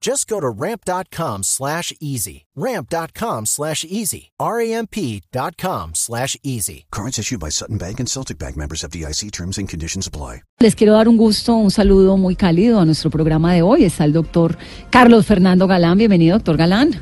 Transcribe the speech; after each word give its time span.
Just 0.00 0.28
go 0.28 0.38
to 0.38 0.48
ramp.com 0.48 1.42
slash 1.42 1.92
easy. 2.00 2.46
Ramp.com 2.54 3.46
slash 3.46 3.84
easy. 3.84 4.30
R-A-M-P.com 4.38 5.90
slash 5.94 6.36
easy. 6.44 6.86
Cards 6.90 7.18
issued 7.18 7.40
by 7.40 7.50
Sutton 7.50 7.78
Bank 7.78 7.98
and 7.98 8.08
Celtic 8.08 8.38
Bank 8.38 8.56
members 8.56 8.84
of 8.84 8.92
DIC 8.92 9.32
terms 9.32 9.58
and 9.58 9.68
conditions 9.68 10.06
apply. 10.06 10.42
Les 10.60 10.74
quiero 10.76 10.92
dar 10.92 11.08
un 11.08 11.16
gusto, 11.16 11.54
un 11.56 11.70
saludo 11.70 12.16
muy 12.16 12.36
cálido 12.36 12.80
a 12.80 12.84
nuestro 12.84 13.10
programa 13.10 13.52
de 13.54 13.62
hoy. 13.62 13.84
Está 13.84 14.04
el 14.04 14.12
doctor 14.12 14.56
Carlos 14.90 15.26
Fernando 15.26 15.66
Galán. 15.66 15.98
Bienvenido, 15.98 16.36
doctor 16.36 16.56
Galán. 16.56 17.00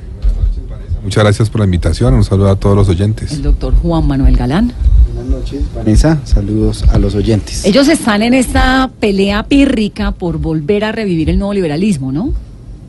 Muchas 1.02 1.22
gracias 1.22 1.50
por 1.50 1.60
la 1.60 1.66
invitación. 1.66 2.14
Un 2.14 2.24
saludo 2.24 2.50
a 2.50 2.56
todos 2.56 2.76
los 2.76 2.88
oyentes. 2.88 3.32
El 3.32 3.42
doctor 3.42 3.74
Juan 3.74 4.06
Manuel 4.06 4.36
Galán. 4.36 4.72
Buenas 5.14 5.30
noches, 5.30 5.62
Vanessa. 5.74 6.18
Saludos 6.24 6.82
a 6.88 6.98
los 6.98 7.14
oyentes. 7.14 7.64
Ellos 7.64 7.88
están 7.88 8.22
en 8.22 8.32
esta 8.34 8.90
pelea 9.00 9.42
pírrica 9.44 10.12
por 10.12 10.38
volver 10.38 10.84
a 10.84 10.92
revivir 10.92 11.28
el 11.28 11.38
nuevo 11.38 11.52
liberalismo, 11.52 12.10
¿no? 12.10 12.45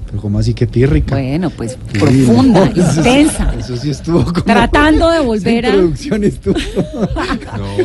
Pero 0.07 0.21
¿cómo 0.21 0.39
así 0.39 0.53
que 0.53 0.65
pírrica? 0.67 1.15
Bueno, 1.15 1.49
pues 1.49 1.77
profunda, 1.91 2.65
No, 2.65 2.71
eso 2.81 2.91
sí- 2.93 2.97
intensa. 2.99 3.53
Eso 3.59 3.75
sí 3.77 3.89
estuvo 3.89 4.23
como... 4.23 4.43
Tratando 4.43 5.09
de 5.09 5.19
volver 5.25 5.65
a... 5.65 5.69
introducción 5.69 6.23
estuvo... 6.23 6.55
No, 7.57 7.57
no, 7.57 7.77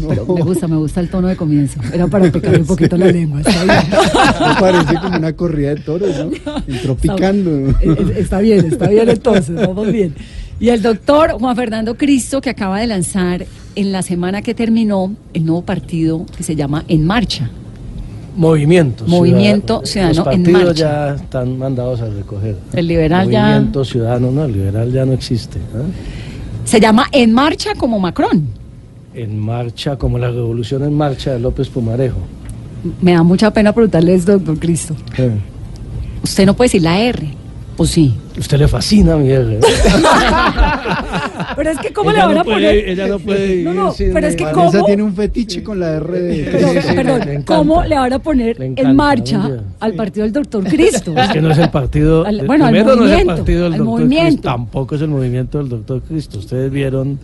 no. 0.00 0.08
Pero 0.08 0.26
me 0.34 0.42
gusta, 0.42 0.68
me 0.68 0.76
gusta 0.76 1.00
el 1.00 1.08
tono 1.08 1.28
de 1.28 1.36
comienzo. 1.36 1.80
Era 1.92 2.06
para 2.06 2.30
picar 2.30 2.58
un 2.58 2.66
poquito 2.66 2.96
la 2.96 3.06
lengua. 3.06 3.40
Está 3.40 3.64
bien. 3.64 4.48
Me 4.48 4.60
parece 4.60 4.94
como 5.00 5.16
una 5.18 5.32
corrida 5.32 5.74
de 5.74 5.80
toros, 5.80 6.10
¿no? 6.16 6.30
Entró 6.66 6.96
picando. 6.96 7.50
Eh, 7.50 7.74
eh, 7.82 8.14
Está 8.18 8.40
bien, 8.40 8.66
está 8.66 8.88
bien 8.88 9.08
entonces, 9.08 9.54
vamos 9.56 9.90
bien. 9.92 10.14
Y 10.58 10.68
el 10.68 10.82
doctor 10.82 11.32
Juan 11.32 11.56
Fernando 11.56 11.96
Cristo, 11.96 12.40
que 12.40 12.50
acaba 12.50 12.80
de 12.80 12.86
lanzar 12.86 13.46
en 13.76 13.92
la 13.92 14.02
semana 14.02 14.42
que 14.42 14.54
terminó 14.54 15.14
el 15.32 15.46
nuevo 15.46 15.62
partido 15.62 16.26
que 16.36 16.42
se 16.42 16.54
llama 16.56 16.84
En 16.88 17.06
Marcha. 17.06 17.50
Movimiento. 18.36 19.04
Movimiento 19.06 19.82
Ciudadano 19.84 20.24
Los 20.24 20.34
en 20.34 20.42
partidos 20.42 20.64
Marcha. 20.64 20.80
ya 21.08 21.14
están 21.14 21.58
mandados 21.58 22.00
a 22.00 22.06
recoger. 22.08 22.56
El 22.72 22.86
liberal 22.86 23.28
ya- 23.30 23.42
Movimiento 23.46 23.84
Ciudadano, 23.84 24.30
no, 24.30 24.44
el 24.44 24.52
liberal 24.52 24.92
ya 24.92 25.04
no 25.04 25.12
existe. 25.12 25.58
¿eh? 25.58 25.62
Se 26.64 26.80
llama 26.80 27.06
En 27.12 27.32
Marcha 27.32 27.74
como 27.76 27.98
Macron. 27.98 28.46
En 29.14 29.38
marcha, 29.38 29.96
como 29.96 30.18
la 30.18 30.28
revolución 30.30 30.84
en 30.84 30.94
marcha 30.94 31.32
de 31.32 31.40
López 31.40 31.68
Pumarejo. 31.68 32.18
Me 33.00 33.12
da 33.12 33.22
mucha 33.24 33.52
pena 33.52 33.72
preguntarle 33.72 34.14
esto, 34.14 34.32
doctor 34.32 34.58
Cristo. 34.58 34.94
Usted 36.22 36.46
no 36.46 36.54
puede 36.54 36.66
decir 36.66 36.82
la 36.82 37.00
R, 37.00 37.28
¿o 37.80 37.86
sí? 37.86 38.14
Usted 38.38 38.58
le 38.58 38.68
fascina 38.68 39.16
mi 39.16 39.30
R. 39.30 39.54
¿eh? 39.54 39.60
Pero 41.56 41.70
es 41.70 41.78
que, 41.78 41.92
¿cómo 41.92 42.10
Ella 42.10 42.20
le 42.20 42.26
van 42.26 42.34
no 42.34 42.40
a 42.40 42.44
puede- 42.44 42.56
poner? 42.68 42.88
ella 42.90 43.06
no 43.08 43.18
puede 43.18 43.38
No, 43.46 43.46
vivir 43.54 43.74
no, 43.74 43.92
sin- 43.92 44.12
pero 44.12 44.26
es 44.26 44.36
que, 44.36 44.44
Vanessa 44.44 44.70
¿cómo? 44.72 44.84
tiene 44.84 45.02
un 45.02 45.14
fetiche 45.14 45.62
con 45.62 45.80
la 45.80 45.92
R 45.96 46.20
de... 46.20 46.48
Pero, 46.50 46.68
Sí, 46.72 46.74
sí, 46.80 46.88
sí, 46.88 46.94
perdón, 46.94 47.20
le. 47.24 47.44
¿cómo 47.44 47.82
le 47.84 47.96
van 47.96 48.12
a 48.12 48.18
poner 48.18 48.56
en 48.60 48.96
marcha 48.96 49.48
al 49.80 49.94
partido 49.94 50.24
del 50.24 50.32
doctor 50.32 50.64
Cristo? 50.64 51.14
Es 51.16 51.28
que 51.30 51.40
no 51.40 51.50
es 51.50 51.58
el 51.58 51.70
partido. 51.70 52.24
Al- 52.26 52.46
bueno, 52.46 52.66
al 52.66 52.72
primero 52.72 52.96
no 52.96 53.04
es 53.06 53.10
el 53.12 53.16
movimiento, 53.16 53.36
partido 53.36 53.62
del 53.64 53.72
al 53.72 53.78
doctor 53.78 53.94
movimiento. 53.98 54.26
Cristo, 54.30 54.42
tampoco 54.48 54.94
es 54.94 55.00
el 55.02 55.08
movimiento 55.08 55.58
del 55.58 55.68
doctor 55.70 56.02
Cristo. 56.02 56.38
Ustedes 56.38 56.70
vieron 56.70 57.18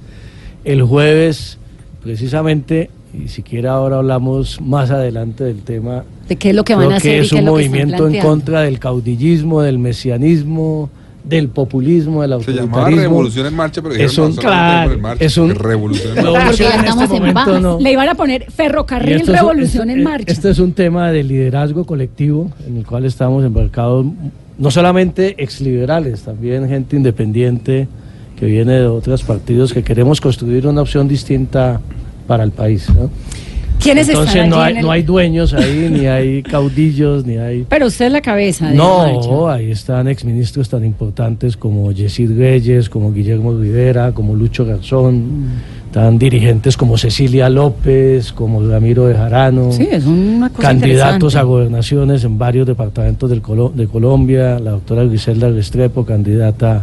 el 0.65 0.83
jueves, 0.83 1.59
precisamente, 2.03 2.91
y 3.25 3.29
siquiera 3.29 3.73
ahora 3.73 3.97
hablamos 3.99 4.61
más 4.61 4.91
adelante 4.91 5.45
del 5.45 5.63
tema. 5.63 6.05
¿De 6.29 6.37
qué 6.37 6.51
es 6.51 6.57
lo 6.57 6.65
que 6.65 6.75
van 6.75 6.85
creo 6.87 6.95
a 6.95 6.97
hacer 6.97 7.11
que 7.13 7.17
y 7.17 7.21
es 7.21 7.27
es 7.27 7.33
un 7.33 7.37
que 7.37 7.41
están 7.41 7.53
movimiento 7.53 8.09
en 8.09 8.21
contra 8.23 8.61
del 8.63 8.79
caudillismo, 8.79 9.63
del 9.63 9.79
mesianismo, 9.79 10.91
del 11.25 11.49
populismo, 11.49 12.23
del 12.23 12.41
Se 12.43 12.53
llamaba 12.53 12.79
autoritarismo. 12.83 13.03
Revolución 13.03 13.47
en 13.47 13.55
Marcha, 13.55 13.83
pero 13.83 13.95
Es 13.95 14.17
un- 14.19 14.27
no, 14.29 14.33
solamente 14.35 14.41
claro, 14.43 14.93
en 14.93 15.01
marcha, 15.01 15.25
es 15.25 15.37
un- 15.39 15.51
Revolución 15.55 16.19
en 16.19 16.25
No, 16.25 16.33
Marcha. 16.35 16.47
En 16.65 16.71
este 16.71 16.81
estamos 16.89 17.11
en 17.11 17.17
momento 17.19 17.41
baja. 17.51 17.61
no. 17.61 17.81
Le 17.81 17.93
iban 17.93 18.09
a 18.09 18.15
poner 18.15 18.45
Y 18.47 18.51
ferrocarril 18.53 19.21
es- 19.23 19.27
revolución 19.27 19.89
esto- 19.91 19.99
en 19.99 20.05
marcha. 20.05 20.33
Este 20.33 20.51
es 20.51 20.59
un 20.61 20.73
tema 20.73 21.11
de 21.11 21.25
liderazgo 21.25 21.85
colectivo 21.85 22.51
en 22.69 22.77
el 22.77 22.87
cual 22.87 23.05
estamos 23.05 23.45
embarcados, 23.45 24.07
no 24.59 24.71
solamente 24.71 25.35
exliberales, 25.43 26.23
también 26.23 26.69
gente 26.69 26.95
independiente 26.97 27.89
que 28.39 28.47
viene 28.47 28.75
de 28.75 28.87
otros 28.87 29.23
partidos 29.25 29.73
que 29.73 29.83
queremos 29.83 30.21
construir 30.21 30.67
una 30.67 30.83
opción 30.83 31.09
distinta 31.09 31.81
para 32.27 32.45
el 32.45 32.51
país. 32.51 32.89
¿no? 32.95 33.11
¿Quiénes 33.79 34.09
Entonces 34.09 34.35
están 34.37 34.51
no 34.51 34.57
allí 34.57 34.65
hay, 34.65 34.73
en 34.73 34.79
el- 34.79 34.85
no 34.85 34.91
hay 34.91 35.03
dueños 35.03 35.53
ahí, 35.55 35.89
ni 35.93 36.07
hay 36.07 36.43
caudillos, 36.43 37.25
ni 37.27 37.37
hay... 37.37 37.65
Pero 37.69 37.87
usted 37.87 38.07
es 38.07 38.13
la 38.13 38.21
cabeza 38.23 38.69
de 38.71 38.75
No, 38.75 39.49
ahí 39.49 39.71
están 39.71 40.09
exministros 40.09 40.69
tan 40.69 40.85
importantes 40.85 41.57
como 41.57 41.93
Yesid 41.93 42.37
Reyes, 42.37 42.89
como 42.89 43.13
Guillermo 43.13 43.53
Rivera, 43.53 44.13
como 44.13 44.35
Lucho 44.35 44.65
Garzón, 44.65 45.17
Mm. 45.17 45.47
están 45.87 46.19
dirigentes 46.19 46.77
como 46.77 46.97
Cecilia 46.99 47.49
López, 47.49 48.33
como 48.33 48.67
Ramiro 48.67 49.07
de 49.07 49.15
Jarano 49.15 49.71
Sí, 49.73 49.87
es 49.91 50.05
una 50.05 50.49
cosa 50.49 50.63
candidatos 50.63 51.37
a 51.37 51.43
gobernaciones 51.43 52.25
en 52.25 52.39
varios 52.39 52.67
departamentos 52.67 53.31
del 53.31 53.41
Colo- 53.43 53.73
de 53.75 53.87
Colombia, 53.87 54.59
la 54.59 54.73
doctora 54.73 55.05
Griselda 55.05 55.49
Restrepo, 55.51 56.05
candidata 56.05 56.83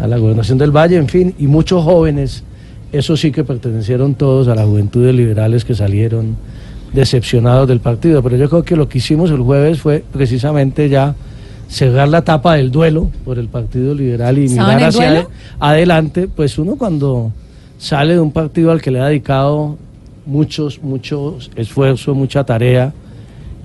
a 0.00 0.06
la 0.06 0.16
gobernación 0.16 0.56
del 0.58 0.70
Valle, 0.70 0.96
en 0.96 1.08
fin, 1.08 1.34
y 1.38 1.46
muchos 1.48 1.82
jóvenes, 1.84 2.42
eso 2.92 3.16
sí 3.16 3.32
que 3.32 3.44
pertenecieron 3.44 4.14
todos 4.14 4.48
a 4.48 4.54
la 4.54 4.64
juventud 4.64 5.04
de 5.04 5.12
liberales 5.12 5.64
que 5.64 5.74
salieron 5.74 6.36
decepcionados 6.92 7.68
del 7.68 7.80
partido, 7.80 8.22
pero 8.22 8.36
yo 8.36 8.48
creo 8.48 8.62
que 8.62 8.76
lo 8.76 8.88
que 8.88 8.98
hicimos 8.98 9.30
el 9.30 9.40
jueves 9.40 9.80
fue 9.80 10.02
precisamente 10.12 10.88
ya 10.88 11.14
cerrar 11.68 12.08
la 12.08 12.18
etapa 12.18 12.54
del 12.54 12.70
duelo 12.70 13.10
por 13.24 13.38
el 13.38 13.48
Partido 13.48 13.94
Liberal 13.94 14.38
y 14.38 14.44
¿Estaban 14.44 14.76
mirar 14.76 14.88
hacia 14.88 15.10
duelo? 15.10 15.30
adelante, 15.60 16.28
pues 16.28 16.58
uno 16.58 16.76
cuando 16.76 17.30
sale 17.78 18.14
de 18.14 18.20
un 18.20 18.32
partido 18.32 18.70
al 18.70 18.80
que 18.80 18.90
le 18.90 19.00
ha 19.00 19.06
dedicado 19.06 19.76
muchos, 20.24 20.82
muchos 20.82 21.50
esfuerzo, 21.56 22.14
mucha 22.14 22.44
tarea 22.44 22.92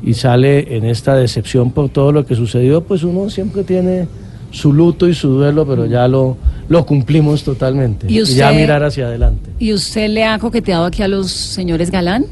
y 0.04 0.16
sale 0.16 0.76
en 0.76 0.84
esta 0.84 1.16
decepción 1.16 1.72
por 1.72 1.88
todo 1.88 2.12
lo 2.12 2.26
que 2.26 2.36
sucedió, 2.36 2.84
pues 2.84 3.04
uno 3.04 3.30
siempre 3.30 3.64
tiene 3.64 4.08
su 4.54 4.72
luto 4.72 5.10
y 5.10 5.14
su 5.14 5.28
duelo, 5.30 5.66
pero 5.68 5.86
ya 5.86 6.08
lo, 6.08 6.38
lo 6.70 6.86
cumplimos 6.86 7.44
totalmente. 7.44 8.06
¿Y 8.10 8.24
ya 8.24 8.52
mirar 8.54 8.84
hacia 8.84 9.08
adelante. 9.08 9.50
¿Y 9.60 9.74
usted 9.74 10.08
le 10.10 10.24
ha 10.24 10.40
coqueteado 10.40 10.86
aquí 10.86 11.02
a 11.04 11.08
los 11.10 11.30
señores 11.32 11.92
Galán? 11.92 12.26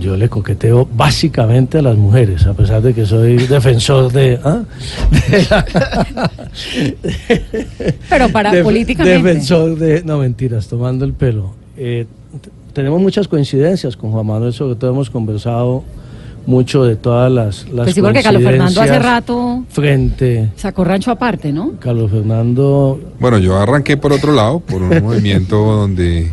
Yo 0.00 0.16
le 0.16 0.28
coqueteo 0.28 0.88
básicamente 0.96 1.78
a 1.78 1.82
las 1.82 1.96
mujeres, 1.96 2.46
a 2.46 2.54
pesar 2.54 2.82
de 2.82 2.94
que 2.94 3.04
soy 3.04 3.36
defensor 3.46 4.10
de... 4.12 4.40
¿ah? 4.42 4.62
de 5.30 5.46
la- 5.50 6.30
Pero 8.08 8.28
para 8.30 8.50
Def- 8.52 8.64
políticamente. 8.64 9.22
Defensor 9.28 9.76
de... 9.78 10.02
No, 10.04 10.18
mentiras, 10.18 10.66
tomando 10.68 11.04
el 11.04 11.12
pelo. 11.12 11.52
Eh, 11.76 12.06
tenemos 12.72 13.00
muchas 13.00 13.28
coincidencias 13.28 13.96
con 13.96 14.10
Juan 14.12 14.26
Manuel, 14.26 14.52
sobre 14.52 14.74
todo 14.76 14.90
hemos 14.90 15.10
conversado 15.10 15.84
mucho 16.46 16.84
de 16.84 16.96
todas 16.96 17.30
las, 17.30 17.68
las 17.68 17.84
Pues 17.84 17.94
sí, 17.94 18.02
porque 18.02 18.22
Carlos 18.22 18.42
Fernando 18.42 18.80
hace 18.82 18.98
rato 18.98 19.64
Frente... 19.70 20.50
sacó 20.56 20.84
rancho 20.84 21.10
aparte, 21.10 21.52
¿no? 21.52 21.72
Carlos 21.78 22.10
Fernando 22.10 23.00
Bueno, 23.18 23.38
yo 23.38 23.56
arranqué 23.56 23.96
por 23.96 24.12
otro 24.12 24.32
lado, 24.32 24.60
por 24.60 24.82
un 24.82 24.90
movimiento 25.02 25.56
donde 25.56 26.30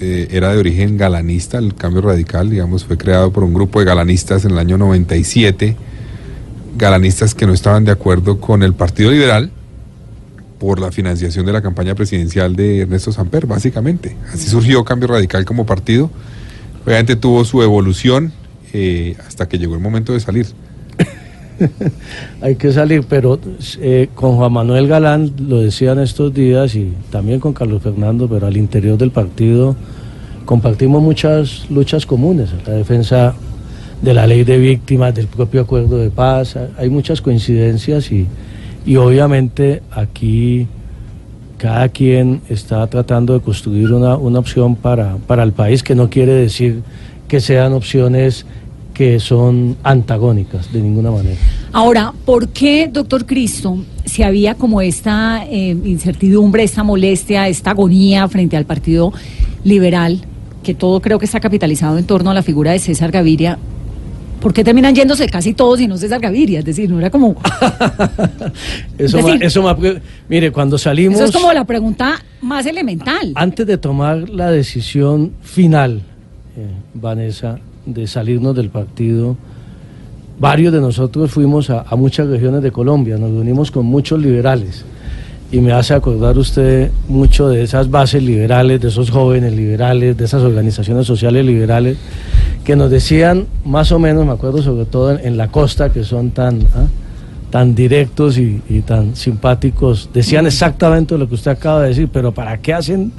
eh, 0.00 0.28
era 0.30 0.52
de 0.52 0.58
origen 0.58 0.96
galanista, 0.96 1.58
el 1.58 1.74
cambio 1.74 2.02
radical, 2.02 2.50
digamos, 2.50 2.84
fue 2.84 2.98
creado 2.98 3.32
por 3.32 3.44
un 3.44 3.54
grupo 3.54 3.78
de 3.78 3.86
galanistas 3.86 4.44
en 4.44 4.52
el 4.52 4.58
año 4.58 4.76
97, 4.78 5.76
galanistas 6.76 7.34
que 7.34 7.46
no 7.46 7.52
estaban 7.52 7.84
de 7.84 7.92
acuerdo 7.92 8.40
con 8.40 8.62
el 8.62 8.74
Partido 8.74 9.10
Liberal 9.10 9.50
por 10.58 10.80
la 10.80 10.90
financiación 10.90 11.46
de 11.46 11.52
la 11.52 11.62
campaña 11.62 11.94
presidencial 11.94 12.56
de 12.56 12.80
Ernesto 12.80 13.12
Samper, 13.12 13.46
básicamente. 13.46 14.16
Así 14.32 14.48
surgió 14.48 14.84
Cambio 14.84 15.08
Radical 15.08 15.44
como 15.44 15.66
partido. 15.66 16.10
Obviamente 16.84 17.16
tuvo 17.16 17.44
su 17.44 17.62
evolución 17.62 18.32
eh, 18.78 19.16
hasta 19.26 19.48
que 19.48 19.58
llegó 19.58 19.74
el 19.74 19.80
momento 19.80 20.12
de 20.12 20.20
salir. 20.20 20.48
hay 22.42 22.56
que 22.56 22.70
salir, 22.72 23.04
pero 23.08 23.40
eh, 23.80 24.10
con 24.14 24.36
Juan 24.36 24.52
Manuel 24.52 24.86
Galán 24.86 25.32
lo 25.48 25.62
decían 25.62 25.98
estos 25.98 26.34
días 26.34 26.74
y 26.74 26.92
también 27.10 27.40
con 27.40 27.54
Carlos 27.54 27.80
Fernando, 27.80 28.28
pero 28.28 28.46
al 28.46 28.54
interior 28.58 28.98
del 28.98 29.12
partido 29.12 29.76
compartimos 30.44 31.02
muchas 31.02 31.70
luchas 31.70 32.04
comunes, 32.04 32.50
la 32.66 32.74
defensa 32.74 33.34
de 34.02 34.12
la 34.12 34.26
ley 34.26 34.44
de 34.44 34.58
víctimas, 34.58 35.14
del 35.14 35.26
propio 35.26 35.62
acuerdo 35.62 35.96
de 35.96 36.10
paz. 36.10 36.58
Hay 36.76 36.90
muchas 36.90 37.22
coincidencias 37.22 38.12
y, 38.12 38.26
y 38.84 38.96
obviamente 38.96 39.80
aquí 39.90 40.68
cada 41.56 41.88
quien 41.88 42.42
está 42.50 42.86
tratando 42.88 43.32
de 43.32 43.40
construir 43.40 43.94
una, 43.94 44.16
una 44.16 44.38
opción 44.38 44.76
para, 44.76 45.16
para 45.26 45.44
el 45.44 45.52
país 45.52 45.82
que 45.82 45.94
no 45.94 46.10
quiere 46.10 46.34
decir 46.34 46.82
que 47.28 47.40
sean 47.40 47.72
opciones 47.72 48.46
que 48.96 49.20
son 49.20 49.76
antagónicas 49.82 50.72
de 50.72 50.80
ninguna 50.80 51.10
manera. 51.10 51.36
Ahora, 51.72 52.14
¿por 52.24 52.48
qué, 52.48 52.88
doctor 52.90 53.26
Cristo, 53.26 53.76
si 54.06 54.22
había 54.22 54.54
como 54.54 54.80
esta 54.80 55.44
eh, 55.50 55.76
incertidumbre, 55.84 56.62
esta 56.62 56.82
molestia, 56.82 57.46
esta 57.48 57.72
agonía 57.72 58.26
frente 58.28 58.56
al 58.56 58.64
Partido 58.64 59.12
Liberal, 59.64 60.20
que 60.62 60.72
todo 60.74 61.00
creo 61.00 61.18
que 61.18 61.26
está 61.26 61.40
capitalizado 61.40 61.98
en 61.98 62.06
torno 62.06 62.30
a 62.30 62.34
la 62.34 62.42
figura 62.42 62.72
de 62.72 62.78
César 62.78 63.10
Gaviria, 63.10 63.58
¿por 64.40 64.54
qué 64.54 64.64
terminan 64.64 64.94
yéndose 64.94 65.28
casi 65.28 65.52
todos 65.52 65.78
y 65.80 65.86
no 65.88 65.98
César 65.98 66.20
Gaviria? 66.20 66.60
Es 66.60 66.64
decir, 66.64 66.88
no 66.88 66.98
era 66.98 67.10
como... 67.10 67.36
eso, 68.98 69.20
ma- 69.20 69.28
decir- 69.28 69.42
eso 69.44 69.62
ma- 69.62 69.76
mire, 70.28 70.50
cuando 70.52 70.78
salimos... 70.78 71.16
Eso 71.16 71.26
es 71.26 71.32
como 71.32 71.52
la 71.52 71.64
pregunta 71.64 72.22
más 72.40 72.64
elemental. 72.66 73.32
Antes 73.34 73.66
de 73.66 73.76
tomar 73.76 74.28
la 74.30 74.50
decisión 74.50 75.32
final, 75.42 76.02
eh, 76.56 76.66
Vanessa, 76.94 77.58
de 77.86 78.06
salirnos 78.06 78.54
del 78.54 78.68
partido, 78.68 79.36
varios 80.38 80.72
de 80.72 80.80
nosotros 80.80 81.30
fuimos 81.30 81.70
a, 81.70 81.82
a 81.82 81.96
muchas 81.96 82.26
regiones 82.26 82.62
de 82.62 82.70
Colombia, 82.70 83.16
nos 83.16 83.30
reunimos 83.30 83.70
con 83.70 83.86
muchos 83.86 84.20
liberales. 84.20 84.84
Y 85.52 85.60
me 85.60 85.72
hace 85.72 85.94
acordar 85.94 86.36
usted 86.36 86.90
mucho 87.08 87.48
de 87.48 87.62
esas 87.62 87.88
bases 87.88 88.20
liberales, 88.20 88.80
de 88.80 88.88
esos 88.88 89.10
jóvenes 89.10 89.52
liberales, 89.52 90.16
de 90.16 90.24
esas 90.24 90.42
organizaciones 90.42 91.06
sociales 91.06 91.46
liberales 91.46 91.96
que 92.64 92.74
nos 92.74 92.90
decían 92.90 93.46
más 93.64 93.92
o 93.92 94.00
menos, 94.00 94.26
me 94.26 94.32
acuerdo 94.32 94.60
sobre 94.60 94.86
todo 94.86 95.12
en, 95.12 95.24
en 95.24 95.36
la 95.36 95.48
costa, 95.48 95.92
que 95.92 96.02
son 96.02 96.32
tan, 96.32 96.62
¿ah? 96.74 96.86
tan 97.50 97.76
directos 97.76 98.38
y, 98.38 98.60
y 98.68 98.80
tan 98.80 99.14
simpáticos, 99.14 100.10
decían 100.12 100.46
exactamente 100.46 101.16
lo 101.16 101.28
que 101.28 101.36
usted 101.36 101.52
acaba 101.52 101.82
de 101.82 101.90
decir, 101.90 102.08
pero 102.12 102.32
¿para 102.32 102.58
qué 102.58 102.74
hacen 102.74 103.12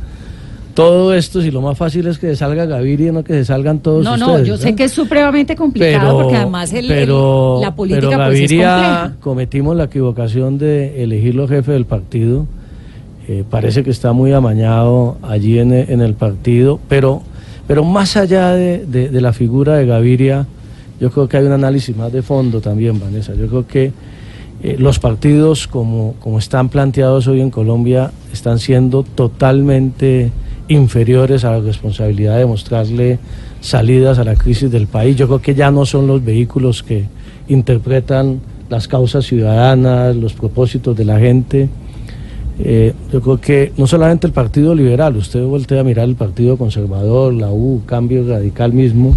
todo 0.77 1.13
esto 1.13 1.41
si 1.41 1.49
lo 1.51 1.61
más 1.61 1.77
fácil 1.77 2.05
es 2.07 2.17
que 2.19 2.27
se 2.27 2.35
salga 2.35 2.65
Gaviria 2.65 3.09
y 3.09 3.11
no 3.11 3.23
que 3.23 3.33
se 3.33 3.45
salgan 3.45 3.79
todos 3.79 4.03
No, 4.05 4.13
ustedes? 4.13 4.29
no, 4.41 4.43
yo 4.45 4.57
sé 4.57 4.75
que 4.75 4.83
es 4.85 4.91
supremamente 4.91 5.55
complicado 5.55 6.19
porque 6.21 6.35
además 6.37 6.71
el, 6.71 6.85
el- 6.85 6.87
pero- 6.99 7.59
la 7.61 7.75
política 7.75 8.07
pero 8.09 8.25
pues, 8.25 8.39
es 8.41 8.51
Gaviria 8.51 9.15
cometimos 9.19 9.75
la 9.75 9.85
equivocación 9.85 10.57
de 10.57 11.03
elegirlo 11.03 11.47
jefe 11.47 11.71
del 11.71 11.85
partido. 11.85 12.45
Eh, 13.27 13.43
parece 13.49 13.83
que 13.83 13.89
está 13.89 14.13
muy 14.13 14.31
amañado 14.33 15.17
allí 15.21 15.59
en, 15.59 15.73
en 15.73 15.99
el 16.01 16.13
partido, 16.13 16.79
pero, 16.87 17.21
pero 17.67 17.83
más 17.83 18.15
allá 18.15 18.51
de, 18.53 18.85
de- 18.85 19.09
de 19.09 19.21
la 19.21 19.33
figura 19.33 19.75
de 19.75 19.85
Gaviria, 19.85 20.45
yo 21.01 21.11
creo 21.11 21.27
que 21.27 21.37
hay 21.37 21.45
un 21.45 21.51
análisis 21.51 21.95
más 21.97 22.11
de 22.13 22.21
fondo 22.21 22.61
también, 22.61 22.99
Vanessa. 22.99 23.33
Yo 23.35 23.47
creo 23.47 23.67
que 23.67 23.91
eh, 24.63 24.75
los 24.79 24.99
partidos 24.99 25.67
como, 25.67 26.13
como 26.21 26.39
están 26.39 26.69
planteados 26.69 27.27
hoy 27.27 27.41
en 27.41 27.49
Colombia 27.49 28.11
están 28.31 28.59
siendo 28.59 29.03
totalmente 29.03 30.31
inferiores 30.67 31.45
a 31.45 31.51
la 31.51 31.59
responsabilidad 31.59 32.37
de 32.37 32.45
mostrarle 32.45 33.19
salidas 33.61 34.19
a 34.19 34.23
la 34.23 34.35
crisis 34.35 34.71
del 34.71 34.87
país. 34.87 35.15
Yo 35.15 35.27
creo 35.27 35.41
que 35.41 35.55
ya 35.55 35.71
no 35.71 35.85
son 35.85 36.07
los 36.07 36.23
vehículos 36.23 36.83
que 36.83 37.05
interpretan 37.47 38.39
las 38.69 38.87
causas 38.87 39.25
ciudadanas, 39.25 40.15
los 40.15 40.33
propósitos 40.33 40.95
de 40.95 41.05
la 41.05 41.19
gente. 41.19 41.69
Eh, 42.59 42.93
yo 43.13 43.21
creo 43.21 43.39
que 43.39 43.71
no 43.77 43.87
solamente 43.87 44.27
el 44.27 44.33
Partido 44.33 44.73
Liberal, 44.73 45.15
usted 45.15 45.43
voltea 45.43 45.81
a 45.81 45.83
mirar 45.83 46.05
el 46.05 46.15
Partido 46.15 46.57
Conservador, 46.57 47.33
la 47.33 47.51
U, 47.51 47.83
Cambio 47.85 48.27
Radical 48.27 48.73
mismo, 48.73 49.15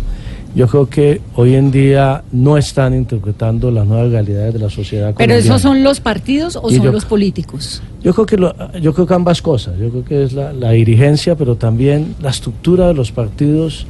yo 0.55 0.67
creo 0.67 0.89
que 0.89 1.21
hoy 1.37 1.55
en 1.55 1.71
día 1.71 2.23
no 2.33 2.57
están 2.57 2.93
interpretando 2.95 3.71
las 3.71 3.87
nuevas 3.87 4.11
realidades 4.11 4.53
de 4.55 4.59
la 4.59 4.69
sociedad 4.71 5.07
Pero 5.17 5.29
colombiana. 5.29 5.41
esos 5.41 5.63
son 5.63 5.83
los 5.85 6.01
partidos 6.01 6.57
o 6.61 6.71
Y 6.71 6.75
son 6.77 6.87
yo- 6.87 6.93
los 6.93 7.05
políticos? 7.05 7.83
Yo 8.03 8.13
creo 8.15 8.27
que 8.27 8.37
lo- 8.37 8.55
yo 8.81 8.93
creo 8.93 9.07
que 9.07 9.15
ambas 9.15 9.41
cosas. 9.43 9.79
Yo 9.79 9.91
creo 9.91 10.05
que 10.05 10.25
es 10.25 10.33
la, 10.33 10.53
la 10.53 10.71
dirigencia, 10.73 11.37
pero 11.37 11.55
también 11.57 12.15
la 12.21 12.31
estructura 12.31 12.89
de 12.89 12.95
los 12.95 13.13
partidos 13.13 13.87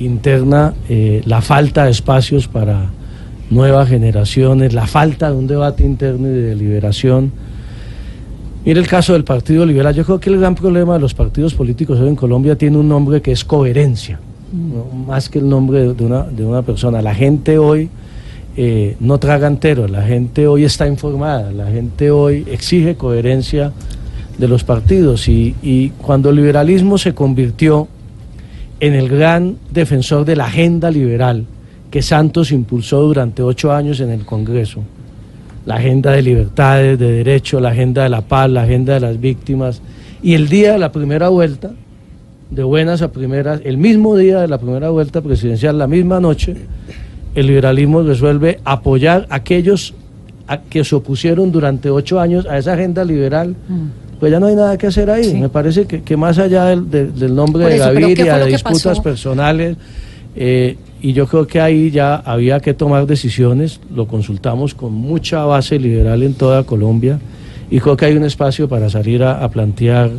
interna, 0.00 0.74
eh, 0.88 1.22
la 1.26 1.40
falta 1.40 1.84
de 1.84 1.92
espacios 1.92 2.48
para 2.48 2.90
nuevas 3.50 3.88
generaciones, 3.88 4.72
la 4.72 4.86
falta 4.88 5.30
de 5.30 5.36
un 5.36 5.46
debate 5.46 5.84
interno 5.84 6.26
y 6.26 6.30
de 6.32 6.42
deliberación. 6.42 7.30
Mire 8.64 8.80
el 8.80 8.88
caso 8.88 9.12
del 9.12 9.22
Partido 9.24 9.64
Liberal. 9.66 9.94
Yo 9.94 10.04
creo 10.04 10.18
que 10.18 10.30
el 10.30 10.38
gran 10.40 10.54
problema 10.54 10.94
de 10.94 11.00
los 11.00 11.14
partidos 11.14 11.54
políticos 11.54 12.00
hoy 12.00 12.08
en 12.08 12.16
Colombia 12.16 12.56
tiene 12.56 12.78
un 12.78 12.88
nombre 12.88 13.20
que 13.22 13.30
es 13.30 13.44
coherencia. 13.44 14.18
Más 14.52 15.28
que 15.28 15.38
el 15.38 15.48
nombre 15.48 15.94
de, 15.94 16.04
una, 16.04 16.22
de 16.22 16.44
una 16.44 16.62
persona. 16.62 17.02
La 17.02 17.14
gente 17.14 17.58
hoy 17.58 17.88
eh, 18.56 18.96
no 19.00 19.18
traga 19.18 19.46
entero, 19.46 19.88
la 19.88 20.02
gente 20.02 20.46
hoy 20.46 20.64
está 20.64 20.86
informada, 20.86 21.50
la 21.52 21.70
gente 21.70 22.10
hoy 22.10 22.46
exige 22.50 22.96
coherencia 22.96 23.72
de 24.38 24.48
los 24.48 24.64
partidos 24.64 25.28
y, 25.28 25.54
y 25.62 25.90
cuando 25.90 26.30
el 26.30 26.36
liberalismo 26.36 26.98
se 26.98 27.14
convirtió 27.14 27.88
en 28.80 28.94
el 28.94 29.08
gran 29.08 29.56
defensor 29.70 30.24
de 30.24 30.36
la 30.36 30.46
agenda 30.46 30.90
liberal 30.90 31.46
que 31.90 32.02
Santos 32.02 32.50
impulsó 32.50 33.02
durante 33.02 33.42
ocho 33.42 33.72
años 33.72 34.00
en 34.00 34.10
el 34.10 34.24
Congreso, 34.24 34.82
la 35.64 35.76
agenda 35.76 36.10
de 36.10 36.22
libertades, 36.22 36.98
de 36.98 37.12
derechos, 37.12 37.62
la 37.62 37.70
agenda 37.70 38.02
de 38.02 38.08
la 38.08 38.20
paz, 38.20 38.50
la 38.50 38.62
agenda 38.62 38.94
de 38.94 39.00
las 39.00 39.20
víctimas, 39.20 39.80
y 40.20 40.34
el 40.34 40.48
día 40.48 40.72
de 40.72 40.78
la 40.78 40.90
primera 40.90 41.28
vuelta, 41.28 41.72
de 42.50 42.62
buenas 42.62 43.02
a 43.02 43.10
primeras, 43.10 43.60
el 43.64 43.78
mismo 43.78 44.16
día 44.16 44.40
de 44.40 44.48
la 44.48 44.58
primera 44.58 44.90
vuelta 44.90 45.20
presidencial, 45.20 45.78
la 45.78 45.86
misma 45.86 46.20
noche, 46.20 46.54
el 47.34 47.46
liberalismo 47.46 48.02
resuelve 48.02 48.60
apoyar 48.64 49.26
a 49.30 49.36
aquellos 49.36 49.94
a- 50.46 50.58
que 50.60 50.84
se 50.84 50.94
opusieron 50.94 51.50
durante 51.50 51.90
ocho 51.90 52.20
años 52.20 52.46
a 52.46 52.58
esa 52.58 52.74
agenda 52.74 53.02
liberal. 53.04 53.54
Pues 54.20 54.30
ya 54.30 54.38
no 54.38 54.46
hay 54.46 54.54
nada 54.54 54.78
que 54.78 54.86
hacer 54.86 55.10
ahí. 55.10 55.24
Sí. 55.24 55.34
Me 55.34 55.48
parece 55.48 55.86
que, 55.86 56.02
que 56.02 56.16
más 56.16 56.38
allá 56.38 56.66
del, 56.66 56.88
del- 56.90 57.18
del 57.18 57.34
nombre 57.34 57.64
de 57.64 57.76
eso, 57.76 57.92
¿qué 57.92 58.00
Gaviria, 58.00 58.38
de 58.38 58.46
disputas 58.46 58.82
pasó? 58.84 59.02
personales, 59.02 59.76
eh, 60.36 60.76
y 61.02 61.12
yo 61.12 61.26
creo 61.26 61.46
que 61.46 61.60
ahí 61.60 61.90
ya 61.90 62.14
había 62.16 62.60
que 62.60 62.72
tomar 62.74 63.06
decisiones. 63.06 63.80
Lo 63.94 64.06
consultamos 64.06 64.74
con 64.74 64.92
mucha 64.92 65.44
base 65.44 65.78
liberal 65.78 66.22
en 66.22 66.34
toda 66.34 66.62
Colombia 66.64 67.18
y 67.70 67.80
creo 67.80 67.96
que 67.96 68.06
hay 68.06 68.16
un 68.16 68.24
espacio 68.24 68.68
para 68.68 68.88
salir 68.88 69.22
a, 69.24 69.42
a 69.44 69.48
plantear 69.50 70.10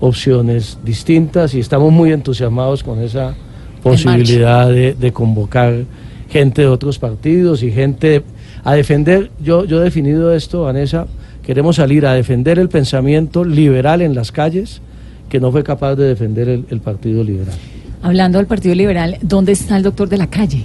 opciones 0.00 0.78
distintas 0.84 1.54
y 1.54 1.60
estamos 1.60 1.92
muy 1.92 2.12
entusiasmados 2.12 2.82
con 2.82 3.00
esa 3.02 3.34
posibilidad 3.82 4.68
de, 4.68 4.94
de 4.94 5.12
convocar 5.12 5.84
gente 6.28 6.62
de 6.62 6.68
otros 6.68 6.98
partidos 6.98 7.62
y 7.62 7.70
gente 7.72 8.22
a 8.64 8.74
defender, 8.74 9.30
yo, 9.42 9.64
yo 9.64 9.80
he 9.80 9.84
definido 9.84 10.32
esto, 10.34 10.62
Vanessa, 10.62 11.06
queremos 11.42 11.76
salir 11.76 12.06
a 12.06 12.12
defender 12.14 12.58
el 12.58 12.68
pensamiento 12.68 13.44
liberal 13.44 14.02
en 14.02 14.14
las 14.14 14.30
calles 14.32 14.80
que 15.28 15.40
no 15.40 15.50
fue 15.52 15.62
capaz 15.64 15.94
de 15.96 16.04
defender 16.04 16.48
el, 16.48 16.64
el 16.70 16.80
Partido 16.80 17.22
Liberal. 17.24 17.54
Hablando 18.02 18.38
del 18.38 18.46
Partido 18.46 18.74
Liberal, 18.74 19.16
¿dónde 19.22 19.52
está 19.52 19.76
el 19.76 19.82
doctor 19.82 20.08
de 20.08 20.18
la 20.18 20.26
calle? 20.28 20.64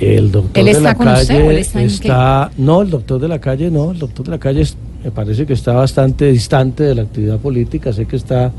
El 0.00 0.30
doctor 0.32 0.66
¿Él 0.68 0.74
de 0.74 0.80
la 0.80 0.94
con 0.94 1.06
calle 1.06 1.46
él 1.46 1.58
está 1.58 1.80
en 1.80 1.86
está- 1.86 2.50
no, 2.58 2.82
el 2.82 2.90
doctor 2.90 3.20
de 3.20 3.28
la 3.28 3.40
calle 3.40 3.70
no, 3.70 3.92
el 3.92 3.98
doctor 3.98 4.26
de 4.26 4.30
la 4.32 4.38
calle 4.38 4.62
es- 4.62 4.76
me 5.04 5.10
parece 5.10 5.46
que 5.46 5.52
está 5.52 5.72
bastante 5.72 6.30
distante 6.30 6.84
de 6.84 6.94
la 6.94 7.02
actividad 7.02 7.38
política, 7.38 7.92
sé 7.92 8.06
que 8.06 8.16
está 8.16 8.52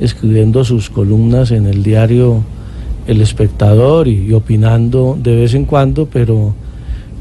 escribiendo 0.00 0.64
sus 0.64 0.88
columnas 0.88 1.50
en 1.50 1.66
el 1.66 1.82
diario 1.82 2.42
El 3.06 3.20
Espectador 3.20 4.08
y, 4.08 4.32
opinando 4.32 5.16
de 5.20 5.36
vez 5.36 5.54
en 5.54 5.66
cuando, 5.66 6.06
pero 6.06 6.54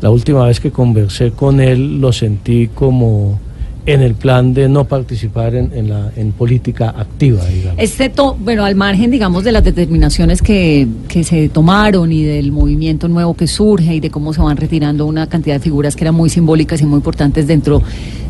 la 0.02 0.10
última 0.10 0.46
vez 0.46 0.60
que 0.60 0.72
conversé 0.72 1.32
con 1.32 1.60
él 1.60 2.00
lo 2.00 2.14
sentí 2.14 2.70
como 2.74 3.40
en 3.86 4.02
el 4.02 4.16
plan 4.16 4.54
de 4.54 4.70
no 4.70 4.86
participar 4.86 5.56
en, 5.56 5.72
en 5.76 5.90
la, 5.90 6.12
en 6.16 6.32
política 6.32 6.90
activa, 6.98 7.44
digamos. 7.46 7.76
Este 7.84 8.10
to- 8.10 8.38
bueno, 8.40 8.64
al 8.64 8.76
margen, 8.76 9.12
digamos, 9.12 9.44
de 9.44 9.52
las 9.52 9.64
determinaciones 9.64 10.42
que, 10.42 10.88
que 11.10 11.24
se 11.26 11.50
tomaron 11.50 12.12
y 12.14 12.24
del 12.24 12.54
movimiento 12.54 13.10
nuevo 13.10 13.34
que 13.34 13.46
surge 13.46 13.96
y 13.96 14.00
de 14.00 14.10
cómo 14.10 14.34
se 14.34 14.42
van 14.42 14.56
retirando 14.56 15.06
una 15.06 15.28
cantidad 15.28 15.56
de 15.56 15.60
figuras 15.60 15.96
que 15.98 16.06
eran 16.06 16.16
muy 16.16 16.30
simbólicas 16.30 16.82
y 16.82 16.86
muy 16.86 16.98
importantes 16.98 17.46
dentro 17.46 17.82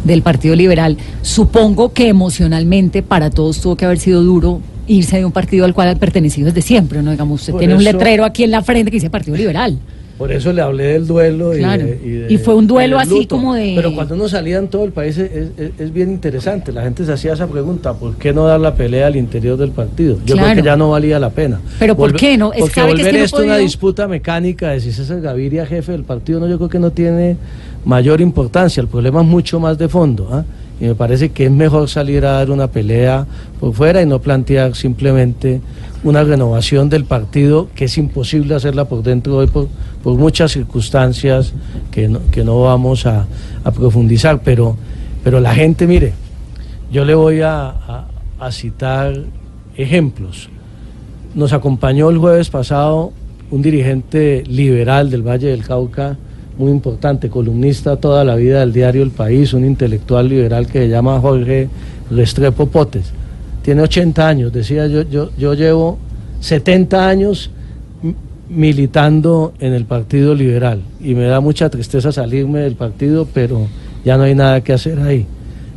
del 0.03 0.23
Partido 0.23 0.55
Liberal, 0.55 0.97
supongo 1.21 1.93
que 1.93 2.07
emocionalmente 2.09 3.03
para 3.03 3.29
todos 3.29 3.61
tuvo 3.61 3.75
que 3.75 3.85
haber 3.85 3.99
sido 3.99 4.23
duro 4.23 4.59
irse 4.87 5.17
de 5.17 5.25
un 5.25 5.31
partido 5.31 5.65
al 5.65 5.73
cual 5.73 5.87
ha 5.89 5.95
pertenecido 5.95 6.47
desde 6.47 6.61
siempre, 6.61 7.01
¿no? 7.01 7.11
Digamos, 7.11 7.39
usted 7.41 7.53
Por 7.53 7.59
tiene 7.59 7.75
un 7.75 7.83
letrero 7.83 8.25
aquí 8.25 8.43
en 8.43 8.51
la 8.51 8.61
frente 8.63 8.91
que 8.91 8.97
dice 8.97 9.09
Partido 9.09 9.37
Liberal. 9.37 9.77
Por 10.23 10.31
eso 10.31 10.53
le 10.53 10.61
hablé 10.61 10.83
del 10.85 11.05
duelo. 11.05 11.51
Claro. 11.51 11.83
Y, 11.83 11.85
de- 11.85 11.99
y 12.05 12.09
de- 12.11 12.33
Y 12.33 12.37
fue 12.37 12.55
un 12.55 12.65
duelo 12.65 12.97
así 12.97 13.25
como 13.27 13.55
de- 13.55 13.73
Pero 13.75 13.93
cuando 13.93 14.15
uno 14.15 14.29
salía 14.29 14.57
en 14.57 14.69
todo 14.69 14.85
el 14.85 14.93
país 14.93 15.17
es, 15.17 15.29
es- 15.57 15.71
es 15.77 15.91
bien 15.93 16.11
interesante. 16.11 16.71
La 16.71 16.81
gente 16.81 17.03
se 17.05 17.11
hacía 17.11 17.33
esa 17.33 17.45
pregunta: 17.47 17.93
¿por 17.93 18.15
qué 18.15 18.31
no 18.31 18.45
dar 18.47 18.61
la 18.61 18.73
pelea 18.73 19.07
al 19.07 19.17
interior 19.17 19.57
del 19.57 19.71
partido? 19.71 20.17
Yo 20.25 20.35
Claro. 20.35 20.51
creo 20.53 20.63
que 20.63 20.65
ya 20.65 20.77
no 20.77 20.91
valía 20.91 21.19
la 21.19 21.29
pena. 21.31 21.59
¿Pero 21.77 21.97
por 21.97 22.15
qué 22.15 22.37
no? 22.37 22.53
Es- 22.53 22.59
Porque 22.61 22.73
que 22.75 22.79
es 22.79 22.87
volver 22.87 23.11
que 23.11 23.17
no 23.19 23.25
esto 23.25 23.43
una 23.43 23.57
disputa 23.57 24.07
mecánica 24.07 24.69
de 24.71 24.79
si 24.79 24.93
César 24.93 25.19
Gaviria 25.19 25.65
jefe 25.65 25.91
del 25.91 26.05
partido, 26.05 26.39
no, 26.39 26.47
yo 26.47 26.55
creo 26.57 26.69
que 26.69 26.79
no 26.79 26.91
tiene 26.91 27.35
mayor 27.83 28.21
importancia. 28.21 28.79
El 28.79 28.87
problema 28.87 29.19
es 29.21 29.27
mucho 29.27 29.59
más 29.59 29.77
de 29.77 29.89
fondo. 29.89 30.29
¿ah? 30.31 30.45
Y 30.79 30.85
me 30.85 30.95
parece 30.95 31.29
que 31.29 31.45
es 31.45 31.51
mejor 31.51 31.89
salir 31.89 32.25
a 32.25 32.33
dar 32.33 32.51
una 32.51 32.67
pelea 32.67 33.25
por 33.59 33.73
fuera 33.73 34.01
y 34.01 34.05
no 34.05 34.19
plantear 34.19 34.75
simplemente 34.75 35.61
una 36.03 36.23
renovación 36.23 36.89
del 36.89 37.05
partido 37.05 37.69
que 37.75 37.85
es 37.85 37.97
imposible 37.97 38.55
hacerla 38.55 38.85
por 38.85 39.03
dentro 39.03 39.37
hoy 39.37 39.47
por, 39.47 39.67
muchas 40.03 40.51
circunstancias 40.51 41.53
que 41.91 42.09
no, 42.09 42.19
que 42.31 42.43
no 42.43 42.61
vamos 42.61 43.05
a, 43.05 43.25
profundizar. 43.75 44.41
Pero, 44.43 44.75
pero 45.23 45.39
la 45.39 45.55
gente, 45.55 45.87
mire, 45.87 46.13
yo 46.91 47.05
le 47.05 47.15
voy 47.15 47.41
a 47.41 48.05
citar 48.51 49.13
ejemplos. 49.77 50.49
Nos 51.35 51.53
acompañó 51.53 52.09
el 52.09 52.17
jueves 52.17 52.49
pasado 52.49 53.13
un 53.53 53.61
dirigente 53.61 54.43
liberal 54.47 55.09
del 55.09 55.21
Valle 55.21 55.49
del 55.49 55.63
Cauca, 55.63 56.17
muy 56.57 56.71
importante, 56.71 57.29
columnista 57.29 57.95
toda 57.97 58.23
la 58.23 58.35
vida 58.35 58.59
del 58.59 58.73
diario 58.73 59.03
El 59.03 59.11
País, 59.11 59.53
un 59.53 59.65
intelectual 59.65 60.29
liberal 60.29 60.67
que 60.67 60.79
se 60.79 60.89
llama 60.89 61.19
Jorge 61.19 61.69
Restrepo 62.11 62.67
Potes. 62.67 63.11
Tiene 63.63 63.81
80 63.81 64.27
años, 64.27 64.53
decía 64.53 64.87
yo, 64.87 65.03
yo, 65.03 65.29
yo 65.37 65.53
llevo 65.53 65.97
70 66.41 67.07
años 67.07 67.49
militando 68.49 69.53
en 69.59 69.73
el 69.73 69.85
Partido 69.85 70.35
Liberal 70.35 70.81
y 71.01 71.15
me 71.15 71.25
da 71.25 71.39
mucha 71.39 71.69
tristeza 71.69 72.11
salirme 72.11 72.59
del 72.59 72.75
partido, 72.75 73.27
pero 73.33 73.67
ya 74.03 74.17
no 74.17 74.23
hay 74.23 74.35
nada 74.35 74.61
que 74.61 74.73
hacer 74.73 74.99
ahí. 74.99 75.25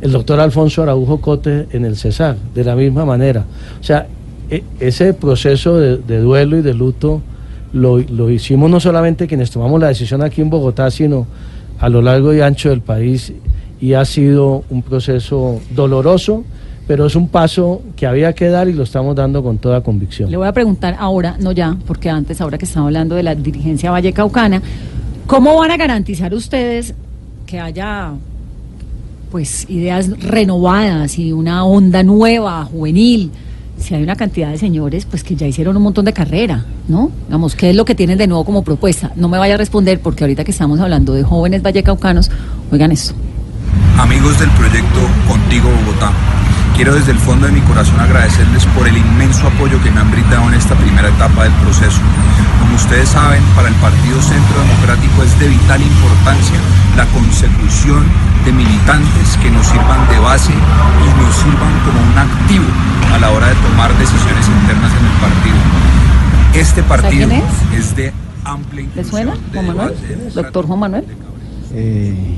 El 0.01 0.11
doctor 0.11 0.39
Alfonso 0.39 0.83
Araujo 0.83 1.19
Cote 1.21 1.67
en 1.71 1.85
el 1.85 1.95
Cesar, 1.95 2.35
de 2.53 2.63
la 2.63 2.75
misma 2.75 3.05
manera. 3.05 3.45
O 3.79 3.83
sea, 3.83 4.07
e- 4.49 4.63
ese 4.79 5.13
proceso 5.13 5.77
de 5.77 6.19
duelo 6.19 6.57
y 6.57 6.61
de 6.61 6.73
luto 6.73 7.21
lo, 7.73 7.99
lo 7.99 8.29
hicimos 8.29 8.69
no 8.69 8.79
solamente 8.79 9.27
quienes 9.27 9.51
tomamos 9.51 9.79
la 9.79 9.87
decisión 9.87 10.21
aquí 10.21 10.41
en 10.41 10.49
Bogotá, 10.49 10.89
sino 10.91 11.27
a 11.79 11.89
lo 11.89 12.01
largo 12.01 12.33
y 12.33 12.41
ancho 12.41 12.69
del 12.69 12.81
país 12.81 13.33
y 13.79 13.93
ha 13.93 14.05
sido 14.05 14.63
un 14.69 14.81
proceso 14.81 15.59
doloroso, 15.71 16.43
pero 16.87 17.05
es 17.05 17.15
un 17.15 17.27
paso 17.27 17.81
que 17.95 18.07
había 18.07 18.33
que 18.33 18.47
dar 18.47 18.67
y 18.67 18.73
lo 18.73 18.83
estamos 18.83 19.15
dando 19.15 19.43
con 19.43 19.57
toda 19.57 19.81
convicción. 19.81 20.31
Le 20.31 20.37
voy 20.37 20.47
a 20.47 20.53
preguntar 20.53 20.95
ahora, 20.99 21.35
no 21.39 21.51
ya, 21.51 21.77
porque 21.85 22.09
antes, 22.09 22.41
ahora 22.41 22.57
que 22.57 22.65
estamos 22.65 22.87
hablando 22.87 23.15
de 23.15 23.23
la 23.23 23.35
dirigencia 23.35 23.91
Vallecaucana, 23.91 24.61
¿cómo 25.27 25.55
van 25.57 25.71
a 25.71 25.77
garantizar 25.77 26.33
ustedes 26.33 26.95
que 27.45 27.59
haya 27.59 28.13
pues 29.29 29.69
ideas 29.69 30.09
renovadas 30.21 31.19
y 31.19 31.33
una 31.33 31.65
onda 31.65 32.01
nueva, 32.03 32.63
juvenil? 32.65 33.31
Si 33.79 33.93
hay 33.93 34.03
una 34.03 34.15
cantidad 34.15 34.49
de 34.49 34.57
señores 34.57 35.05
pues 35.05 35.23
que 35.23 35.35
ya 35.35 35.47
hicieron 35.47 35.77
un 35.77 35.83
montón 35.83 36.05
de 36.05 36.13
carrera, 36.13 36.65
¿no? 36.87 37.11
Digamos, 37.27 37.55
¿qué 37.55 37.69
es 37.69 37.75
lo 37.75 37.85
que 37.85 37.95
tienen 37.95 38.17
de 38.17 38.27
nuevo 38.27 38.43
como 38.43 38.63
propuesta? 38.63 39.11
No 39.15 39.29
me 39.29 39.37
vaya 39.37 39.53
a 39.53 39.57
responder 39.57 39.99
porque 39.99 40.23
ahorita 40.23 40.43
que 40.43 40.51
estamos 40.51 40.79
hablando 40.79 41.13
de 41.13 41.23
jóvenes 41.23 41.61
vallecaucanos, 41.61 42.31
oigan 42.71 42.91
esto. 42.91 43.13
Amigos 43.97 44.39
del 44.39 44.49
proyecto 44.51 44.99
Contigo 45.27 45.69
Bogotá, 45.69 46.11
quiero 46.77 46.93
desde 46.93 47.11
el 47.11 47.17
fondo 47.17 47.47
de 47.47 47.51
mi 47.51 47.61
corazón 47.61 47.99
agradecerles 47.99 48.63
por 48.67 48.87
el 48.87 48.95
inmenso 48.95 49.47
apoyo 49.47 49.81
que 49.81 49.89
me 49.89 49.99
han 49.99 50.11
brindado 50.11 50.47
en 50.47 50.53
esta 50.53 50.75
primera 50.75 51.09
etapa 51.09 51.43
del 51.43 51.53
proceso. 51.53 51.99
Como 52.59 52.75
ustedes 52.75 53.09
saben, 53.09 53.41
para 53.55 53.67
el 53.67 53.73
Partido 53.75 54.21
Centro 54.21 54.61
Democrático 54.61 55.23
es 55.23 55.39
de 55.39 55.47
vital 55.49 55.81
importancia 55.81 56.59
la 56.95 57.05
consecución 57.07 58.05
de 58.45 58.51
militantes 58.53 59.37
que 59.41 59.49
nos 59.49 59.65
sirvan 59.65 60.07
de 60.07 60.19
base 60.19 60.53
y 60.53 61.21
nos 61.21 61.35
sirvan 61.35 61.73
como 61.83 61.99
un 61.99 62.17
activo 62.17 62.65
a 63.11 63.17
la 63.17 63.31
hora 63.31 63.47
de 63.47 63.55
tomar 63.55 63.91
decisiones 63.97 64.47
internas 64.47 64.91
en 64.93 65.05
el 65.05 65.17
partido. 65.17 65.57
Este 66.53 66.83
partido 66.83 67.27
quién 67.27 67.41
es? 67.41 67.79
es 67.79 67.95
de 67.95 68.13
amplia 68.45 68.87
¿Le 68.95 69.03
suena, 69.03 69.33
de 69.33 69.63
Juan 69.63 69.65
Manuel? 69.65 69.95
Doctor 70.35 70.67
Juan 70.67 70.79
Manuel. 70.79 71.05
Eh, 71.73 72.37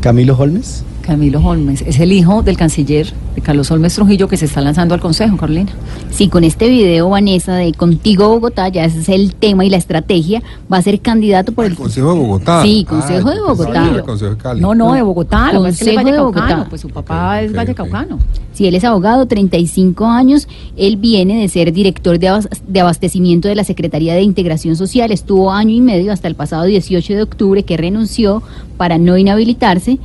Camilo 0.00 0.36
Holmes. 0.36 0.84
Camilo 1.06 1.40
Holmes, 1.40 1.82
es 1.86 2.00
el 2.00 2.12
hijo 2.12 2.42
del 2.42 2.56
canciller 2.56 3.06
de 3.36 3.40
Carlos 3.40 3.70
Holmes 3.70 3.94
Trujillo 3.94 4.26
que 4.26 4.36
se 4.36 4.46
está 4.46 4.60
lanzando 4.60 4.92
al 4.94 5.00
Consejo, 5.00 5.36
Carolina. 5.36 5.70
Sí, 6.10 6.28
con 6.28 6.42
este 6.42 6.68
video, 6.68 7.08
Vanessa, 7.10 7.54
de 7.54 7.72
Contigo 7.74 8.28
Bogotá, 8.28 8.68
ya 8.68 8.84
ese 8.84 8.98
es 9.00 9.08
el 9.08 9.34
tema 9.34 9.64
y 9.64 9.70
la 9.70 9.76
estrategia, 9.76 10.42
va 10.72 10.78
a 10.78 10.82
ser 10.82 11.00
candidato 11.00 11.52
por 11.52 11.64
El 11.64 11.72
el... 11.72 11.76
Consejo 11.78 12.12
de 12.12 12.18
Bogotá. 12.18 12.62
Sí, 12.62 12.84
Consejo 12.88 13.30
de 13.30 13.36
yo 13.36 13.46
pensaba 13.46 13.54
Bogotá. 13.80 13.96
el 13.98 14.02
Consejo 14.02 14.30
de 14.32 14.36
Cali. 14.36 14.60
No, 14.60 14.74
no, 14.74 14.92
de 14.94 15.02
Bogotá, 15.02 15.50
pasa 15.52 15.56
es 15.56 15.62
que 15.62 15.68
es 15.68 15.78
Consejo 15.78 15.90
de 15.90 16.04
vallecaucano, 16.04 16.46
Bogotá. 16.48 16.68
pues 16.70 16.80
su 16.80 16.88
papá 16.90 17.42
es 17.42 17.52
vallecaucano. 17.52 18.18
Si 18.52 18.66
él 18.66 18.74
es 18.74 18.84
abogado, 18.84 19.26
35 19.26 20.06
años, 20.06 20.48
él 20.76 20.96
viene 20.96 21.40
de 21.40 21.48
ser 21.48 21.72
director 21.72 22.18
de, 22.18 22.28
abas- 22.30 22.48
de 22.66 22.80
abastecimiento 22.80 23.46
de 23.48 23.54
la 23.54 23.64
Secretaría 23.64 24.14
de 24.14 24.22
Integración 24.22 24.74
Social, 24.76 25.12
estuvo 25.12 25.52
año 25.52 25.70
y 25.74 25.80
medio 25.80 26.12
hasta 26.12 26.26
el 26.26 26.34
pasado 26.34 26.64
18 26.64 27.12
de 27.14 27.22
octubre 27.22 27.62
que 27.62 27.76
renunció 27.76 28.42
para 28.76 28.98
no 28.98 29.16
inhabilitarse 29.16 29.98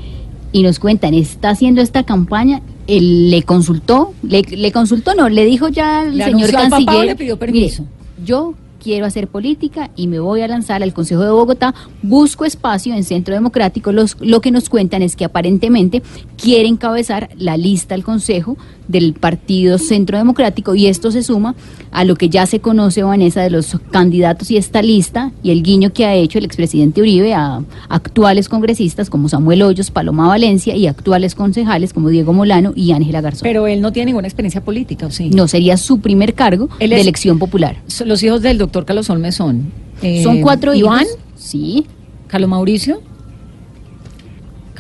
y 0.52 0.64
nos 0.64 0.80
cuentan, 0.80 1.14
está 1.14 1.50
haciendo 1.50 1.82
esta 1.82 2.04
campaña, 2.04 2.62
él 2.88 3.30
le 3.30 3.44
consultó, 3.44 4.14
le, 4.24 4.42
le 4.42 4.72
consultó, 4.72 5.16
no, 5.16 5.30
le 5.30 5.46
dijo 5.46 5.70
ya 5.70 6.04
¿Le 6.04 6.26
señor 6.26 6.52
papá 6.52 6.70
canciller, 6.70 7.06
le 7.06 7.16
pidió 7.16 7.38
permiso? 7.38 7.84
"Mire, 7.84 8.26
yo 8.26 8.54
quiero 8.82 9.06
hacer 9.06 9.28
política 9.28 9.92
y 9.96 10.08
me 10.08 10.20
voy 10.20 10.42
a 10.42 10.48
lanzar 10.48 10.82
al 10.84 10.94
Consejo 10.94 11.24
de 11.24 11.32
Bogotá, 11.32 11.74
busco 12.02 12.46
espacio 12.46 12.94
en 12.96 13.04
Centro 13.04 13.34
Democrático, 13.34 13.92
los, 13.92 14.18
lo 14.20 14.42
que 14.42 14.52
nos 14.52 14.70
cuentan 14.70 15.02
es 15.02 15.16
que 15.16 15.26
aparentemente 15.26 16.02
quiere 16.42 16.68
encabezar 16.68 17.30
la 17.38 17.58
lista 17.58 17.96
al 17.96 18.04
Consejo 18.04 18.58
del 18.92 19.14
Partido 19.14 19.78
Centro 19.78 20.18
Democrático 20.18 20.76
y 20.76 20.88
esto 20.88 21.12
se 21.12 21.24
suma 21.24 21.56
a 21.92 22.04
lo 22.06 22.16
que 22.16 22.30
ya 22.30 22.46
se 22.46 22.60
conoce, 22.60 23.04
Vanessa, 23.04 23.42
de 23.42 23.50
los 23.50 23.78
candidatos 23.92 24.52
y 24.52 24.58
esta 24.58 24.82
lista 24.82 25.32
y 25.44 25.52
el 25.52 25.64
guiño 25.64 25.92
que 25.94 26.06
ha 26.06 26.14
hecho 26.16 26.38
el 26.38 26.46
expresidente 26.46 27.02
Uribe 27.02 27.34
a 27.34 27.62
actuales 27.90 28.50
congresistas 28.50 29.10
como 29.10 29.30
Samuel 29.30 29.62
Hoyos, 29.64 29.92
Paloma 29.92 30.28
Valencia 30.28 30.76
y 30.76 30.88
actuales 30.88 31.36
concejales 31.36 31.94
como 31.94 32.10
Diego 32.10 32.34
Molano 32.34 32.74
y 32.76 32.92
Ángela 32.92 33.22
Garzón. 33.22 33.42
Pero 33.44 33.68
él 33.68 33.82
no 33.82 33.92
tiene 33.92 34.08
ninguna 34.08 34.28
experiencia 34.28 34.62
política, 34.64 35.08
¿o 35.08 35.12
sí? 35.12 35.30
no 35.30 35.48
sería 35.48 35.78
su 35.78 36.00
primer 36.00 36.34
cargo 36.34 36.70
Él 36.80 36.90
de 36.92 36.96
es- 36.98 37.02
elección 37.02 37.40
popular. 37.40 37.78
Los 38.06 38.22
hijos 38.24 38.42
del 38.42 38.58
doctor 38.58 38.86
Carlos 38.86 39.10
Holmes 39.10 39.36
son... 39.36 39.72
eh, 40.02 40.24
Son 40.24 40.42
cuatro 40.42 40.74
Iván, 40.74 41.04
hijos. 41.06 41.18
Sí. 41.38 41.86
Carlos 42.28 42.50
Mauricio, 42.50 43.02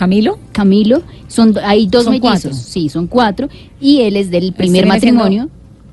Camilo, 0.01 0.39
Camilo, 0.51 1.03
son 1.27 1.53
hay 1.63 1.85
dos 1.85 2.05
Son 2.05 2.13
mellizos, 2.13 2.41
cuatro. 2.41 2.53
sí, 2.55 2.89
son 2.89 3.05
cuatro, 3.05 3.49
y 3.79 4.01
él 4.01 4.15
es 4.15 4.31
del 4.31 4.51
primer 4.51 4.87
matrimonio 4.87 5.47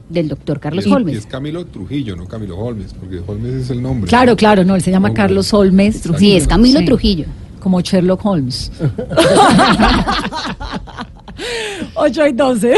del 0.08 0.28
doctor 0.28 0.58
Carlos 0.60 0.86
Y 0.86 0.88
es- 0.88 0.94
Holmes. 0.94 1.14
y 1.14 1.18
es 1.18 1.26
Camilo 1.26 1.66
Trujillo, 1.66 2.16
no 2.16 2.24
Camilo 2.26 2.56
Holmes, 2.56 2.94
porque 2.98 3.20
Holmes 3.26 3.64
es 3.64 3.68
el 3.70 3.82
nombre. 3.82 4.08
Claro, 4.08 4.34
claro, 4.34 4.64
no, 4.64 4.74
él 4.76 4.80
se 4.80 4.90
llama. 4.90 5.12
Carlos 5.12 5.52
Holmes. 5.52 6.00
Trujillo. 6.00 6.18
Sí, 6.20 6.36
es 6.38 6.48
Camilo 6.48 6.80
Sí, 6.80 6.86
Trujillo. 6.86 7.26
Como 7.60 7.82
Sherlock 7.82 8.24
Holmes. 8.24 8.72
8 11.94 12.26
y 12.28 12.32
12. 12.32 12.74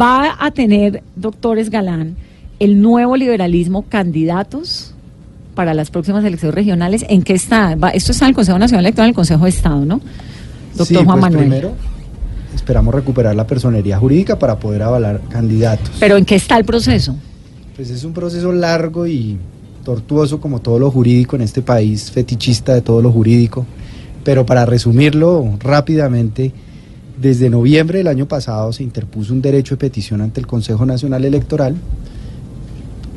Va 0.00 0.36
a 0.38 0.50
tener, 0.50 1.02
doctores 1.14 1.68
Galán, 1.68 2.16
el 2.58 2.80
nuevo 2.80 3.16
liberalismo 3.18 3.82
candidatos 3.86 4.89
para 5.54 5.74
las 5.74 5.90
próximas 5.90 6.24
elecciones 6.24 6.54
regionales. 6.54 7.04
¿En 7.08 7.22
qué 7.22 7.34
está? 7.34 7.74
Va- 7.74 7.90
esto 7.90 8.12
está 8.12 8.24
en 8.26 8.30
el 8.30 8.34
Consejo 8.34 8.58
Nacional 8.58 8.84
Electoral, 8.86 9.06
en 9.08 9.10
el 9.10 9.14
Consejo 9.16 9.44
de 9.44 9.50
Estado, 9.50 9.84
¿no? 9.84 10.00
Doctor 10.76 10.86
Sí, 10.86 10.94
Juan 10.94 11.06
pues 11.06 11.20
Manuel. 11.22 11.48
Primero, 11.48 11.72
esperamos 12.54 12.94
recuperar 12.94 13.34
la 13.34 13.46
personería 13.46 13.98
jurídica 13.98 14.38
para 14.38 14.58
poder 14.58 14.82
avalar 14.82 15.20
candidatos. 15.28 15.90
Pero 15.98 16.16
¿en 16.16 16.24
qué 16.24 16.36
está 16.36 16.56
el 16.56 16.64
proceso? 16.64 17.16
Pues 17.76 17.90
es 17.90 18.04
un 18.04 18.12
proceso 18.12 18.52
largo 18.52 19.06
y 19.06 19.36
tortuoso 19.84 20.40
como 20.40 20.60
todo 20.60 20.78
lo 20.78 20.90
jurídico 20.90 21.36
en 21.36 21.42
este 21.42 21.62
país, 21.62 22.10
fetichista 22.10 22.74
de 22.74 22.82
todo 22.82 23.00
lo 23.02 23.10
jurídico. 23.10 23.66
Pero 24.24 24.44
para 24.44 24.66
resumirlo 24.66 25.56
rápidamente, 25.58 26.52
desde 27.20 27.48
noviembre 27.50 27.98
del 27.98 28.06
año 28.08 28.26
pasado 28.26 28.72
se 28.72 28.82
interpuso 28.82 29.32
un 29.32 29.40
derecho 29.42 29.74
de 29.74 29.78
petición 29.78 30.20
ante 30.20 30.40
el 30.40 30.46
Consejo 30.46 30.84
Nacional 30.86 31.24
Electoral 31.24 31.74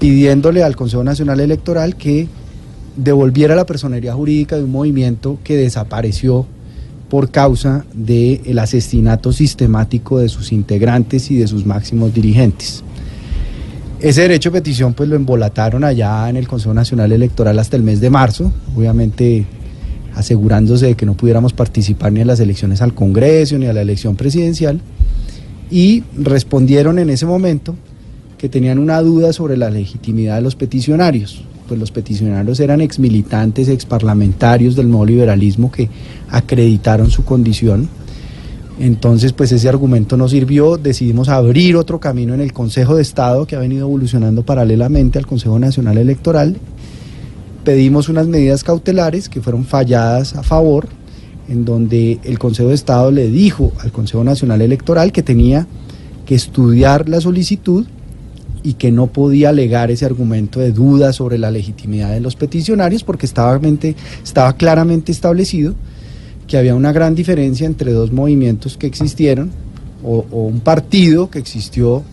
pidiéndole 0.03 0.63
al 0.63 0.75
Consejo 0.75 1.01
Nacional 1.01 1.39
Electoral 1.39 1.95
que 1.95 2.27
devolviera 2.97 3.55
la 3.55 3.65
personería 3.65 4.13
jurídica 4.13 4.57
de 4.57 4.65
un 4.65 4.71
movimiento 4.73 5.37
que 5.45 5.55
desapareció 5.55 6.45
por 7.09 7.31
causa 7.31 7.85
del 7.93 8.59
asesinato 8.59 9.31
sistemático 9.31 10.19
de 10.19 10.27
sus 10.27 10.51
integrantes 10.51 11.31
y 11.31 11.37
de 11.37 11.47
sus 11.47 11.65
máximos 11.65 12.13
dirigentes. 12.13 12.83
Ese 14.01 14.23
derecho 14.23 14.51
de 14.51 14.59
petición 14.59 14.93
pues 14.93 15.07
lo 15.07 15.15
embolataron 15.15 15.85
allá 15.85 16.29
en 16.29 16.35
el 16.35 16.49
Consejo 16.49 16.73
Nacional 16.73 17.13
Electoral 17.13 17.57
hasta 17.57 17.77
el 17.77 17.83
mes 17.83 18.01
de 18.01 18.09
marzo, 18.09 18.51
obviamente 18.75 19.45
asegurándose 20.15 20.87
de 20.87 20.95
que 20.95 21.05
no 21.05 21.13
pudiéramos 21.13 21.53
participar 21.53 22.11
ni 22.11 22.19
en 22.19 22.27
las 22.27 22.41
elecciones 22.41 22.81
al 22.81 22.93
Congreso 22.93 23.57
ni 23.57 23.67
a 23.67 23.73
la 23.73 23.81
elección 23.81 24.17
presidencial 24.17 24.81
y 25.71 26.03
respondieron 26.17 26.99
en 26.99 27.09
ese 27.09 27.25
momento 27.25 27.77
que 28.43 28.49
tenían 28.49 28.77
una 28.77 29.01
duda 29.01 29.31
sobre 29.31 29.55
la 29.55 29.69
legitimidad 29.69 30.35
de 30.35 30.41
los 30.41 30.57
peticionarios. 30.57 31.45
Pues 31.65 31.79
los 31.79 31.91
peticionarios 31.91 32.59
eran 32.59 32.81
exmilitantes, 32.81 33.69
exparlamentarios 33.69 34.75
del 34.75 34.89
nuevo 34.89 35.05
liberalismo 35.05 35.71
que 35.71 35.87
acreditaron 36.27 37.09
su 37.09 37.23
condición. 37.23 37.87
Entonces, 38.81 39.31
pues 39.31 39.53
ese 39.53 39.69
argumento 39.69 40.17
no 40.17 40.27
sirvió, 40.27 40.75
decidimos 40.75 41.29
abrir 41.29 41.77
otro 41.77 42.01
camino 42.01 42.33
en 42.33 42.41
el 42.41 42.51
Consejo 42.51 42.97
de 42.97 43.01
Estado 43.03 43.47
que 43.47 43.55
ha 43.55 43.59
venido 43.59 43.87
evolucionando 43.87 44.43
paralelamente 44.43 45.17
al 45.17 45.25
Consejo 45.25 45.57
Nacional 45.57 45.97
Electoral 45.97 46.57
pedimos 47.63 48.09
unas 48.09 48.27
medidas 48.27 48.65
cautelares 48.65 49.29
que 49.29 49.39
fueron 49.39 49.63
falladas 49.63 50.35
a 50.35 50.43
favor, 50.43 50.89
en 51.47 51.63
donde 51.63 52.19
el 52.25 52.39
Consejo 52.39 52.67
de 52.67 52.75
Estado 52.75 53.09
le 53.09 53.29
dijo 53.29 53.71
al 53.79 53.93
Consejo 53.93 54.25
Nacional 54.25 54.61
Electoral 54.61 55.13
que 55.13 55.23
tenía 55.23 55.65
que 56.25 56.35
estudiar 56.35 57.07
la 57.07 57.21
solicitud 57.21 57.85
y 58.63 58.73
que 58.73 58.91
no 58.91 59.07
podía 59.07 59.49
alegar 59.49 59.91
ese 59.91 60.05
argumento 60.05 60.59
de 60.59 60.71
duda 60.71 61.11
sobre 61.11 61.37
la 61.37 61.51
legitimidad 61.51 62.11
de 62.11 62.21
los 62.21 62.35
peticionarios 62.35 63.03
porque 63.03 63.25
estaba, 63.25 63.59
claramente 64.57 65.11
establecido 65.11 65.75
que 66.47 66.57
había 66.57 66.73
una 66.75 66.93
gran 66.93 67.13
diferencia 67.13 67.67
entre 67.67 67.91
dos 67.91 68.11
movimientos 68.11 68.77
que 68.77 68.87
existieron 68.87 69.51
o, 70.03 70.25
un 70.31 70.61
partido 70.61 71.29
que 71.29 71.39
existió 71.39 72.03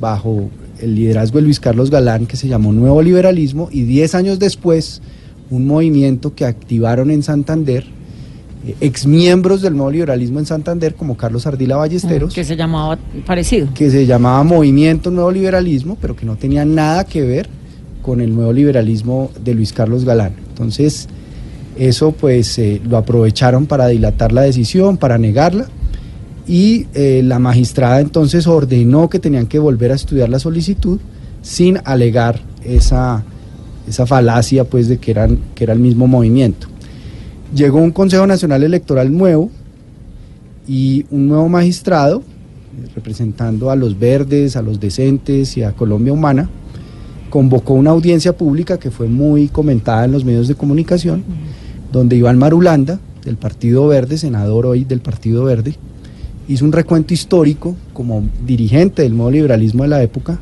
bajo 0.00 0.48
el 0.80 0.94
liderazgo 0.94 1.38
de 1.38 1.42
Luis 1.42 1.58
Carlos 1.58 1.90
Galán 1.90 2.26
que 2.26 2.36
se 2.36 2.48
llamó 2.48 2.72
Nuevo 2.72 3.02
Liberalismo 3.02 3.68
y 3.72 3.82
diez 3.82 4.14
años 4.14 4.38
después 4.38 5.02
un 5.50 5.66
movimiento 5.66 6.34
que 6.34 6.44
activaron 6.44 7.10
en 7.10 7.22
Santander 7.22 7.95
exmiembros 8.80 9.62
del 9.62 9.74
nuevo 9.74 9.90
liberalismo 9.90 10.38
en 10.38 10.46
Santander 10.46 10.94
como 10.94 11.16
Carlos 11.16 11.46
Ardila 11.46 11.76
Ballesteros. 11.76 12.34
Que 12.34 12.44
se 12.44 12.56
llamaba 12.56 12.98
parecido. 13.24 13.68
Que 13.74 13.90
se 13.90 14.06
llamaba 14.06 14.42
Movimiento 14.42 15.10
Nuevo 15.10 15.30
Liberalismo, 15.30 15.96
pero 16.00 16.16
que 16.16 16.26
no 16.26 16.36
tenía 16.36 16.64
nada 16.64 17.04
que 17.04 17.22
ver 17.22 17.48
con 18.02 18.20
el 18.20 18.34
nuevo 18.34 18.52
liberalismo 18.52 19.30
de 19.42 19.54
Luis 19.54 19.72
Carlos 19.72 20.04
Galán. 20.04 20.34
Entonces, 20.48 21.08
eso 21.76 22.12
pues 22.12 22.58
eh, 22.58 22.80
lo 22.88 22.96
aprovecharon 22.96 23.66
para 23.66 23.88
dilatar 23.88 24.32
la 24.32 24.42
decisión, 24.42 24.96
para 24.96 25.18
negarla 25.18 25.66
y 26.46 26.86
eh, 26.94 27.22
la 27.24 27.38
magistrada 27.38 28.00
entonces 28.00 28.46
ordenó 28.46 29.10
que 29.10 29.18
tenían 29.18 29.46
que 29.46 29.58
volver 29.58 29.90
a 29.90 29.96
estudiar 29.96 30.28
la 30.28 30.38
solicitud 30.38 31.00
sin 31.42 31.80
alegar 31.84 32.40
esa, 32.64 33.24
esa 33.88 34.06
falacia 34.06 34.64
pues 34.64 34.88
de 34.88 34.98
que, 34.98 35.10
eran, 35.10 35.38
que 35.54 35.64
era 35.64 35.72
el 35.72 35.80
mismo 35.80 36.06
movimiento. 36.06 36.68
Llegó 37.54 37.78
un 37.78 37.92
Consejo 37.92 38.26
Nacional 38.26 38.62
Electoral 38.62 39.16
nuevo 39.16 39.50
y 40.66 41.06
un 41.10 41.28
nuevo 41.28 41.48
magistrado 41.48 42.22
representando 42.94 43.70
a 43.70 43.76
los 43.76 43.98
verdes, 43.98 44.56
a 44.56 44.62
los 44.62 44.80
decentes 44.80 45.56
y 45.56 45.62
a 45.62 45.72
Colombia 45.72 46.12
Humana, 46.12 46.48
convocó 47.30 47.74
una 47.74 47.90
audiencia 47.90 48.36
pública 48.36 48.78
que 48.78 48.90
fue 48.90 49.08
muy 49.08 49.48
comentada 49.48 50.04
en 50.04 50.12
los 50.12 50.24
medios 50.24 50.48
de 50.48 50.54
comunicación, 50.54 51.24
donde 51.92 52.16
Iván 52.16 52.38
Marulanda, 52.38 53.00
del 53.24 53.36
Partido 53.36 53.86
Verde, 53.88 54.18
senador 54.18 54.66
hoy 54.66 54.84
del 54.84 55.00
Partido 55.00 55.44
Verde, 55.44 55.76
hizo 56.48 56.64
un 56.64 56.72
recuento 56.72 57.12
histórico 57.12 57.74
como 57.92 58.22
dirigente 58.46 59.02
del 59.02 59.16
nuevo 59.16 59.30
liberalismo 59.30 59.82
de 59.82 59.88
la 59.88 60.02
época 60.02 60.38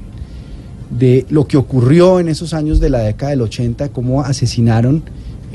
de 0.90 1.24
lo 1.30 1.46
que 1.46 1.56
ocurrió 1.56 2.20
en 2.20 2.28
esos 2.28 2.52
años 2.52 2.78
de 2.78 2.90
la 2.90 2.98
década 2.98 3.30
del 3.30 3.42
80, 3.42 3.88
cómo 3.88 4.20
asesinaron 4.20 5.02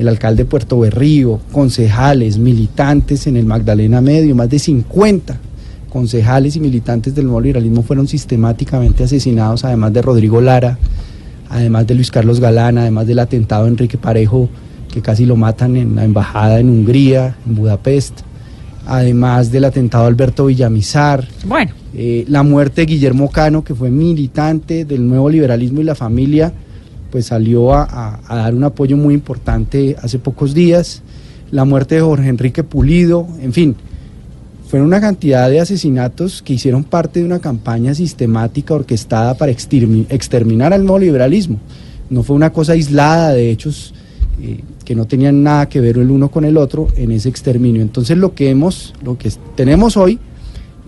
el 0.00 0.08
alcalde 0.08 0.44
de 0.44 0.48
Puerto 0.48 0.80
Berrío, 0.80 1.40
concejales, 1.52 2.38
militantes 2.38 3.26
en 3.26 3.36
el 3.36 3.44
Magdalena 3.44 4.00
Medio, 4.00 4.34
más 4.34 4.48
de 4.48 4.58
50 4.58 5.38
concejales 5.90 6.56
y 6.56 6.60
militantes 6.60 7.14
del 7.14 7.26
nuevo 7.26 7.40
liberalismo 7.40 7.82
fueron 7.82 8.08
sistemáticamente 8.08 9.04
asesinados, 9.04 9.64
además 9.64 9.92
de 9.92 10.02
Rodrigo 10.02 10.40
Lara, 10.40 10.78
además 11.48 11.86
de 11.86 11.94
Luis 11.94 12.10
Carlos 12.10 12.40
Galán, 12.40 12.78
además 12.78 13.06
del 13.06 13.18
atentado 13.18 13.64
de 13.64 13.70
Enrique 13.70 13.98
Parejo, 13.98 14.48
que 14.92 15.02
casi 15.02 15.26
lo 15.26 15.36
matan 15.36 15.76
en 15.76 15.96
la 15.96 16.04
embajada 16.04 16.60
en 16.60 16.70
Hungría, 16.70 17.36
en 17.46 17.56
Budapest 17.56 18.22
además 18.86 19.52
del 19.52 19.64
atentado 19.64 20.06
Alberto 20.06 20.46
Villamizar. 20.46 21.26
Bueno. 21.46 21.72
Eh, 21.94 22.24
la 22.28 22.42
muerte 22.42 22.82
de 22.82 22.86
Guillermo 22.86 23.30
Cano, 23.30 23.62
que 23.62 23.74
fue 23.74 23.90
militante 23.90 24.84
del 24.84 25.06
nuevo 25.06 25.28
liberalismo 25.28 25.80
y 25.80 25.84
la 25.84 25.94
familia, 25.94 26.52
pues 27.10 27.26
salió 27.26 27.74
a, 27.74 28.20
dar 28.28 28.54
un 28.54 28.64
apoyo 28.64 28.96
muy 28.96 29.14
importante 29.14 29.96
hace 30.02 30.18
pocos 30.18 30.54
días. 30.54 31.02
La 31.50 31.64
muerte 31.64 31.96
de 31.96 32.00
Jorge 32.00 32.28
Enrique 32.28 32.62
Pulido, 32.62 33.26
en 33.40 33.52
fin, 33.52 33.76
fueron 34.68 34.86
una 34.86 35.00
cantidad 35.00 35.50
de 35.50 35.60
asesinatos 35.60 36.42
que 36.42 36.52
hicieron 36.52 36.84
parte 36.84 37.20
de 37.20 37.26
una 37.26 37.40
campaña 37.40 37.94
sistemática 37.94 38.74
orquestada 38.74 39.34
para 39.34 39.50
exterminar 39.50 40.72
al 40.72 40.84
nuevo 40.84 41.00
liberalismo. 41.00 41.58
No 42.08 42.22
fue 42.22 42.36
una 42.36 42.52
cosa 42.52 42.72
aislada 42.72 43.32
de 43.32 43.50
hechos 43.50 43.94
eh, 44.40 44.60
que 44.84 44.94
no 44.94 45.06
tenían 45.06 45.42
nada 45.42 45.68
que 45.68 45.80
ver 45.80 45.98
el 45.98 46.10
uno 46.10 46.30
con 46.30 46.44
el 46.44 46.56
otro 46.56 46.88
en 46.96 47.10
ese 47.10 47.28
exterminio. 47.28 47.82
Entonces 47.82 48.16
lo 48.16 48.34
que 48.34 48.50
hemos, 48.50 48.94
lo 49.04 49.18
que 49.18 49.30
tenemos 49.56 49.96
hoy 49.96 50.18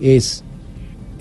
es 0.01 0.43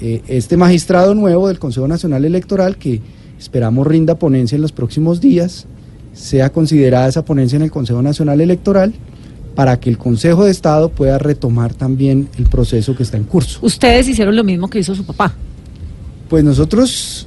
eh, 0.01 0.23
este 0.27 0.57
magistrado 0.57 1.15
nuevo 1.15 1.49
del 1.49 1.59
Consejo 1.59 1.87
Nacional 1.87 2.25
Electoral 2.25 2.77
que 2.77 3.01
esperamos 3.43 3.87
rinda 3.87 4.15
ponencia 4.15 4.55
en 4.55 4.63
los 4.63 4.73
próximos 4.73 5.21
días, 5.21 5.67
sea 6.13 6.51
considerada 6.53 7.09
esa 7.09 7.25
ponencia 7.25 7.57
en 7.57 7.63
el 7.63 7.71
Consejo 7.71 8.01
Nacional 8.01 8.41
Electoral 8.41 8.95
para 9.57 9.81
que 9.81 9.91
el 9.91 9.99
Consejo 9.99 10.45
de 10.45 10.53
Estado 10.53 10.91
pueda 10.91 11.19
retomar 11.19 11.75
también 11.75 12.29
el 12.39 12.45
proceso 12.45 12.95
que 12.95 13.03
está 13.03 13.17
en 13.17 13.25
curso. 13.25 13.59
Ustedes 13.63 14.09
hicieron 14.09 14.37
lo 14.37 14.45
mismo 14.45 14.71
que 14.71 14.79
hizo 14.79 14.95
su 14.95 15.05
papá. 15.05 15.35
Pues 16.29 16.45
nosotros 16.45 17.27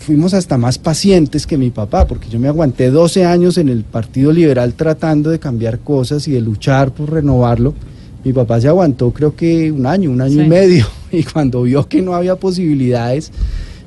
fuimos 0.00 0.34
hasta 0.34 0.58
más 0.58 0.78
pacientes 0.78 1.46
que 1.46 1.56
mi 1.56 1.70
papá, 1.70 2.06
porque 2.06 2.28
yo 2.28 2.38
me 2.38 2.48
aguanté 2.48 2.90
12 2.90 3.24
años 3.24 3.56
en 3.56 3.68
el 3.68 3.84
Partido 3.84 4.32
Liberal 4.32 4.74
tratando 4.74 5.30
de 5.30 5.38
cambiar 5.38 5.78
cosas 5.78 6.26
y 6.28 6.32
de 6.32 6.40
luchar 6.40 6.92
por 6.92 7.12
renovarlo. 7.12 7.72
Mi 8.24 8.32
papá 8.32 8.60
se 8.60 8.66
aguantó 8.66 9.12
creo 9.12 9.36
que 9.36 9.70
un 9.70 9.86
año, 9.86 10.10
un 10.10 10.20
año 10.20 10.42
y 10.42 10.48
medio, 10.48 10.86
y 11.12 11.22
cuando 11.22 11.62
vio 11.62 11.88
que 11.88 12.02
no 12.02 12.14
había 12.14 12.34
posibilidades, 12.34 13.30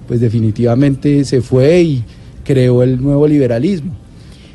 pues 0.09 0.19
definitivamente 0.19 1.23
se 1.23 1.39
fue 1.39 1.81
y 1.83 2.03
creó 2.43 2.81
el 2.81 2.99
nuevo 2.99 3.27
liberalismo. 3.27 3.91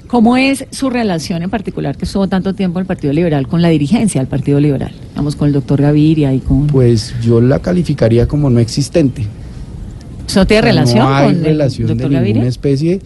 ¿Cómo 0.09 0.37
es 0.37 0.67
su 0.73 0.91
relación 0.91 1.45
en 1.45 1.49
particular 1.49 1.97
que 1.97 2.07
estuvo 2.07 2.27
tanto 2.27 2.55
tiempo 2.55 2.81
en 2.81 2.83
el 2.83 2.87
Partido 2.89 3.13
Liberal 3.13 3.47
con 3.47 3.63
la 3.63 3.69
dirigencia 3.69 4.21
del 4.21 4.27
Partido 4.27 4.59
Liberal? 4.59 4.91
Vamos 5.15 5.37
con 5.37 5.47
el 5.47 5.55
doctor 5.55 5.81
Gaviria 5.81 6.35
y 6.35 6.41
con... 6.41 6.67
Pues 6.67 7.15
yo 7.23 7.41
la 7.41 7.61
calificaría 7.61 8.27
como 8.27 8.51
no 8.51 8.59
existente. 8.59 9.27
¿Eso 10.27 10.45
tiene 10.45 10.63
relación 10.63 10.99
no 10.99 11.15
hay 11.15 11.35
relación 11.35 11.97
de 11.97 12.09
ninguna 12.09 12.49
especie 12.49 13.01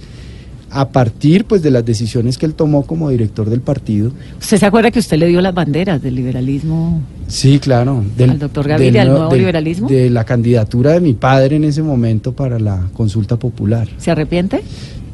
a 0.70 0.88
partir 0.88 1.44
pues 1.44 1.62
de 1.62 1.70
las 1.70 1.85
decisiones 1.85 2.38
que 2.38 2.46
él 2.46 2.54
tomó 2.54 2.87
como 2.87 3.11
director 3.11 3.48
del 3.48 3.61
partido. 3.61 4.12
¿Usted 4.40 4.59
se 4.59 4.66
acuerda 4.66 4.90
que 4.90 4.98
usted 4.98 5.16
le 5.18 5.26
dio 5.26 5.40
las 5.40 5.54
banderas 5.54 6.02
del 6.02 6.14
liberalismo? 6.14 7.00
Sí, 7.26 7.59
claro. 7.59 8.04
Del, 8.16 8.31
al 8.31 8.38
doctor 8.38 8.68
Gaviria, 8.68 9.04
del, 9.04 9.12
nuevo 9.12 9.35
liberalismo. 9.35 9.88
De 9.88 10.11
la 10.11 10.24
candidatura 10.24 10.92
de 10.92 11.00
mi 11.00 11.14
padre 11.14 11.57
en 11.57 11.64
ese 11.64 11.83
momento 11.83 12.33
para 12.33 12.59
la 12.59 12.88
consulta 12.92 13.37
popular. 13.37 13.88
¿Se 13.98 14.11
arrepiente? 14.11 14.62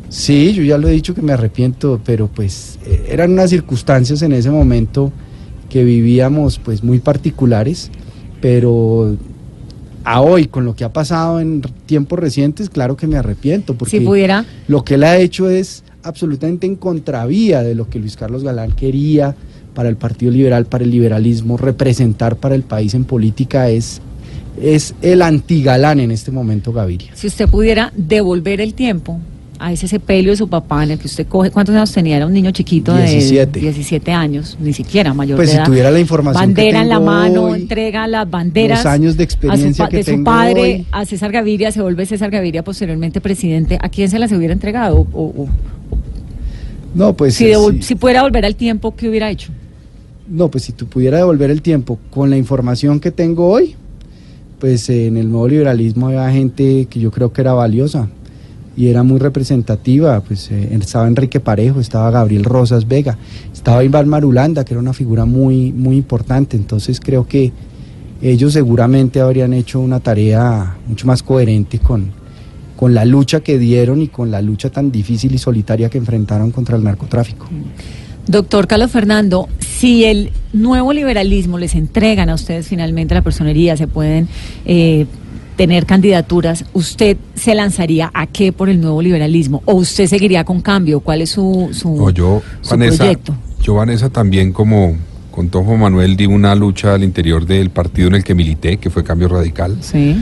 Sí, 0.08 0.52
yo 0.52 0.62
ya 0.62 0.78
lo 0.78 0.88
he 0.88 0.92
dicho 0.92 1.14
que 1.14 1.22
me 1.22 1.32
arrepiento, 1.32 2.00
pero 2.04 2.28
pues 2.28 2.78
eh, 2.86 3.08
eran 3.10 3.32
unas 3.32 3.50
circunstancias 3.50 4.22
en 4.22 4.32
ese 4.32 4.50
momento 4.50 5.12
que 5.68 5.82
vivíamos 5.82 6.60
pues 6.60 6.84
muy 6.84 7.00
particulares, 7.00 7.90
pero 8.40 9.16
a 10.04 10.20
hoy, 10.20 10.46
con 10.46 10.64
lo 10.64 10.74
que 10.76 10.84
ha 10.84 10.92
pasado 10.92 11.40
en 11.40 11.62
tiempos 11.86 12.18
recientes, 12.18 12.68
claro 12.68 12.96
que 12.96 13.06
me 13.06 13.16
arrepiento, 13.16 13.74
porque 13.74 13.98
si 13.98 14.04
pudiera. 14.04 14.44
lo 14.68 14.84
que 14.84 14.94
él 14.94 15.04
ha 15.04 15.16
hecho 15.16 15.48
es 15.48 15.82
absolutamente 16.02 16.66
en 16.66 16.76
contravía 16.76 17.62
de 17.62 17.74
lo 17.74 17.88
que 17.88 17.98
Luis 17.98 18.16
Carlos 18.16 18.44
Galán 18.44 18.72
quería 18.72 19.34
para 19.74 19.88
el 19.88 19.96
Partido 19.96 20.30
Liberal, 20.30 20.66
para 20.66 20.84
el 20.84 20.90
liberalismo, 20.90 21.56
representar 21.56 22.36
para 22.36 22.54
el 22.54 22.62
país 22.62 22.94
en 22.94 23.04
política 23.04 23.70
es, 23.70 24.00
es 24.60 24.94
el 25.02 25.22
antigalán 25.22 25.98
en 26.00 26.10
este 26.10 26.30
momento, 26.30 26.72
Gaviria. 26.72 27.10
Si 27.14 27.26
usted 27.26 27.48
pudiera 27.48 27.92
devolver 27.96 28.60
el 28.60 28.74
tiempo 28.74 29.20
a 29.64 29.72
ese 29.72 29.88
sepelio 29.88 30.32
de 30.32 30.36
su 30.36 30.46
papá 30.46 30.84
en 30.84 30.90
el 30.90 30.98
que 30.98 31.06
usted 31.06 31.26
coge, 31.26 31.50
¿cuántos 31.50 31.74
años 31.74 31.90
tenía? 31.90 32.18
Era 32.18 32.26
un 32.26 32.34
niño 32.34 32.50
chiquito 32.50 32.92
de 32.92 33.06
17 33.06 34.12
años, 34.12 34.58
ni 34.60 34.74
siquiera 34.74 35.14
mayor 35.14 35.36
pues 35.36 35.52
de 35.52 35.56
si 35.56 35.62
tuviera 35.62 35.90
la 35.90 36.00
información 36.00 36.48
Bandera 36.48 36.82
en 36.82 36.88
la 36.90 37.00
mano, 37.00 37.54
entrega 37.54 38.06
las 38.06 38.28
banderas. 38.28 38.84
Los 38.84 38.92
años 38.92 39.16
de 39.16 39.24
experiencia 39.24 39.86
de 39.86 40.04
su 40.04 40.22
padre 40.22 40.84
a 40.90 41.06
César 41.06 41.32
Gaviria, 41.32 41.72
se 41.72 41.80
vuelve 41.80 42.04
César 42.04 42.30
Gaviria 42.30 42.62
posteriormente 42.62 43.22
presidente. 43.22 43.78
¿A 43.80 43.88
quién 43.88 44.10
se 44.10 44.18
las 44.18 44.30
hubiera 44.32 44.52
entregado? 44.52 45.06
no, 46.94 47.16
pues... 47.16 47.34
Si, 47.34 47.50
si 47.80 47.94
pudiera 47.94 48.22
volver 48.22 48.44
al 48.44 48.56
tiempo, 48.56 48.94
¿qué 48.94 49.08
hubiera 49.08 49.30
hecho? 49.30 49.50
No, 50.28 50.50
pues 50.50 50.64
si 50.64 50.72
tú 50.72 50.86
pudiera 50.86 51.16
devolver 51.16 51.50
el 51.50 51.62
tiempo 51.62 51.98
con 52.10 52.28
la 52.28 52.36
información 52.36 53.00
que 53.00 53.10
tengo 53.10 53.48
hoy, 53.48 53.76
pues 54.58 54.90
en 54.90 55.16
el 55.16 55.30
nuevo 55.30 55.48
liberalismo 55.48 56.08
había 56.08 56.30
gente 56.30 56.86
que 56.90 57.00
yo 57.00 57.10
creo 57.10 57.32
que 57.32 57.40
era 57.40 57.54
valiosa 57.54 58.10
y 58.76 58.88
era 58.88 59.02
muy 59.02 59.18
representativa, 59.18 60.20
pues 60.20 60.50
eh, 60.50 60.76
estaba 60.80 61.06
Enrique 61.06 61.40
Parejo, 61.40 61.80
estaba 61.80 62.10
Gabriel 62.10 62.44
Rosas 62.44 62.88
Vega, 62.88 63.16
estaba 63.52 63.84
Iván 63.84 64.08
Marulanda, 64.08 64.64
que 64.64 64.74
era 64.74 64.80
una 64.80 64.92
figura 64.92 65.24
muy, 65.24 65.72
muy 65.72 65.96
importante, 65.96 66.56
entonces 66.56 67.00
creo 67.00 67.26
que 67.26 67.52
ellos 68.22 68.52
seguramente 68.52 69.20
habrían 69.20 69.52
hecho 69.52 69.80
una 69.80 70.00
tarea 70.00 70.76
mucho 70.86 71.06
más 71.06 71.22
coherente 71.22 71.78
con, 71.78 72.10
con 72.76 72.94
la 72.94 73.04
lucha 73.04 73.40
que 73.40 73.58
dieron 73.58 74.00
y 74.02 74.08
con 74.08 74.30
la 74.30 74.40
lucha 74.40 74.70
tan 74.70 74.90
difícil 74.90 75.34
y 75.34 75.38
solitaria 75.38 75.90
que 75.90 75.98
enfrentaron 75.98 76.50
contra 76.50 76.76
el 76.76 76.84
narcotráfico. 76.84 77.46
Doctor 78.26 78.66
Carlos 78.66 78.90
Fernando, 78.90 79.48
si 79.58 80.04
el 80.04 80.32
nuevo 80.54 80.94
liberalismo 80.94 81.58
les 81.58 81.74
entregan 81.74 82.30
a 82.30 82.34
ustedes 82.34 82.66
finalmente 82.66 83.14
la 83.14 83.22
personería, 83.22 83.76
se 83.76 83.86
pueden... 83.86 84.28
Eh, 84.64 85.06
tener 85.56 85.86
candidaturas, 85.86 86.64
¿usted 86.72 87.16
se 87.34 87.54
lanzaría 87.54 88.10
a 88.14 88.26
qué 88.26 88.52
por 88.52 88.68
el 88.68 88.80
nuevo 88.80 89.00
liberalismo? 89.02 89.62
¿O 89.64 89.74
usted 89.74 90.06
seguiría 90.06 90.44
con 90.44 90.60
cambio? 90.60 91.00
¿Cuál 91.00 91.22
es 91.22 91.30
su, 91.30 91.70
su, 91.72 91.94
No, 91.96 92.10
yo, 92.10 92.42
su 92.60 92.70
Vanessa, 92.70 92.96
proyecto? 92.98 93.34
yo, 93.62 93.74
Vanessa, 93.74 94.10
también 94.10 94.52
como 94.52 94.96
con 95.30 95.48
Tojo 95.48 95.76
Manuel 95.76 96.16
di 96.16 96.26
una 96.26 96.54
lucha 96.54 96.94
al 96.94 97.02
interior 97.02 97.44
del 97.46 97.70
partido 97.70 98.08
en 98.08 98.14
el 98.16 98.24
que 98.24 98.34
milité, 98.34 98.76
que 98.76 98.90
fue 98.90 99.02
Cambio 99.02 99.28
Radical. 99.28 99.78
Sí. 99.80 100.16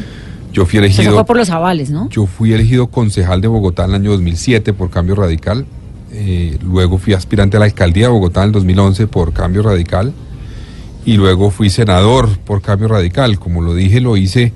Yo 0.52 0.66
fui 0.66 0.78
Eso 0.78 0.84
elegido, 0.86 1.14
fue 1.14 1.24
por 1.24 1.36
los 1.36 1.50
avales, 1.50 1.90
¿no? 1.90 2.08
yo 2.10 2.26
fui 2.26 2.52
elegido 2.52 2.88
concejal 2.88 3.40
de 3.40 3.48
Bogotá 3.48 3.84
en 3.84 3.90
el 3.90 3.96
año 3.96 4.10
2007 4.12 4.72
por 4.74 4.90
Cambio 4.90 5.14
Radical. 5.14 5.64
Eh, 6.12 6.58
luego 6.62 6.98
fui 6.98 7.14
aspirante 7.14 7.56
a 7.56 7.60
la 7.60 7.66
alcaldía 7.66 8.06
de 8.06 8.12
Bogotá 8.12 8.42
en 8.42 8.48
el 8.48 8.52
2011 8.52 9.06
por 9.06 9.32
Cambio 9.32 9.62
Radical. 9.62 10.12
Y 11.06 11.14
luego 11.14 11.50
fui 11.50 11.70
senador 11.70 12.28
por 12.44 12.60
Cambio 12.60 12.88
Radical. 12.88 13.38
Como 13.38 13.62
lo 13.62 13.74
dije, 13.74 14.00
lo 14.00 14.16
hice 14.16 14.52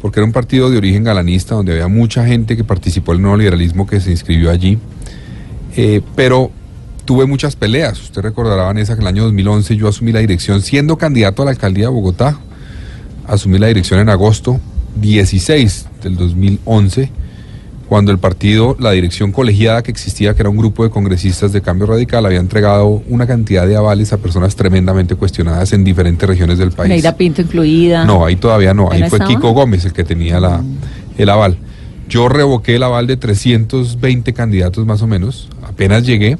porque 0.00 0.20
era 0.20 0.26
un 0.26 0.32
partido 0.32 0.70
de 0.70 0.78
origen 0.78 1.04
galanista, 1.04 1.54
donde 1.54 1.72
había 1.72 1.88
mucha 1.88 2.26
gente 2.26 2.56
que 2.56 2.64
participó 2.64 3.12
del 3.12 3.22
nuevo 3.22 3.36
liberalismo 3.36 3.86
que 3.86 4.00
se 4.00 4.10
inscribió 4.10 4.50
allí. 4.50 4.78
Eh, 5.76 6.00
pero 6.16 6.50
tuve 7.04 7.26
muchas 7.26 7.56
peleas. 7.56 8.00
Usted 8.00 8.22
recordará, 8.22 8.64
Vanessa, 8.64 8.94
que 8.94 9.00
en 9.00 9.06
el 9.06 9.14
año 9.14 9.24
2011 9.24 9.76
yo 9.76 9.88
asumí 9.88 10.12
la 10.12 10.20
dirección, 10.20 10.62
siendo 10.62 10.96
candidato 10.96 11.42
a 11.42 11.44
la 11.46 11.50
alcaldía 11.50 11.86
de 11.86 11.92
Bogotá. 11.92 12.38
Asumí 13.26 13.58
la 13.58 13.66
dirección 13.68 14.00
en 14.00 14.08
agosto 14.08 14.60
16 14.96 15.86
del 16.02 16.16
2011, 16.16 17.10
cuando 17.90 18.12
el 18.12 18.18
partido, 18.18 18.76
la 18.78 18.92
dirección 18.92 19.32
colegiada 19.32 19.82
que 19.82 19.90
existía, 19.90 20.34
que 20.34 20.42
era 20.42 20.48
un 20.48 20.56
grupo 20.56 20.84
de 20.84 20.90
congresistas 20.90 21.52
de 21.52 21.60
cambio 21.60 21.88
radical, 21.88 22.24
había 22.24 22.38
entregado 22.38 23.02
una 23.08 23.26
cantidad 23.26 23.66
de 23.66 23.74
avales 23.74 24.12
a 24.12 24.18
personas 24.18 24.54
tremendamente 24.54 25.16
cuestionadas 25.16 25.72
en 25.72 25.82
diferentes 25.82 26.28
regiones 26.28 26.58
del 26.58 26.70
país. 26.70 26.88
Neida 26.88 27.16
Pinto 27.16 27.42
incluida. 27.42 28.04
No, 28.04 28.24
ahí 28.24 28.36
todavía 28.36 28.74
no. 28.74 28.90
¿Ya 28.90 28.94
Ahí 28.94 29.10
fue 29.10 29.18
estaba? 29.18 29.28
Kiko 29.28 29.50
Gómez 29.50 29.84
el 29.86 29.92
que 29.92 30.04
tenía 30.04 30.38
la, 30.38 30.62
el 31.18 31.28
aval. 31.30 31.58
Yo 32.08 32.28
revoqué 32.28 32.76
el 32.76 32.84
aval 32.84 33.08
de 33.08 33.16
320 33.16 34.34
candidatos 34.34 34.86
más 34.86 35.02
o 35.02 35.08
menos. 35.08 35.48
Apenas 35.64 36.06
llegué. 36.06 36.38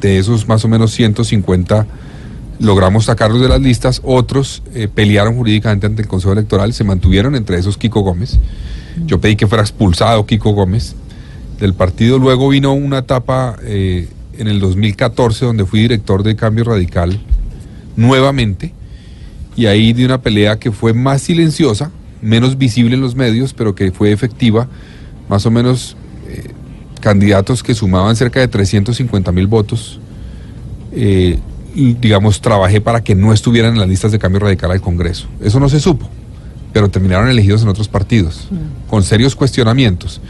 De 0.00 0.20
esos 0.20 0.46
más 0.46 0.64
o 0.64 0.68
menos 0.68 0.92
150 0.92 1.88
logramos 2.60 3.06
sacarlos 3.06 3.40
de 3.40 3.48
las 3.48 3.60
listas. 3.60 4.00
Otros 4.04 4.62
eh, 4.74 4.86
pelearon 4.86 5.34
jurídicamente 5.34 5.86
ante 5.86 6.02
el 6.02 6.08
Consejo 6.08 6.34
Electoral. 6.34 6.72
Se 6.72 6.84
mantuvieron 6.84 7.34
entre 7.34 7.58
esos 7.58 7.76
Kiko 7.76 8.02
Gómez. 8.02 8.38
Yo 9.06 9.20
pedí 9.20 9.36
que 9.36 9.46
fuera 9.46 9.62
expulsado 9.62 10.26
Kiko 10.26 10.52
Gómez 10.52 10.94
del 11.58 11.74
partido. 11.74 12.18
Luego 12.18 12.48
vino 12.48 12.72
una 12.72 12.98
etapa 12.98 13.56
eh, 13.62 14.08
en 14.38 14.48
el 14.48 14.60
2014 14.60 15.44
donde 15.44 15.66
fui 15.66 15.80
director 15.80 16.22
de 16.22 16.36
Cambio 16.36 16.64
Radical 16.64 17.20
nuevamente 17.96 18.72
y 19.56 19.66
ahí 19.66 19.92
di 19.92 20.04
una 20.04 20.22
pelea 20.22 20.58
que 20.58 20.72
fue 20.72 20.94
más 20.94 21.22
silenciosa, 21.22 21.90
menos 22.22 22.56
visible 22.56 22.94
en 22.94 23.00
los 23.00 23.14
medios, 23.14 23.52
pero 23.52 23.74
que 23.74 23.92
fue 23.92 24.12
efectiva, 24.12 24.68
más 25.28 25.44
o 25.44 25.50
menos 25.50 25.96
eh, 26.28 26.50
candidatos 27.00 27.62
que 27.62 27.74
sumaban 27.74 28.16
cerca 28.16 28.40
de 28.40 28.48
350 28.48 29.32
mil 29.32 29.46
votos. 29.46 30.00
eh, 30.92 31.38
digamos, 31.74 32.40
trabajé 32.40 32.80
para 32.80 33.02
que 33.02 33.14
no 33.14 33.32
estuvieran 33.32 33.74
en 33.74 33.80
las 33.80 33.88
listas 33.88 34.10
de 34.12 34.18
cambio 34.18 34.40
radical 34.40 34.72
al 34.72 34.80
Congreso. 34.80 35.28
Eso 35.40 35.60
no 35.60 35.68
se 35.68 35.78
supo, 35.78 36.08
pero 36.72 36.88
terminaron 36.88 37.28
elegidos 37.28 37.62
en 37.62 37.68
otros 37.68 37.88
partidos, 37.88 38.48
con 38.88 39.02
serios 39.02 39.34
cuestionamientos. 39.34 40.20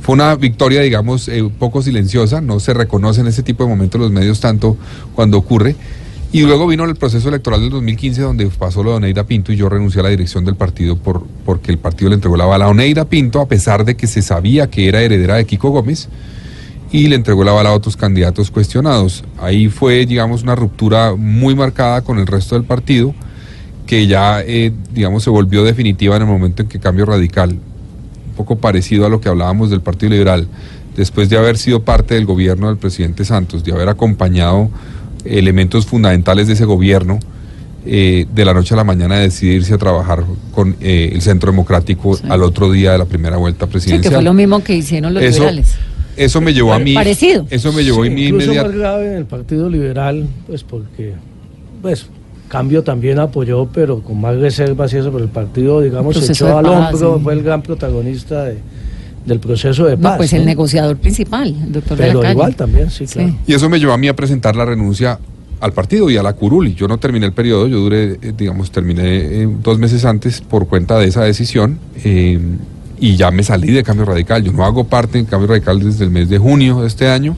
Fue 0.00 0.14
una 0.14 0.34
victoria, 0.34 0.82
digamos, 0.82 1.28
eh, 1.28 1.40
un 1.40 1.52
poco 1.52 1.80
silenciosa, 1.80 2.40
no 2.40 2.60
se 2.60 2.74
reconoce 2.74 3.22
en 3.22 3.26
ese 3.26 3.42
tipo 3.42 3.64
de 3.64 3.70
momentos 3.70 4.00
los 4.00 4.10
medios 4.10 4.38
tanto 4.38 4.76
cuando 5.14 5.38
ocurre. 5.38 5.76
Y 6.30 6.42
luego 6.42 6.66
vino 6.66 6.84
el 6.84 6.96
proceso 6.96 7.28
electoral 7.28 7.60
del 7.60 7.70
2015 7.70 8.20
donde 8.20 8.46
pasó 8.46 8.82
lo 8.82 8.90
de 8.90 8.96
Oneida 8.96 9.24
Pinto 9.24 9.52
y 9.52 9.56
yo 9.56 9.68
renuncié 9.68 10.00
a 10.00 10.02
la 10.02 10.08
dirección 10.10 10.44
del 10.44 10.56
partido 10.56 10.96
por, 10.96 11.24
porque 11.46 11.70
el 11.70 11.78
partido 11.78 12.08
le 12.08 12.16
entregó 12.16 12.36
la 12.36 12.44
bala 12.44 12.64
a 12.64 12.68
Oneida 12.68 13.04
Pinto 13.04 13.40
a 13.40 13.46
pesar 13.46 13.84
de 13.84 13.96
que 13.96 14.08
se 14.08 14.20
sabía 14.20 14.68
que 14.68 14.88
era 14.88 15.00
heredera 15.00 15.36
de 15.36 15.44
Kiko 15.46 15.70
Gómez 15.70 16.08
y 16.90 17.06
le 17.06 17.14
entregó 17.14 17.44
la 17.44 17.52
bala 17.52 17.70
a 17.70 17.72
otros 17.72 17.96
candidatos 17.96 18.50
cuestionados. 18.50 19.24
Ahí 19.38 19.68
fue, 19.68 20.06
digamos, 20.06 20.42
una 20.42 20.54
ruptura 20.54 21.14
muy 21.14 21.54
marcada 21.54 22.02
con 22.02 22.18
el 22.18 22.26
resto 22.26 22.56
del 22.56 22.64
partido 22.64 23.14
que 23.86 24.06
ya, 24.06 24.40
eh, 24.42 24.72
digamos, 24.92 25.22
se 25.22 25.30
volvió 25.30 25.62
definitiva 25.64 26.16
en 26.16 26.22
el 26.22 26.28
momento 26.28 26.62
en 26.62 26.68
que 26.68 26.78
Cambio 26.78 27.04
Radical, 27.06 27.50
un 27.52 28.34
poco 28.36 28.56
parecido 28.56 29.04
a 29.06 29.08
lo 29.08 29.20
que 29.20 29.28
hablábamos 29.28 29.70
del 29.70 29.80
Partido 29.80 30.10
Liberal, 30.12 30.48
después 30.96 31.28
de 31.28 31.36
haber 31.36 31.58
sido 31.58 31.82
parte 31.82 32.14
del 32.14 32.24
gobierno 32.24 32.68
del 32.68 32.76
presidente 32.78 33.24
Santos, 33.24 33.62
de 33.64 33.72
haber 33.72 33.88
acompañado 33.88 34.70
elementos 35.24 35.86
fundamentales 35.86 36.46
de 36.46 36.54
ese 36.54 36.64
gobierno, 36.64 37.18
eh, 37.86 38.26
de 38.34 38.44
la 38.46 38.54
noche 38.54 38.72
a 38.72 38.78
la 38.78 38.84
mañana 38.84 39.18
decidirse 39.18 39.74
a 39.74 39.78
trabajar 39.78 40.24
con 40.52 40.76
eh, 40.80 41.10
el 41.12 41.20
Centro 41.20 41.50
Democrático 41.50 42.18
al 42.30 42.42
otro 42.42 42.72
día 42.72 42.92
de 42.92 42.98
la 42.98 43.04
primera 43.04 43.36
vuelta 43.36 43.66
Sí, 43.66 43.72
presidencial. 43.72 44.02
que 44.10 44.16
fue 44.16 44.22
lo 44.24 44.32
mismo 44.32 44.62
que 44.64 44.74
hicieron 44.76 45.12
los 45.12 45.22
Eso- 45.22 45.40
liberales. 45.40 45.74
Eso 46.16 46.40
me 46.40 46.54
llevó 46.54 46.72
a 46.72 46.78
mí. 46.78 46.94
Parecido. 46.94 47.44
Eso 47.50 47.72
me 47.72 47.82
llevó 47.82 48.04
Sí, 48.04 48.10
a 48.10 48.14
mí 48.14 48.26
incluso 48.26 48.44
inmediato. 48.46 48.68
más 48.68 48.78
grave 48.78 49.06
en 49.10 49.16
el 49.18 49.24
Partido 49.26 49.68
Liberal, 49.68 50.26
pues 50.46 50.62
porque, 50.62 51.14
pues, 51.82 52.06
Cambio 52.48 52.82
también 52.84 53.18
apoyó, 53.18 53.66
pero 53.66 54.00
con 54.00 54.20
más 54.20 54.36
reservas 54.36 54.92
y 54.92 54.98
eso, 54.98 55.10
pero 55.10 55.24
el 55.24 55.30
partido, 55.30 55.80
digamos, 55.80 56.16
se 56.16 56.32
echó 56.32 56.56
al 56.56 56.66
hombro, 56.66 57.16
sí. 57.16 57.20
fue 57.24 57.32
el 57.32 57.42
gran 57.42 57.62
protagonista 57.62 58.44
de- 58.44 58.58
del 59.26 59.40
proceso 59.40 59.86
de 59.86 59.96
paz. 59.96 60.12
No, 60.12 60.16
pues 60.18 60.32
el 60.34 60.40
¿no? 60.40 60.46
negociador 60.46 60.96
principal, 60.98 61.48
el 61.48 61.72
doctor 61.72 61.96
de 61.96 62.02
la 62.04 62.08
Pero 62.10 62.20
calle. 62.20 62.32
igual 62.34 62.54
también, 62.56 62.90
sí, 62.90 63.06
Sí. 63.06 63.14
claro. 63.14 63.34
Y 63.46 63.54
eso 63.54 63.68
me 63.70 63.78
llevó 63.80 63.92
a 63.92 63.98
mí 63.98 64.06
a 64.08 64.14
presentar 64.14 64.54
la 64.54 64.66
renuncia 64.66 65.18
al 65.60 65.72
partido 65.72 66.10
y 66.10 66.16
a 66.18 66.22
la 66.22 66.34
curul. 66.34 66.68
Y 66.68 66.74
yo 66.74 66.86
no 66.88 66.98
terminé 66.98 67.24
el 67.24 67.32
periodo, 67.32 67.66
yo 67.66 67.78
duré, 67.78 68.18
eh, 68.20 68.34
digamos, 68.36 68.70
terminé 68.70 69.02
eh, 69.42 69.48
dos 69.62 69.78
meses 69.78 70.04
antes 70.04 70.42
por 70.42 70.66
cuenta 70.68 70.98
de 70.98 71.06
esa 71.06 71.24
decisión. 71.24 71.78
eh, 72.04 72.38
y 73.00 73.16
ya 73.16 73.30
me 73.32 73.42
salí 73.42 73.72
de 73.72 73.82
Cambio 73.82 74.04
Radical. 74.06 74.42
Yo 74.44 74.52
no 74.52 74.64
hago 74.64 74.84
parte 74.84 75.18
de 75.18 75.24
Cambio 75.24 75.48
Radical 75.48 75.80
desde 75.80 76.04
el 76.04 76.10
mes 76.10 76.28
de 76.28 76.38
junio 76.38 76.80
de 76.82 76.86
este 76.86 77.08
año. 77.08 77.36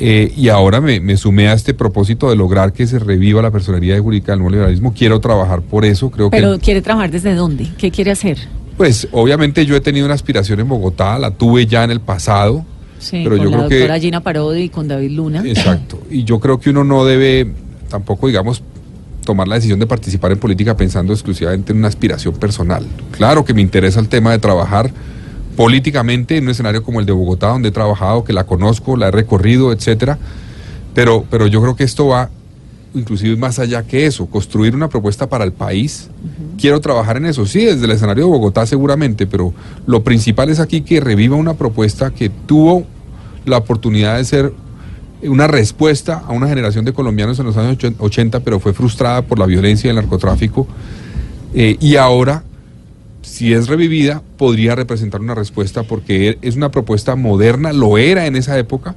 Eh, 0.00 0.32
y 0.36 0.48
ahora 0.48 0.80
me, 0.80 1.00
me 1.00 1.16
sumé 1.16 1.48
a 1.48 1.52
este 1.52 1.74
propósito 1.74 2.30
de 2.30 2.36
lograr 2.36 2.72
que 2.72 2.86
se 2.86 2.98
reviva 2.98 3.42
la 3.42 3.50
personería 3.50 4.00
jurídica 4.00 4.32
del 4.32 4.40
nuevo 4.40 4.52
liberalismo. 4.52 4.92
Quiero 4.92 5.20
trabajar 5.20 5.62
por 5.62 5.84
eso. 5.84 6.10
Creo 6.10 6.30
Pero 6.30 6.54
que 6.54 6.60
quiere 6.60 6.82
trabajar 6.82 7.10
desde 7.10 7.34
dónde? 7.34 7.68
¿Qué 7.76 7.90
quiere 7.90 8.10
hacer? 8.10 8.38
Pues 8.76 9.08
obviamente 9.12 9.66
yo 9.66 9.74
he 9.74 9.80
tenido 9.80 10.06
una 10.06 10.14
aspiración 10.14 10.60
en 10.60 10.68
Bogotá, 10.68 11.18
la 11.18 11.32
tuve 11.32 11.66
ya 11.66 11.84
en 11.84 11.90
el 11.90 12.00
pasado, 12.00 12.64
Sí, 12.98 13.20
pero 13.24 13.36
con 13.36 13.44
yo 13.44 13.50
la 13.50 13.56
creo 13.56 13.68
que... 13.68 13.78
doctora 13.78 14.00
Gina 14.00 14.20
Parodi 14.20 14.62
y 14.62 14.68
con 14.68 14.88
David 14.88 15.10
Luna. 15.10 15.42
Exacto, 15.44 16.00
y 16.10 16.24
yo 16.24 16.40
creo 16.40 16.60
que 16.60 16.70
uno 16.70 16.84
no 16.84 17.04
debe 17.04 17.52
tampoco, 17.88 18.26
digamos, 18.26 18.62
tomar 19.24 19.48
la 19.48 19.56
decisión 19.56 19.78
de 19.78 19.86
participar 19.86 20.32
en 20.32 20.38
política 20.38 20.76
pensando 20.76 21.12
exclusivamente 21.12 21.72
en 21.72 21.78
una 21.78 21.88
aspiración 21.88 22.34
personal. 22.34 22.86
Claro 23.10 23.44
que 23.44 23.52
me 23.52 23.60
interesa 23.60 24.00
el 24.00 24.08
tema 24.08 24.30
de 24.30 24.38
trabajar 24.38 24.90
políticamente 25.58 26.36
en 26.36 26.44
un 26.44 26.50
escenario 26.50 26.84
como 26.84 27.00
el 27.00 27.06
de 27.06 27.10
Bogotá, 27.10 27.48
donde 27.48 27.70
he 27.70 27.72
trabajado, 27.72 28.22
que 28.22 28.32
la 28.32 28.44
conozco, 28.44 28.96
la 28.96 29.08
he 29.08 29.10
recorrido, 29.10 29.72
etcétera, 29.72 30.16
pero, 30.94 31.24
pero 31.28 31.48
yo 31.48 31.60
creo 31.60 31.74
que 31.74 31.82
esto 31.82 32.06
va 32.06 32.30
inclusive 32.94 33.34
más 33.34 33.58
allá 33.58 33.82
que 33.82 34.06
eso, 34.06 34.26
construir 34.26 34.76
una 34.76 34.88
propuesta 34.88 35.28
para 35.28 35.42
el 35.42 35.50
país. 35.50 36.10
Quiero 36.58 36.80
trabajar 36.80 37.16
en 37.16 37.26
eso, 37.26 37.44
sí, 37.44 37.64
desde 37.64 37.86
el 37.86 37.90
escenario 37.90 38.26
de 38.26 38.30
Bogotá 38.30 38.66
seguramente, 38.66 39.26
pero 39.26 39.52
lo 39.84 40.04
principal 40.04 40.48
es 40.48 40.60
aquí 40.60 40.82
que 40.82 41.00
reviva 41.00 41.34
una 41.34 41.54
propuesta 41.54 42.12
que 42.12 42.30
tuvo 42.30 42.84
la 43.44 43.56
oportunidad 43.56 44.16
de 44.16 44.24
ser 44.24 44.52
una 45.24 45.48
respuesta 45.48 46.22
a 46.24 46.30
una 46.30 46.46
generación 46.46 46.84
de 46.84 46.92
colombianos 46.92 47.40
en 47.40 47.46
los 47.46 47.56
años 47.56 47.78
80, 47.98 48.38
pero 48.40 48.60
fue 48.60 48.72
frustrada 48.72 49.22
por 49.22 49.40
la 49.40 49.46
violencia 49.46 49.88
y 49.88 49.90
el 49.90 49.96
narcotráfico. 49.96 50.68
Eh, 51.52 51.76
y 51.80 51.96
ahora, 51.96 52.44
si 53.28 53.52
es 53.52 53.68
revivida, 53.68 54.22
podría 54.38 54.74
representar 54.74 55.20
una 55.20 55.34
respuesta 55.34 55.82
porque 55.82 56.38
es 56.42 56.56
una 56.56 56.70
propuesta 56.70 57.14
moderna, 57.14 57.72
lo 57.72 57.98
era 57.98 58.26
en 58.26 58.36
esa 58.36 58.58
época. 58.58 58.94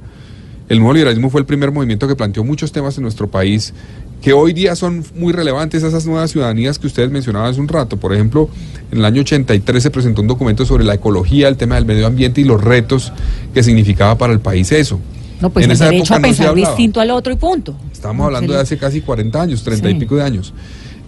El 0.68 0.78
nuevo 0.78 0.94
liberalismo 0.94 1.28
fue 1.28 1.40
el 1.40 1.46
primer 1.46 1.70
movimiento 1.70 2.08
que 2.08 2.16
planteó 2.16 2.42
muchos 2.42 2.72
temas 2.72 2.96
en 2.96 3.02
nuestro 3.02 3.30
país 3.30 3.74
que 4.22 4.32
hoy 4.32 4.52
día 4.52 4.74
son 4.76 5.04
muy 5.16 5.32
relevantes 5.32 5.82
a 5.84 5.88
esas 5.88 6.06
nuevas 6.06 6.30
ciudadanías 6.30 6.78
que 6.78 6.86
ustedes 6.86 7.10
mencionaban 7.10 7.50
hace 7.50 7.60
un 7.60 7.68
rato. 7.68 7.96
Por 7.98 8.14
ejemplo, 8.14 8.48
en 8.90 8.98
el 8.98 9.04
año 9.04 9.20
83 9.20 9.82
se 9.82 9.90
presentó 9.90 10.22
un 10.22 10.28
documento 10.28 10.64
sobre 10.64 10.84
la 10.84 10.94
ecología, 10.94 11.48
el 11.48 11.56
tema 11.56 11.74
del 11.74 11.84
medio 11.84 12.06
ambiente 12.06 12.40
y 12.40 12.44
los 12.44 12.62
retos 12.62 13.12
que 13.52 13.62
significaba 13.62 14.16
para 14.16 14.32
el 14.32 14.40
país 14.40 14.70
eso. 14.72 14.98
No, 15.40 15.50
pues 15.50 15.64
En 15.64 15.72
el 15.72 15.74
esa 15.74 15.86
derecho 15.86 16.04
época 16.14 16.16
a 16.16 16.22
pensar 16.22 16.54
distinto 16.54 17.00
al 17.00 17.10
otro 17.10 17.32
y 17.32 17.36
punto. 17.36 17.76
Estamos 17.92 18.24
hablando 18.24 18.52
de 18.52 18.60
hace 18.60 18.78
casi 18.78 19.00
40 19.00 19.42
años, 19.42 19.62
30 19.64 19.88
Sí. 19.88 19.94
y 19.96 19.98
pico 19.98 20.16
de 20.16 20.22
años. 20.22 20.54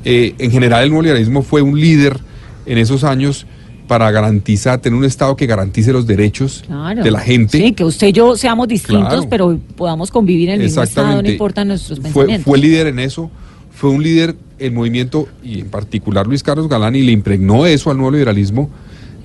Eh, 0.04 0.34
en 0.38 0.50
general, 0.50 0.82
el 0.82 0.90
nuevo 0.90 1.02
liberalismo 1.02 1.42
fue 1.42 1.62
un 1.62 1.80
líder 1.80 2.18
en 2.66 2.78
esos 2.78 3.04
años 3.04 3.46
para 3.86 4.10
garantizar, 4.10 4.80
tener 4.80 4.98
un 4.98 5.04
Estado 5.04 5.36
que 5.36 5.46
garantice 5.46 5.92
los 5.92 6.06
derechos 6.06 6.62
Claro. 6.66 7.02
de 7.02 7.10
la 7.10 7.20
gente. 7.20 7.58
Sí, 7.58 7.72
que 7.72 7.84
usted 7.84 8.06
y 8.08 8.12
yo 8.12 8.34
seamos 8.36 8.66
distintos, 8.66 9.08
Claro. 9.08 9.26
pero 9.28 9.58
podamos 9.76 10.10
convivir 10.10 10.48
en 10.48 10.54
el 10.56 10.62
mismo 10.62 10.82
estado, 10.82 11.20
no 11.20 11.28
importan 11.28 11.68
nuestros 11.68 11.98
fue, 11.98 12.08
pensamientos. 12.08 12.44
fue 12.44 12.58
líder 12.58 12.86
en 12.86 12.98
eso, 12.98 13.30
fue 13.70 13.90
un 13.90 14.02
líder 14.02 14.36
el 14.58 14.72
movimiento, 14.72 15.28
y 15.42 15.60
en 15.60 15.68
particular 15.68 16.26
Luis 16.26 16.42
Carlos 16.42 16.68
Galán, 16.68 16.96
y 16.96 17.02
le 17.02 17.12
impregnó 17.12 17.66
eso 17.66 17.90
al 17.90 17.98
nuevo 17.98 18.12
liberalismo, 18.12 18.70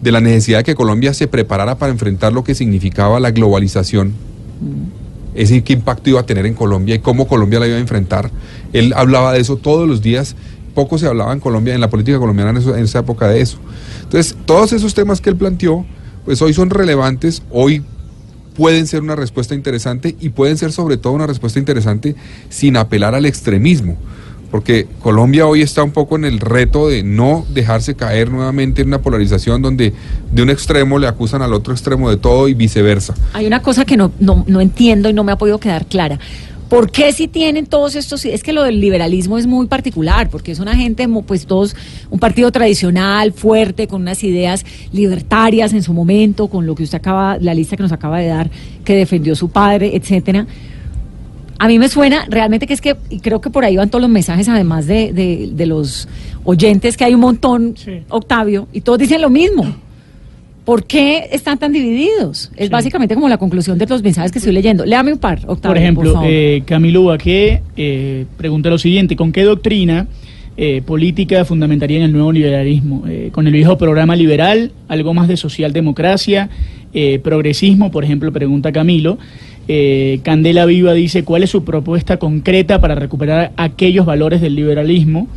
de 0.01 0.11
la 0.11 0.19
necesidad 0.19 0.59
de 0.59 0.63
que 0.65 0.75
Colombia 0.75 1.13
se 1.13 1.27
preparara 1.27 1.77
para 1.77 1.91
enfrentar 1.91 2.33
lo 2.33 2.43
que 2.43 2.53
significaba 2.55 3.19
la 3.19 3.31
globalización, 3.31 4.13
ese 5.35 5.63
qué 5.63 5.73
impacto 5.73 6.09
iba 6.09 6.19
a 6.19 6.25
tener 6.25 6.45
en 6.45 6.53
Colombia 6.53 6.95
y 6.95 6.99
cómo 6.99 7.27
Colombia 7.27 7.59
la 7.59 7.67
iba 7.67 7.77
a 7.77 7.79
enfrentar. 7.79 8.31
Él 8.73 8.93
hablaba 8.95 9.31
de 9.33 9.39
eso 9.39 9.55
todos 9.57 9.87
los 9.87 10.01
días 10.01 10.35
poco 10.69 10.97
se 10.97 11.07
hablaba 11.07 11.33
en 11.33 11.39
Colombia, 11.39 11.73
en 11.73 11.81
la 11.81 11.89
política 11.89 12.17
colombiana 12.19 12.51
en, 12.51 12.83
esa 12.83 12.99
época 12.99 13.27
de 13.27 13.41
eso. 13.41 13.57
Entonces, 14.03 14.35
todos 14.45 14.73
esos 14.73 14.93
temas 14.93 15.21
que 15.21 15.29
él 15.29 15.35
planteó, 15.35 15.85
pues 16.25 16.41
hoy 16.41 16.53
son 16.53 16.69
relevantes, 16.69 17.43
hoy 17.51 17.83
pueden 18.55 18.87
ser 18.87 19.01
una 19.01 19.15
respuesta 19.15 19.55
interesante 19.55 20.15
y 20.19 20.29
pueden 20.29 20.57
ser 20.57 20.71
sobre 20.71 20.97
todo 20.97 21.13
una 21.13 21.27
respuesta 21.27 21.59
interesante 21.59 22.15
sin 22.49 22.77
apelar 22.77 23.15
al 23.15 23.25
extremismo. 23.25 23.97
Porque 24.51 24.87
Colombia 24.99 25.45
hoy 25.45 25.61
está 25.61 25.83
un 25.83 25.91
poco 25.91 26.15
en 26.15 26.25
el 26.25 26.39
reto 26.39 26.89
de 26.89 27.03
no 27.03 27.45
dejarse 27.53 27.95
caer 27.95 28.31
nuevamente 28.31 28.81
en 28.81 28.87
una 28.87 28.99
polarización 28.99 29.61
donde 29.61 29.93
de 30.31 30.41
un 30.41 30.49
extremo 30.49 30.97
le 30.97 31.07
acusan 31.07 31.43
al 31.43 31.53
otro 31.53 31.71
extremo 31.71 32.09
de 32.09 32.17
todo 32.17 32.47
y 32.47 32.55
viceversa. 32.55 33.13
Hay 33.33 33.45
una 33.45 33.61
cosa 33.61 33.85
que 33.85 33.95
no, 33.95 34.11
no 34.19 34.59
entiendo 34.59 35.07
y 35.07 35.13
no 35.13 35.23
me 35.23 35.31
ha 35.31 35.37
podido 35.37 35.59
quedar 35.59 35.85
clara. 35.85 36.19
¿Por 36.69 36.91
qué 36.91 37.11
si 37.13 37.27
tienen 37.27 37.65
todos 37.65 37.95
estos? 37.95 38.23
Es 38.25 38.43
que 38.43 38.53
lo 38.53 38.61
del 38.63 38.79
liberalismo 38.79 39.39
es 39.39 39.47
muy 39.47 39.65
particular, 39.65 40.29
porque 40.29 40.51
es 40.51 40.59
una 40.59 40.75
gente, 40.75 41.07
pues 41.25 41.47
todos, 41.47 41.75
un 42.11 42.19
partido 42.19 42.51
tradicional, 42.51 43.33
fuerte, 43.33 43.87
con 43.87 44.03
unas 44.03 44.23
ideas 44.23 44.63
libertarias 44.93 45.73
en 45.73 45.81
su 45.81 45.93
momento, 45.93 46.47
con 46.47 46.67
lo 46.67 46.75
que 46.75 46.83
usted 46.83 46.97
acaba, 46.99 47.37
la 47.39 47.55
lista 47.55 47.75
que 47.75 47.81
nos 47.83 47.91
acaba 47.91 48.19
de 48.19 48.27
dar, 48.27 48.51
que 48.85 48.95
defendió 48.95 49.35
su 49.35 49.49
padre, 49.49 49.95
etcétera. 49.95 50.45
A 51.57 51.67
mí 51.67 51.79
me 51.79 51.89
suena 51.89 52.25
realmente 52.29 52.67
que 52.67 52.73
es 52.73 52.81
que, 52.81 52.95
y 53.09 53.19
creo 53.19 53.41
que 53.41 53.49
por 53.49 53.65
ahí 53.65 53.75
van 53.75 53.89
todos 53.89 54.01
los 54.03 54.11
mensajes, 54.11 54.47
además 54.47 54.85
de, 54.85 55.11
de- 55.11 55.49
de 55.51 55.65
los 55.65 56.07
oyentes, 56.43 56.95
que 56.95 57.03
hay 57.03 57.15
un 57.15 57.19
montón, 57.21 57.73
Octavio, 58.09 58.67
y 58.71 58.81
todos 58.81 58.99
dicen 58.99 59.21
lo 59.21 59.29
mismo. 59.31 59.75
¿Por 60.69 60.83
qué 60.83 61.29
están 61.31 61.57
tan 61.57 61.73
divididos? 61.73 62.51
Es 62.55 62.69
básicamente 62.69 63.15
como 63.15 63.27
la 63.27 63.39
conclusión 63.39 63.79
de 63.79 63.87
los 63.87 64.03
mensajes 64.03 64.31
que 64.31 64.37
estoy 64.37 64.53
leyendo. 64.53 64.85
Léame 64.85 65.11
un 65.11 65.17
par, 65.17 65.39
Octavio. 65.47 65.73
Por 65.73 65.77
ejemplo, 65.79 66.21
eh, 66.23 66.61
Camilo 66.63 67.05
Baqué 67.05 67.63
eh, 67.75 68.27
pregunta 68.37 68.69
lo 68.69 68.77
siguiente, 68.77 69.15
¿con 69.15 69.31
qué 69.31 69.41
doctrina 69.45 70.05
eh, 70.57 70.83
política 70.85 71.43
fundamentaría 71.43 71.97
en 71.97 72.03
el 72.03 72.13
nuevo 72.13 72.31
liberalismo? 72.31 73.03
Eh, 73.07 73.29
¿Con 73.31 73.47
el 73.47 73.53
viejo 73.53 73.79
programa 73.79 74.15
liberal, 74.15 74.71
algo 74.87 75.15
más 75.15 75.27
de 75.27 75.37
socialdemocracia, 75.37 76.51
eh, 76.93 77.17
progresismo, 77.17 77.89
por 77.89 78.03
ejemplo, 78.03 78.31
pregunta 78.31 78.71
Camilo? 78.71 79.17
Eh, 79.67 80.19
Candela 80.21 80.67
Viva 80.67 80.93
dice, 80.93 81.23
¿cuál 81.23 81.41
es 81.41 81.49
su 81.49 81.63
propuesta 81.63 82.17
concreta 82.17 82.79
para 82.79 82.93
recuperar 82.93 83.53
aquellos 83.57 84.05
valores 84.05 84.39
del 84.39 84.53
liberalismo? 84.53 85.29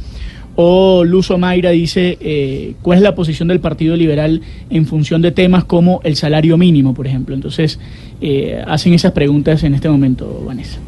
O 0.54 1.04
Luzo 1.04 1.38
Mayra 1.38 1.70
dice, 1.70 2.18
eh, 2.20 2.74
¿cuál 2.82 2.98
es 2.98 3.02
la 3.02 3.14
posición 3.14 3.48
del 3.48 3.60
Partido 3.60 3.96
Liberal 3.96 4.42
en 4.68 4.86
función 4.86 5.22
de 5.22 5.32
temas 5.32 5.64
como 5.64 6.00
el 6.04 6.16
salario 6.16 6.58
mínimo, 6.58 6.92
por 6.92 7.06
ejemplo? 7.06 7.34
Entonces, 7.34 7.78
eh, 8.20 8.62
hacen 8.66 8.92
esas 8.92 9.12
preguntas 9.12 9.64
en 9.64 9.74
este 9.74 9.88
momento, 9.88 10.42
Vanessa. 10.46 10.78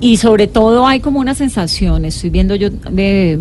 Y 0.00 0.18
sobre 0.18 0.46
todo 0.46 0.86
hay 0.86 1.00
como 1.00 1.18
una 1.18 1.34
sensación, 1.34 2.04
estoy 2.04 2.30
viendo 2.30 2.54
yo 2.54 2.70
de 2.70 3.40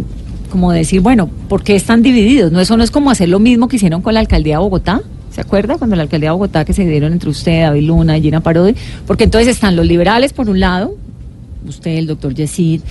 como 0.49 0.71
decir, 0.71 1.01
bueno, 1.01 1.29
¿por 1.49 1.63
qué 1.63 1.75
están 1.75 2.01
divididos? 2.01 2.51
No, 2.51 2.59
eso 2.59 2.77
no 2.77 2.83
es 2.83 2.89
como 2.89 3.11
hacer 3.11 3.29
lo 3.29 3.39
mismo 3.39 3.67
que 3.67 3.75
hicieron 3.75 4.01
con 4.01 4.13
la 4.13 4.21
alcaldía 4.21 4.55
de 4.55 4.59
Bogotá. 4.59 5.01
¿Se 5.29 5.41
acuerda 5.41 5.77
cuando 5.77 5.95
la 5.95 6.03
alcaldía 6.03 6.29
de 6.29 6.33
Bogotá 6.33 6.65
que 6.65 6.73
se 6.73 6.85
dieron 6.85 7.13
entre 7.13 7.29
usted, 7.29 7.63
David 7.63 7.83
Luna 7.83 8.17
y 8.17 8.21
Gina 8.21 8.39
Parodi? 8.39 8.73
Porque 9.05 9.25
entonces 9.25 9.49
están 9.49 9.75
los 9.75 9.85
liberales 9.85 10.33
por 10.33 10.49
un 10.49 10.59
lado, 10.59 10.95
usted, 11.67 11.91
el 11.97 12.07
doctor 12.07 12.33
Yesid, 12.33 12.81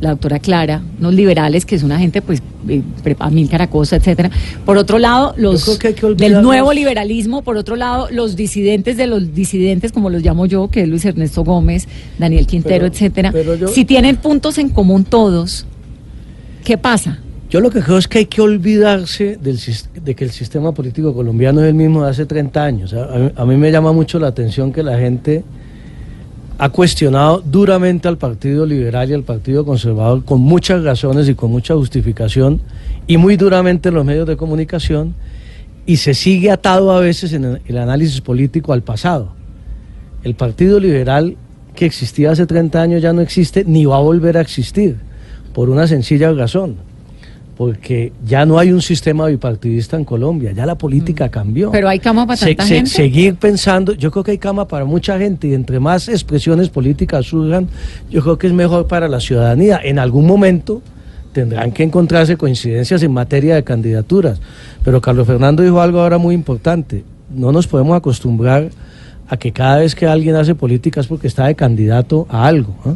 la 0.00 0.10
doctora 0.10 0.38
Clara, 0.38 0.82
unos 0.98 1.14
liberales 1.14 1.66
que 1.66 1.74
es 1.76 1.82
una 1.82 1.98
gente, 1.98 2.22
pues, 2.22 2.42
eh, 2.68 2.82
mil 3.30 3.48
caracosa, 3.48 3.96
etcétera. 3.96 4.30
Por 4.64 4.76
otro 4.78 4.98
lado, 4.98 5.34
los 5.36 5.78
que 5.78 5.94
que 5.94 6.06
del 6.14 6.40
nuevo 6.42 6.72
liberalismo, 6.72 7.42
por 7.42 7.56
otro 7.56 7.76
lado, 7.76 8.08
los 8.10 8.34
disidentes 8.36 8.96
de 8.96 9.06
los 9.06 9.34
disidentes, 9.34 9.92
como 9.92 10.08
los 10.10 10.22
llamo 10.22 10.46
yo, 10.46 10.68
que 10.68 10.82
es 10.82 10.88
Luis 10.88 11.04
Ernesto 11.04 11.44
Gómez, 11.44 11.86
Daniel 12.18 12.46
Quintero, 12.46 12.84
Pero- 12.84 12.86
etcétera. 12.86 13.30
pero 13.32 13.54
yo- 13.56 13.68
Si 13.68 13.84
tienen 13.84 14.16
puntos 14.16 14.58
en 14.58 14.70
común 14.70 15.04
todos, 15.04 15.66
¿qué 16.64 16.78
pasa? 16.78 17.18
Yo 17.50 17.60
lo 17.60 17.70
que 17.70 17.80
creo 17.80 17.98
es 17.98 18.06
que 18.06 18.18
hay 18.18 18.26
que 18.26 18.40
olvidarse 18.40 19.36
del, 19.36 19.58
de 20.04 20.14
que 20.14 20.24
el 20.24 20.30
sistema 20.30 20.72
político 20.72 21.12
colombiano 21.12 21.60
es 21.62 21.68
el 21.68 21.74
mismo 21.74 22.04
de 22.04 22.10
hace 22.10 22.24
30 22.24 22.62
años. 22.64 22.92
A, 22.94 23.12
a 23.12 23.18
mí- 23.18 23.30
a 23.34 23.44
mí 23.44 23.56
me 23.56 23.72
llama 23.72 23.92
mucho 23.92 24.18
la 24.20 24.28
atención 24.28 24.72
que 24.72 24.82
la 24.84 24.96
gente 24.98 25.42
ha 26.62 26.68
cuestionado 26.68 27.42
duramente 27.42 28.06
al 28.06 28.18
Partido 28.18 28.66
Liberal 28.66 29.08
y 29.08 29.14
al 29.14 29.22
Partido 29.22 29.64
Conservador 29.64 30.26
con 30.26 30.42
muchas 30.42 30.84
razones 30.84 31.26
y 31.26 31.34
con 31.34 31.50
mucha 31.50 31.74
justificación 31.74 32.60
y 33.06 33.16
muy 33.16 33.38
duramente 33.38 33.88
en 33.88 33.94
los 33.94 34.04
medios 34.04 34.26
de 34.28 34.36
comunicación 34.36 35.14
y 35.86 35.96
se 35.96 36.12
sigue 36.12 36.50
atado 36.50 36.92
a 36.92 37.00
veces 37.00 37.32
en 37.32 37.62
el, 37.64 37.78
análisis 37.78 38.20
político 38.20 38.74
al 38.74 38.82
pasado. 38.82 39.32
El 40.22 40.34
Partido 40.34 40.78
Liberal 40.78 41.38
que 41.74 41.86
existía 41.86 42.30
hace 42.30 42.44
30 42.44 42.82
años 42.82 43.00
ya 43.00 43.14
no 43.14 43.22
existe 43.22 43.64
ni 43.64 43.86
va 43.86 43.96
a 43.96 44.00
volver 44.00 44.36
a 44.36 44.42
existir 44.42 44.98
por 45.54 45.70
una 45.70 45.86
sencilla 45.86 46.30
razón 46.30 46.76
porque 47.60 48.10
ya 48.24 48.46
no 48.46 48.58
hay 48.58 48.72
un 48.72 48.80
sistema 48.80 49.26
bipartidista 49.26 49.98
en 49.98 50.06
Colombia, 50.06 50.50
ya 50.52 50.64
la 50.64 50.76
política 50.78 51.28
cambió. 51.28 51.70
Pero 51.70 51.90
hay 51.90 51.98
cama 51.98 52.26
para 52.26 52.40
tanta 52.40 52.64
se- 52.64 52.74
gente. 52.76 52.88
seguir 52.90 53.34
pensando, 53.34 53.92
yo 53.92 54.10
creo 54.10 54.24
que 54.24 54.30
hay 54.30 54.38
cama 54.38 54.66
para 54.66 54.86
mucha 54.86 55.18
gente 55.18 55.48
y 55.48 55.52
entre 55.52 55.78
más 55.78 56.08
expresiones 56.08 56.70
políticas 56.70 57.26
surjan, 57.26 57.68
yo 58.08 58.22
creo 58.22 58.38
que 58.38 58.46
es 58.46 58.54
mejor 58.54 58.86
para 58.86 59.08
la 59.08 59.20
ciudadanía. 59.20 59.78
En 59.84 59.98
algún 59.98 60.26
momento 60.26 60.80
tendrán 61.34 61.70
que 61.72 61.82
encontrarse 61.82 62.38
coincidencias 62.38 63.02
en 63.02 63.12
materia 63.12 63.56
de 63.56 63.62
candidaturas. 63.62 64.40
Pero 64.82 65.02
Carlos 65.02 65.26
Fernando 65.26 65.62
dijo 65.62 65.82
algo 65.82 66.00
ahora 66.00 66.16
muy 66.16 66.34
importante, 66.34 67.04
no 67.28 67.52
nos 67.52 67.66
podemos 67.66 67.94
acostumbrar 67.94 68.70
a 69.28 69.36
que 69.36 69.52
cada 69.52 69.80
vez 69.80 69.94
que 69.94 70.06
alguien 70.06 70.34
hace 70.34 70.54
política 70.54 71.02
es 71.02 71.08
porque 71.08 71.26
está 71.26 71.48
de 71.48 71.54
candidato 71.56 72.26
a 72.30 72.46
algo. 72.46 72.74
¿ah? 72.86 72.94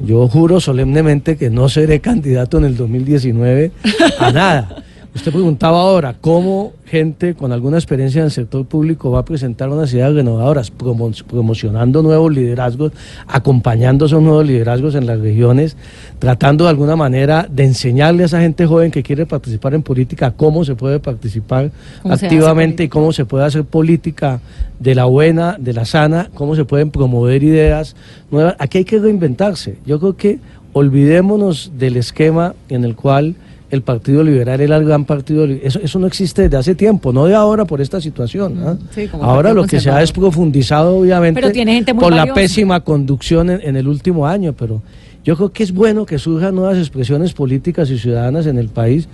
Yo 0.00 0.28
juro 0.28 0.60
solemnemente 0.60 1.36
que 1.36 1.50
no 1.50 1.68
seré 1.68 2.00
candidato 2.00 2.58
en 2.58 2.64
el 2.64 2.76
2019 2.76 3.72
a 4.18 4.30
nada. 4.32 4.84
Usted 5.18 5.32
preguntaba 5.32 5.80
ahora 5.80 6.14
cómo 6.20 6.74
gente 6.86 7.34
con 7.34 7.50
alguna 7.50 7.76
experiencia 7.76 8.20
en 8.20 8.26
el 8.26 8.30
sector 8.30 8.64
público 8.66 9.10
va 9.10 9.18
a 9.18 9.24
presentar 9.24 9.68
unas 9.68 9.92
ideas 9.92 10.14
renovadoras, 10.14 10.72
promo- 10.72 11.24
promocionando 11.24 12.04
nuevos 12.04 12.32
liderazgos, 12.32 12.92
acompañando 13.26 14.06
esos 14.06 14.22
nuevos 14.22 14.46
liderazgos 14.46 14.94
en 14.94 15.06
las 15.06 15.18
regiones, 15.18 15.76
tratando 16.20 16.64
de 16.64 16.70
alguna 16.70 16.94
manera 16.94 17.48
de 17.50 17.64
enseñarle 17.64 18.22
a 18.22 18.26
esa 18.26 18.40
gente 18.40 18.64
joven 18.64 18.92
que 18.92 19.02
quiere 19.02 19.26
participar 19.26 19.74
en 19.74 19.82
política 19.82 20.30
cómo 20.30 20.64
se 20.64 20.76
puede 20.76 21.00
participar 21.00 21.72
¿Cómo 22.00 22.14
se 22.16 22.26
hace 22.26 22.26
activamente 22.26 22.84
y 22.84 22.88
cómo 22.88 23.12
se 23.12 23.24
puede 23.24 23.44
hacer 23.44 23.64
política 23.64 24.40
de 24.78 24.94
la 24.94 25.06
buena, 25.06 25.56
de 25.58 25.72
la 25.72 25.84
sana, 25.84 26.30
cómo 26.32 26.54
se 26.54 26.64
pueden 26.64 26.92
promover 26.92 27.42
ideas 27.42 27.96
nuevas. 28.30 28.54
Aquí 28.60 28.78
hay 28.78 28.84
que 28.84 29.00
reinventarse. 29.00 29.78
Yo 29.84 29.98
creo 29.98 30.16
que 30.16 30.38
olvidémonos 30.74 31.72
del 31.76 31.96
esquema 31.96 32.54
en 32.68 32.84
el 32.84 32.94
cual 32.94 33.34
el 33.70 33.82
Partido 33.82 34.22
Liberal 34.22 34.60
era 34.60 34.76
el 34.76 34.84
gran 34.84 35.04
partido. 35.04 35.44
Eso, 35.44 35.80
eso 35.82 35.98
no 35.98 36.06
existe 36.06 36.42
desde 36.42 36.56
hace 36.56 36.74
tiempo, 36.74 37.12
no 37.12 37.26
de 37.26 37.34
ahora 37.34 37.64
por 37.64 37.80
esta 37.80 38.00
situación. 38.00 38.62
¿ah? 38.66 38.76
Sí, 38.94 39.08
como 39.08 39.24
ahora 39.24 39.52
lo 39.52 39.66
que 39.66 39.80
se 39.80 39.90
ha 39.90 40.02
es 40.02 40.12
profundizado, 40.12 40.96
obviamente, 40.96 41.40
Pero 41.40 41.52
tiene 41.52 41.74
gente 41.74 41.92
muy 41.92 42.02
por 42.02 42.14
la 42.14 42.32
pésima 42.32 42.80
conducción 42.80 43.50
en, 43.50 43.60
en 43.62 43.76
el 43.76 43.86
último 43.86 44.26
año. 44.26 44.54
Pero 44.54 44.82
yo 45.24 45.36
creo 45.36 45.52
que 45.52 45.62
es 45.62 45.72
bueno 45.72 46.06
que 46.06 46.18
surjan 46.18 46.54
nuevas 46.54 46.78
expresiones 46.78 47.32
políticas 47.34 47.90
y 47.90 47.98
ciudadanas 47.98 48.46
en 48.46 48.58
el 48.58 48.68
país. 48.68 49.08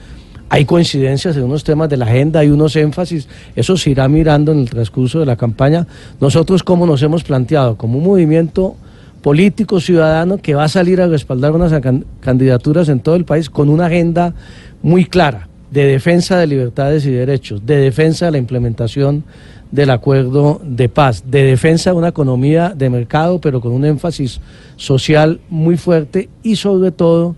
Hay 0.51 0.67
coincidencias 0.67 1.37
en 1.37 1.45
unos 1.45 1.65
temas 1.65 1.89
de 1.89 1.97
la 1.97 2.05
agenda, 2.05 2.41
hay 2.41 2.51
unos 2.51 2.77
énfasis, 2.77 3.27
eso 3.57 3.77
se 3.77 3.91
irá 3.91 4.07
mirando 4.09 4.53
en 4.53 4.61
el 4.61 4.71
transcurso 4.71 5.19
de 5.19 5.27
la 5.27 5.37
campaña. 5.37 5.87
Nosotros, 6.21 6.63
¿cómo 6.63 6.87
nos 6.87 7.03
hemos 7.03 7.25
planteado? 7.25 7.77
Como 7.77 7.99
un 7.99 8.05
movimiento 8.05 8.77
político 9.25 9.81
ciudadano 9.81 10.37
que 10.37 10.55
va 10.55 10.65
a 10.65 10.69
salir 10.69 11.01
a 11.01 11.07
respaldar 11.09 11.53
unas 11.53 11.73
can- 11.81 12.05
candidaturas 12.21 12.91
en 12.91 13.01
todo 13.01 13.17
el 13.17 13.25
país 13.25 13.49
con 13.49 13.71
una 13.71 13.87
agenda 13.87 14.35
muy 14.83 15.07
clara 15.07 15.49
de 15.71 15.87
defensa 15.87 16.37
de 16.39 16.47
libertades 16.47 17.07
y 17.07 17.11
derechos, 17.11 17.65
de 17.65 17.77
defensa 17.79 18.27
de 18.27 18.33
la 18.33 18.39
implementación 18.39 19.25
del 19.73 19.89
acuerdo 19.89 20.61
de 20.63 20.91
paz, 20.91 21.25
de 21.27 21.43
defensa 21.43 21.91
de 21.91 21.97
una 21.97 22.09
economía 22.09 22.75
de 22.77 22.91
mercado, 22.91 23.41
pero 23.41 23.63
con 23.63 23.73
un 23.73 23.87
énfasis 23.87 24.43
social 24.77 25.41
muy 25.49 25.79
fuerte 25.79 26.29
y 26.43 26.57
sobre 26.57 26.93
todo 26.93 27.35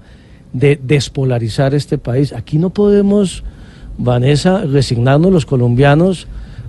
de 0.52 0.80
despolarizar 0.82 1.72
este 1.72 1.98
país. 1.98 2.32
Aquí 2.32 2.58
no 2.58 2.70
podemos, 2.70 3.44
Vanessa, 3.96 4.62
resignarnos 4.62 5.30
los 5.32 5.46
colombianos 5.46 6.26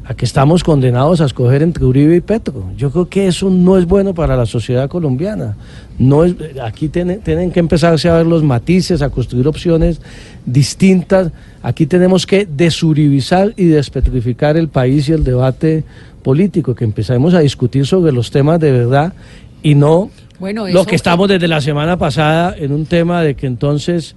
a 0.07 0.13
que 0.13 0.23
estamos 0.23 0.63
condenados 0.63 1.19
a 1.19 1.25
escoger 1.25 1.61
entre 1.61 1.83
Uribe 1.83 2.15
y 2.15 2.21
Petro. 2.21 2.71
Yo 2.77 2.91
creo 2.91 3.09
que 3.09 3.27
eso 3.27 3.49
no 3.49 3.77
es 3.77 3.85
bueno 3.85 4.13
para 4.13 4.37
la 4.37 4.45
sociedad 4.45 4.87
colombiana. 4.87 5.57
No 5.99 6.23
es, 6.23 6.35
aquí 6.63 6.87
tienen, 6.87 7.19
tienen 7.19 7.51
que 7.51 7.59
empezarse 7.59 8.07
a 8.07 8.13
ver 8.13 8.25
los 8.25 8.41
matices, 8.41 9.01
a 9.01 9.09
construir 9.09 9.49
opciones 9.49 9.99
distintas. 10.45 11.31
Aquí 11.61 11.87
tenemos 11.87 12.25
que 12.25 12.45
desuribizar 12.45 13.53
y 13.57 13.65
despetrificar 13.65 14.55
el 14.55 14.69
país 14.69 15.09
y 15.09 15.11
el 15.11 15.25
debate 15.25 15.83
político, 16.23 16.73
que 16.73 16.85
empecemos 16.85 17.33
a 17.33 17.39
discutir 17.39 17.85
sobre 17.85 18.13
los 18.13 18.31
temas 18.31 18.61
de 18.61 18.71
verdad 18.71 19.13
y 19.61 19.75
no 19.75 20.09
Bueno, 20.39 20.67
lo 20.67 20.85
que 20.85 20.95
estamos 20.95 21.27
desde 21.27 21.49
la 21.49 21.59
semana 21.59 21.97
pasada 21.97 22.55
en 22.57 22.71
un 22.71 22.85
tema 22.85 23.23
de 23.23 23.35
que 23.35 23.47
entonces 23.47 24.15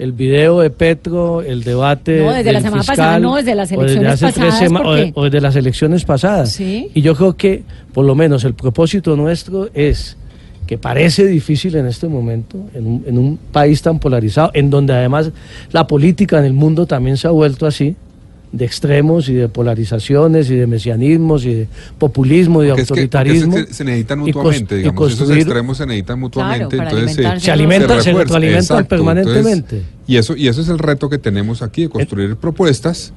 el 0.00 0.12
video 0.12 0.60
de 0.60 0.70
Petro, 0.70 1.42
el 1.42 1.62
debate 1.62 2.20
No, 2.22 2.32
desde 2.32 2.52
la 2.52 2.60
semana 2.60 2.82
fiscal, 2.82 2.96
pasada, 2.96 3.18
no, 3.20 3.36
desde 3.36 3.54
las 3.54 3.70
o 3.70 3.74
elecciones 3.74 4.12
hace 4.22 4.32
tres 4.32 4.46
pasadas, 4.54 4.72
o, 4.72 4.82
porque- 4.82 5.12
o 5.14 5.24
desde 5.24 5.40
las 5.40 5.56
elecciones 5.56 6.04
pasadas. 6.04 6.52
Sí. 6.52 6.88
Y 6.94 7.02
yo 7.02 7.14
creo 7.14 7.36
que 7.36 7.62
por 7.92 8.04
lo 8.04 8.14
menos 8.14 8.44
el 8.44 8.54
propósito 8.54 9.16
nuestro 9.16 9.68
es 9.74 10.16
que 10.66 10.78
parece 10.78 11.26
difícil 11.26 11.74
en 11.76 11.86
este 11.86 12.06
momento, 12.08 12.56
en 12.74 12.86
un, 12.86 13.04
en 13.06 13.18
un 13.18 13.36
país 13.50 13.82
tan 13.82 13.98
polarizado, 13.98 14.50
en 14.54 14.70
donde 14.70 14.92
además 14.92 15.30
la 15.72 15.86
política 15.86 16.38
en 16.38 16.44
el 16.44 16.52
mundo 16.52 16.86
también 16.86 17.16
se 17.16 17.26
ha 17.26 17.30
vuelto 17.30 17.66
así, 17.66 17.96
de 18.52 18.64
extremos 18.64 19.28
y 19.28 19.34
de 19.34 19.48
polarizaciones 19.48 20.50
y 20.50 20.56
de 20.56 20.66
mesianismos 20.66 21.44
y 21.44 21.54
de 21.54 21.68
populismo 21.98 22.62
y 22.62 22.66
de 22.66 22.70
Porque 22.72 22.82
es 22.82 22.88
que- 22.88 22.90
porque 22.90 23.02
autoritarismo. 23.02 23.56
es 23.58 23.66
que 23.66 23.74
se 23.74 23.84
necesitan 23.84 24.18
y 24.20 24.22
mutuamente, 24.24 24.74
y 24.74 24.78
digamos, 24.78 25.12
esos 25.12 25.30
extremos 25.30 25.76
se 25.78 25.86
necesitan 25.86 26.18
mutuamente, 26.20 26.76
entonces 26.76 27.12
se, 27.14 27.40
Se 27.40 27.50
alimentan, 27.52 28.02
se 28.02 28.10
Exacto, 28.10 28.88
permanentemente. 28.88 29.76
entonces, 29.76 29.82
y 30.08 30.16
eso 30.16 30.34
y 30.36 30.48
eso 30.48 30.60
es 30.62 30.68
el 30.68 30.78
reto 30.80 31.08
que 31.08 31.18
tenemos 31.18 31.62
aquí 31.62 31.82
de 31.82 31.88
construir 31.90 32.34
propuestas 32.36 33.12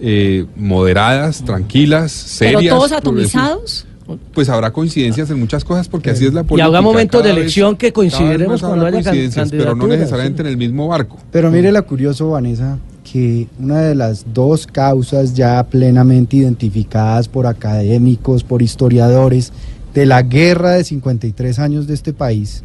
eh, 0.00 0.44
moderadas, 0.56 1.44
tranquilas, 1.44 2.10
serias. 2.12 2.60
Pero 2.62 2.76
todos 2.76 2.90
progresistas. 3.00 3.42
atomizados. 3.42 3.86
Pues 4.34 4.50
habrá 4.50 4.70
coincidencias 4.70 5.30
en 5.30 5.38
muchas 5.38 5.64
cosas 5.64 5.88
porque 5.88 6.10
así 6.10 6.26
es 6.26 6.34
la 6.34 6.42
Y 6.42 6.44
política. 6.44 6.66
habrá 6.66 6.82
momentos 6.82 7.22
de 7.22 7.30
vez- 7.30 7.38
elección 7.38 7.74
que 7.76 7.90
coincidiremos 7.92 8.60
cuando 8.60 8.84
haya 8.84 8.96
can- 8.96 9.04
coincidencias, 9.04 9.50
pero 9.50 9.74
no 9.74 9.86
necesariamente 9.86 10.42
sí. 10.42 10.46
en 10.46 10.52
el 10.52 10.56
mismo 10.58 10.88
barco. 10.88 11.18
Pero 11.32 11.50
mire 11.50 11.72
la 11.72 11.80
curioso, 11.82 12.28
Vanessa, 12.28 12.76
que 13.14 13.46
una 13.60 13.78
de 13.78 13.94
las 13.94 14.34
dos 14.34 14.66
causas 14.66 15.34
ya 15.34 15.62
plenamente 15.62 16.36
identificadas 16.36 17.28
por 17.28 17.46
académicos, 17.46 18.42
por 18.42 18.60
historiadores, 18.60 19.52
de 19.94 20.04
la 20.04 20.22
guerra 20.22 20.72
de 20.72 20.82
53 20.82 21.60
años 21.60 21.86
de 21.86 21.94
este 21.94 22.12
país 22.12 22.64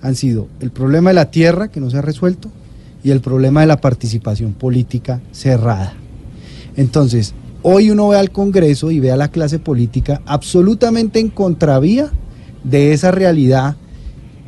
han 0.00 0.14
sido 0.14 0.48
el 0.60 0.70
problema 0.70 1.10
de 1.10 1.14
la 1.14 1.30
tierra, 1.30 1.68
que 1.68 1.78
no 1.78 1.90
se 1.90 1.98
ha 1.98 2.00
resuelto, 2.00 2.48
y 3.04 3.10
el 3.10 3.20
problema 3.20 3.60
de 3.60 3.66
la 3.66 3.82
participación 3.82 4.54
política 4.54 5.20
cerrada. 5.30 5.92
Entonces, 6.74 7.34
hoy 7.60 7.90
uno 7.90 8.08
ve 8.08 8.16
al 8.16 8.30
Congreso 8.30 8.90
y 8.92 8.98
ve 8.98 9.12
a 9.12 9.18
la 9.18 9.28
clase 9.28 9.58
política 9.58 10.22
absolutamente 10.24 11.20
en 11.20 11.28
contravía 11.28 12.10
de 12.64 12.94
esa 12.94 13.10
realidad 13.10 13.76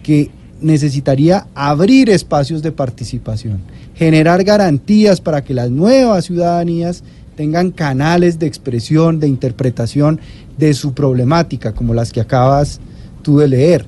que 0.03 0.31
necesitaría 0.63 1.49
abrir 1.55 2.09
espacios 2.09 2.63
de 2.63 2.73
participación, 2.73 3.61
generar 3.95 4.45
garantías 4.45 5.21
para 5.21 5.43
que 5.45 5.55
las 5.55 5.71
nuevas 5.71 6.27
ciudadanías 6.27 7.03
tengan 7.37 7.71
canales 7.71 8.39
de 8.39 8.47
expresión, 8.47 9.21
de 9.21 9.29
interpretación 9.29 10.21
de 10.59 10.75
su 10.75 10.95
problemática, 10.95 11.73
como 11.73 11.95
las 11.95 12.13
que 12.13 12.21
acabas 12.21 12.81
tú 13.23 13.39
de 13.39 13.49
leer, 13.49 13.87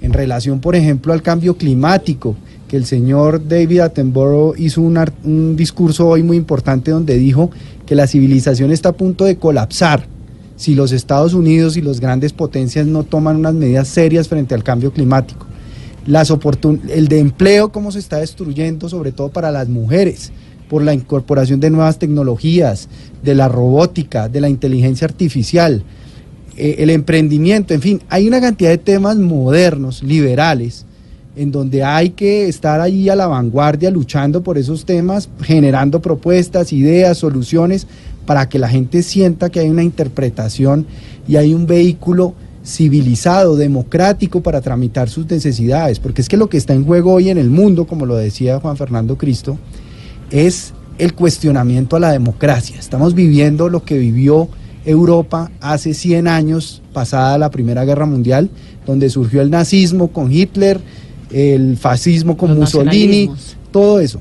en 0.00 0.12
relación, 0.12 0.60
por 0.60 0.76
ejemplo, 0.76 1.12
al 1.12 1.22
cambio 1.22 1.56
climático, 1.56 2.36
que 2.68 2.76
el 2.76 2.84
señor 2.84 3.46
David 3.46 3.80
Attenborough 3.80 4.54
hizo 4.58 4.80
un, 4.80 4.98
un 5.24 5.56
discurso 5.56 6.08
hoy 6.08 6.22
muy 6.22 6.36
importante 6.36 6.90
donde 6.90 7.16
dijo 7.16 7.50
que 7.86 7.94
la 7.94 8.06
civilización 8.06 8.72
está 8.72 8.90
a 8.90 8.96
punto 8.96 9.24
de 9.24 9.36
colapsar 9.36 10.06
si 10.56 10.74
los 10.74 10.92
Estados 10.92 11.34
Unidos 11.34 11.76
y 11.76 11.82
las 11.82 12.00
grandes 12.00 12.32
potencias 12.32 12.86
no 12.86 13.04
toman 13.04 13.36
unas 13.36 13.54
medidas 13.54 13.88
serias 13.88 14.26
frente 14.26 14.54
al 14.54 14.64
cambio 14.64 14.92
climático. 14.92 15.45
Las 16.06 16.30
oportun- 16.30 16.80
el 16.88 17.08
de 17.08 17.18
empleo, 17.18 17.72
cómo 17.72 17.90
se 17.90 17.98
está 17.98 18.18
destruyendo, 18.18 18.88
sobre 18.88 19.12
todo 19.12 19.28
para 19.30 19.50
las 19.50 19.68
mujeres, 19.68 20.30
por 20.68 20.82
la 20.82 20.94
incorporación 20.94 21.60
de 21.60 21.70
nuevas 21.70 21.98
tecnologías, 21.98 22.88
de 23.22 23.34
la 23.34 23.48
robótica, 23.48 24.28
de 24.28 24.40
la 24.40 24.48
inteligencia 24.48 25.06
artificial, 25.06 25.82
eh, 26.56 26.76
el 26.78 26.90
emprendimiento, 26.90 27.74
en 27.74 27.82
fin, 27.82 28.02
hay 28.08 28.26
una 28.26 28.40
cantidad 28.40 28.70
de 28.70 28.78
temas 28.78 29.16
modernos, 29.16 30.02
liberales, 30.02 30.86
en 31.36 31.52
donde 31.52 31.84
hay 31.84 32.10
que 32.10 32.48
estar 32.48 32.80
ahí 32.80 33.08
a 33.10 33.16
la 33.16 33.26
vanguardia 33.26 33.90
luchando 33.90 34.42
por 34.42 34.56
esos 34.56 34.86
temas, 34.86 35.28
generando 35.42 36.00
propuestas, 36.00 36.72
ideas, 36.72 37.18
soluciones, 37.18 37.86
para 38.24 38.48
que 38.48 38.58
la 38.58 38.68
gente 38.68 39.02
sienta 39.02 39.50
que 39.50 39.60
hay 39.60 39.68
una 39.68 39.82
interpretación 39.84 40.86
y 41.28 41.36
hay 41.36 41.52
un 41.52 41.66
vehículo 41.66 42.34
civilizado, 42.66 43.54
democrático 43.54 44.42
para 44.42 44.60
tramitar 44.60 45.08
sus 45.08 45.30
necesidades, 45.30 46.00
porque 46.00 46.20
es 46.20 46.28
que 46.28 46.36
lo 46.36 46.48
que 46.48 46.56
está 46.56 46.74
en 46.74 46.84
juego 46.84 47.12
hoy 47.12 47.30
en 47.30 47.38
el 47.38 47.48
mundo, 47.48 47.86
como 47.86 48.06
lo 48.06 48.16
decía 48.16 48.58
Juan 48.58 48.76
Fernando 48.76 49.16
Cristo, 49.16 49.56
es 50.30 50.74
el 50.98 51.14
cuestionamiento 51.14 51.94
a 51.94 52.00
la 52.00 52.10
democracia. 52.10 52.76
Estamos 52.78 53.14
viviendo 53.14 53.68
lo 53.68 53.84
que 53.84 53.96
vivió 53.98 54.48
Europa 54.84 55.52
hace 55.60 55.94
100 55.94 56.26
años, 56.26 56.82
pasada 56.92 57.38
la 57.38 57.50
Primera 57.50 57.84
Guerra 57.84 58.06
Mundial, 58.06 58.50
donde 58.84 59.10
surgió 59.10 59.42
el 59.42 59.50
nazismo 59.50 60.08
con 60.08 60.32
Hitler, 60.32 60.80
el 61.30 61.76
fascismo 61.76 62.36
con 62.36 62.50
Los 62.50 62.58
Mussolini, 62.58 63.30
todo 63.70 64.00
eso. 64.00 64.20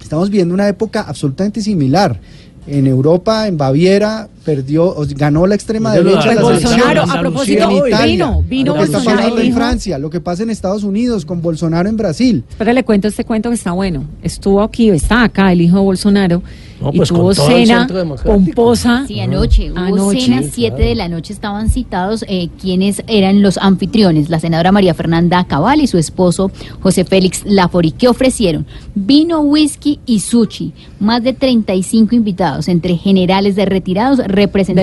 Estamos 0.00 0.28
viviendo 0.28 0.54
una 0.54 0.68
época 0.68 1.02
absolutamente 1.02 1.62
similar. 1.62 2.20
En 2.66 2.86
Europa, 2.86 3.48
en 3.48 3.56
Baviera, 3.56 4.28
perdió, 4.48 4.84
o 4.86 5.04
ganó 5.14 5.46
la 5.46 5.54
extrema 5.54 5.92
Pues 5.92 6.04
derecha 6.04 6.28
de 6.30 6.34
las 6.36 6.42
Bolsonaro, 6.44 7.02
a 7.02 7.20
propósito, 7.20 7.70
En 7.70 7.86
Italia, 7.88 8.06
vino, 8.06 8.42
vino 8.48 8.72
lo 8.72 8.78
que 8.78 8.84
está 8.84 8.96
Bolsonaro, 8.98 9.22
pasando 9.22 9.42
en 9.42 9.52
Francia, 9.54 9.98
lo 9.98 10.08
que 10.08 10.20
pasa 10.20 10.42
en 10.42 10.48
Estados 10.50 10.84
Unidos 10.84 11.26
con 11.26 11.42
Bolsonaro 11.42 11.86
en 11.86 11.98
Brasil. 11.98 12.44
Pero 12.56 12.72
le 12.72 12.82
cuento 12.82 13.08
este 13.08 13.24
cuento 13.24 13.50
que 13.50 13.56
está 13.56 13.72
bueno. 13.72 14.04
Estuvo 14.22 14.62
aquí, 14.62 14.88
está 14.88 15.22
acá 15.24 15.52
el 15.52 15.60
hijo 15.60 15.76
de 15.76 15.82
Bolsonaro 15.82 16.42
No, 16.80 16.90
y 16.94 16.96
pues 16.96 17.10
con 17.10 17.18
tuvo 17.20 17.34
cena 17.34 17.86
pomposa. 18.24 19.04
Sí, 19.06 19.20
anoche. 19.20 19.70
Hubo 19.70 19.78
Anoche. 19.78 20.20
cena, 20.20 20.42
Sí, 20.42 20.50
7 20.54 20.76
claro. 20.76 20.88
de 20.88 20.94
la 20.94 21.08
noche 21.08 21.32
estaban 21.32 21.68
citados 21.68 22.24
eh, 22.28 22.48
quienes 22.60 23.02
eran 23.06 23.42
los 23.42 23.58
anfitriones, 23.58 24.30
la 24.30 24.40
senadora 24.40 24.72
María 24.72 24.94
Fernanda 24.94 25.44
Cabal 25.46 25.80
y 25.80 25.86
su 25.86 25.98
esposo 25.98 26.50
José 26.80 27.04
Félix 27.04 27.42
Lafori. 27.44 27.90
¿Qué 27.90 28.08
ofrecieron? 28.08 28.64
Vino, 28.94 29.40
whisky 29.40 30.00
y 30.06 30.20
sushi. 30.20 30.72
Más 31.00 31.22
de 31.22 31.32
35 31.32 32.14
invitados, 32.14 32.68
entre 32.68 32.96
generales 32.96 33.56
de 33.56 33.64
retirados, 33.66 34.18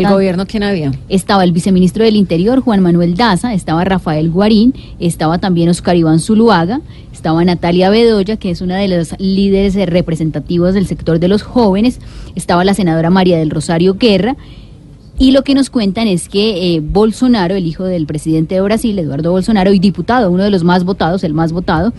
Del 0.02 0.14
gobierno, 0.14 0.46
¿quién 0.46 0.64
había? 0.64 0.92
estaba 1.08 1.44
el 1.44 1.52
viceministro 1.52 2.04
del 2.04 2.16
Interior, 2.16 2.60
Juan 2.62 2.82
Manuel 2.82 3.16
Daza, 3.16 3.54
estaba 3.54 3.86
Rafael 3.86 4.30
Guarín, 4.30 4.74
estaba 5.00 5.38
también 5.38 5.70
Oscar 5.70 5.96
Iván 5.96 6.20
Zuluaga, 6.20 6.82
estaba 7.14 7.44
Natalia 7.46 7.90
Bedoya, 7.90 8.38
que 8.38 8.52
es 8.52 8.62
una 8.62 8.78
de 8.78 8.88
los 8.88 9.16
líderes 9.20 9.76
representativos 9.90 10.74
del 10.74 10.88
sector 10.88 11.20
de 11.20 11.28
los 11.28 11.44
jóvenes, 11.44 12.00
estaba 12.36 12.64
la 12.66 12.74
senadora 12.74 13.10
María 13.10 13.38
del 13.38 13.50
Rosario 13.50 13.96
Guerra, 13.96 14.36
y 15.18 15.32
lo 15.32 15.44
que 15.44 15.56
nos 15.56 15.70
cuentan 15.70 16.08
es 16.08 16.28
que 16.28 16.76
eh, 16.76 16.82
Bolsonaro, 16.82 17.56
el 17.56 17.66
hijo 17.66 17.86
del 17.86 18.06
presidente 18.06 18.56
de 18.56 18.62
Brasil, 18.62 19.00
Eduardo 19.00 19.32
Bolsonaro, 19.32 19.72
y 19.72 19.80
diputado, 19.80 20.30
uno 20.30 20.44
de 20.44 20.50
los 20.50 20.66
más 20.66 20.84
votados, 20.84 21.24
el 21.24 21.34
más 21.34 21.54
votado, 21.54 21.94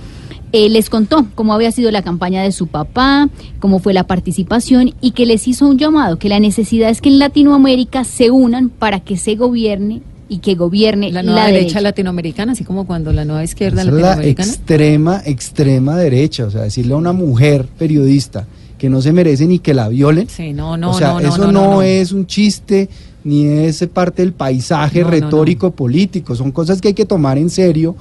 eh, 0.52 0.68
les 0.68 0.88
contó 0.90 1.26
cómo 1.34 1.52
había 1.54 1.70
sido 1.72 1.90
la 1.90 2.02
campaña 2.02 2.42
de 2.42 2.52
su 2.52 2.66
papá, 2.68 3.28
cómo 3.60 3.78
fue 3.78 3.92
la 3.94 4.04
participación 4.06 4.94
y 5.00 5.10
que 5.12 5.26
les 5.26 5.46
hizo 5.48 5.66
un 5.66 5.78
llamado, 5.78 6.18
que 6.18 6.28
la 6.28 6.40
necesidad 6.40 6.88
es 6.90 7.00
que 7.00 7.08
en 7.08 7.18
Latinoamérica 7.18 8.04
se 8.04 8.30
unan 8.30 8.68
para 8.68 9.00
que 9.00 9.16
se 9.16 9.34
gobierne 9.34 10.02
y 10.28 10.38
que 10.38 10.54
gobierne 10.56 11.12
La 11.12 11.22
la, 11.22 11.30
nueva 11.30 11.46
derecha. 11.46 11.60
derecha. 11.60 11.80
latinoamericana, 11.82 12.52
así 12.52 12.64
como 12.64 12.86
cuando 12.86 13.12
la 13.12 13.24
nueva 13.24 13.44
izquierda 13.44 13.82
Esa 13.82 13.90
es 13.90 13.94
la 13.94 14.00
latinoamericana. 14.00 14.48
extrema, 14.52 15.22
extrema 15.24 15.96
derecha. 15.96 16.46
O 16.46 16.50
sea, 16.50 16.62
decirle 16.62 16.94
a 16.94 16.96
una 16.96 17.12
mujer 17.12 17.66
periodista 17.78 18.46
que 18.78 18.88
no 18.90 19.00
se 19.02 19.12
merece 19.12 19.46
ni 19.46 19.58
que 19.60 19.72
la 19.72 19.88
violen. 19.88 20.28
Sí, 20.28 20.52
no, 20.52 20.76
no, 20.76 20.90
o 20.90 20.94
sea, 20.94 21.08
no, 21.14 21.20
no, 21.20 21.28
eso 21.28 21.38
no, 21.38 21.52
no, 21.52 21.52
no, 21.52 21.70
no. 21.74 21.82
es 21.82 22.10
un 22.12 22.26
chiste 22.26 22.88
ni 23.24 23.46
es 23.46 23.86
parte 23.92 24.22
del 24.22 24.32
paisaje 24.32 25.00
No, 25.00 25.06
no, 25.06 25.16
no. 25.16 25.20
retórico 25.20 25.70
político. 25.70 26.34
Son 26.34 26.50
cosas 26.52 26.80
que 26.80 26.88
hay 26.88 26.94
que 26.94 27.06
tomar 27.06 27.38
en 27.38 27.48
serio. 27.50 27.94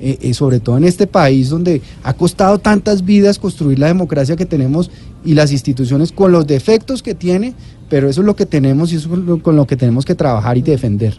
Eh, 0.00 0.18
eh, 0.20 0.34
sobre 0.34 0.60
todo 0.60 0.76
en 0.76 0.84
este 0.84 1.06
país 1.06 1.48
donde 1.50 1.80
ha 2.02 2.12
costado 2.14 2.58
tantas 2.58 3.04
vidas 3.04 3.38
construir 3.38 3.78
la 3.78 3.86
democracia 3.88 4.36
que 4.36 4.46
tenemos 4.46 4.90
y 5.24 5.34
las 5.34 5.52
instituciones 5.52 6.12
con 6.12 6.32
los 6.32 6.46
defectos 6.46 7.02
que 7.02 7.14
tiene, 7.14 7.54
pero 7.88 8.08
eso 8.08 8.20
es 8.20 8.26
lo 8.26 8.36
que 8.36 8.46
tenemos 8.46 8.92
y 8.92 8.96
eso 8.96 9.12
es 9.14 9.18
lo- 9.20 9.42
con 9.42 9.56
lo 9.56 9.66
que 9.66 9.76
tenemos 9.76 10.04
que 10.04 10.14
trabajar 10.14 10.56
y 10.58 10.62
defender. 10.62 11.18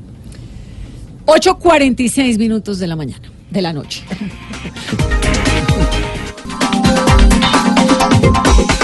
8.46 1.26 2.38
minutos 2.40 2.80
de 2.80 2.88
la 2.88 2.96
mañana, 2.96 3.32
de 3.52 3.62
la 3.62 3.74
noche. 3.74 4.04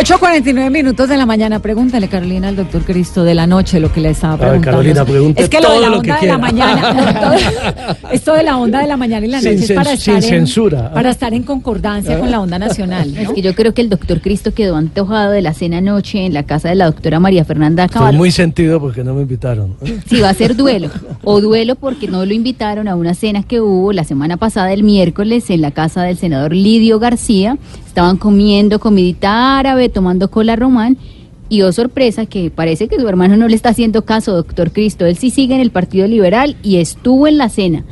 Ocho 0.00 0.18
cuarenta 0.18 0.48
y 0.50 0.52
nueve 0.54 0.70
minutos 0.70 1.08
de 1.08 1.16
la 1.16 1.26
mañana. 1.26 1.60
Pregúntale, 1.60 2.08
Carolina, 2.08 2.48
al 2.48 2.56
doctor 2.56 2.82
Cristo 2.82 3.24
de 3.24 3.34
la 3.34 3.46
noche 3.46 3.78
lo 3.78 3.92
que 3.92 4.00
le 4.00 4.10
estaba 4.10 4.32
A 4.34 4.36
ver, 4.36 4.48
preguntando. 4.48 4.70
Carolina, 4.78 5.04
pregunte 5.04 5.42
es 5.42 5.48
que 5.48 5.60
lo 5.60 5.68
de 5.70 5.74
todo 5.76 5.80
la 5.90 5.96
onda 5.96 6.14
de 6.14 6.18
quiera. 6.18 6.34
la 6.34 6.38
mañana, 6.38 7.20
todo- 7.20 8.10
esto 8.10 8.32
de 8.34 8.42
la 8.42 8.56
onda 8.56 8.80
de 8.80 8.86
la 8.88 8.96
mañana 8.96 9.26
y 9.26 9.28
la 9.28 9.40
Sin 9.40 9.52
noche 9.60 9.64
es 9.64 9.72
para 9.72 9.92
estar, 9.92 10.22
sin 10.22 10.32
en, 10.34 10.40
censura. 10.46 10.92
para 10.92 11.10
estar 11.10 11.34
en 11.34 11.42
concordancia 11.44 12.18
con 12.18 12.30
la 12.30 12.40
onda 12.40 12.58
nacional. 12.58 13.16
Es 13.16 13.28
¿no? 13.28 13.34
que 13.34 13.42
yo 13.42 13.54
creo 13.54 13.74
que 13.74 13.82
el 13.82 13.90
doctor 13.90 14.20
Cristo 14.22 14.52
quedó 14.54 14.76
antojado 14.76 15.30
de 15.30 15.42
la 15.42 15.52
cena 15.52 15.78
anoche 15.78 16.24
en 16.24 16.32
la 16.34 16.42
casa 16.44 16.70
de 16.70 16.74
la 16.74 16.86
doctora 16.86 17.20
María 17.20 17.44
Fernanda 17.44 17.84
Estoy 17.84 17.98
Cabal. 18.00 18.16
muy 18.16 18.30
sentido 18.32 18.80
porque 18.80 19.04
no 19.04 19.14
me 19.14 19.22
invitaron. 19.22 19.76
Si 20.08 20.20
va 20.20 20.30
a 20.30 20.34
ser 20.34 20.56
duelo. 20.56 20.88
O 21.22 21.40
duelo 21.40 21.74
porque 21.76 22.08
no 22.08 22.24
lo 22.26 22.32
invitaron 22.34 22.88
a 22.88 22.96
una 22.96 23.14
cena 23.14 23.42
que 23.44 23.60
hubo 23.60 23.92
la 23.92 24.04
semana 24.04 24.36
pasada, 24.36 24.72
el 24.72 24.82
miércoles, 24.82 25.48
en 25.50 25.60
la 25.60 25.70
casa 25.70 26.02
del 26.02 26.16
senador 26.16 26.52
Lidio 26.54 26.98
García. 26.98 27.56
Estaban 27.92 28.16
comiendo 28.16 28.78
comidita 28.80 29.58
árabe, 29.58 29.90
tomando 29.90 30.30
cola 30.30 30.56
román. 30.56 30.96
Y 31.50 31.60
oh 31.60 31.72
sorpresa 31.72 32.24
que 32.24 32.50
parece 32.50 32.88
que 32.88 32.98
su 32.98 33.06
hermano 33.06 33.36
no 33.36 33.48
le 33.48 33.54
está 33.54 33.68
haciendo 33.68 34.06
caso, 34.06 34.34
doctor 34.34 34.72
Cristo. 34.72 35.04
Él 35.04 35.16
sí 35.16 35.28
sigue 35.28 35.54
en 35.54 35.60
el 35.60 35.70
Partido 35.70 36.06
Liberal 36.06 36.56
y 36.62 36.76
estuvo 36.78 37.26
en 37.26 37.36
la 37.36 37.50
cena. 37.50 37.84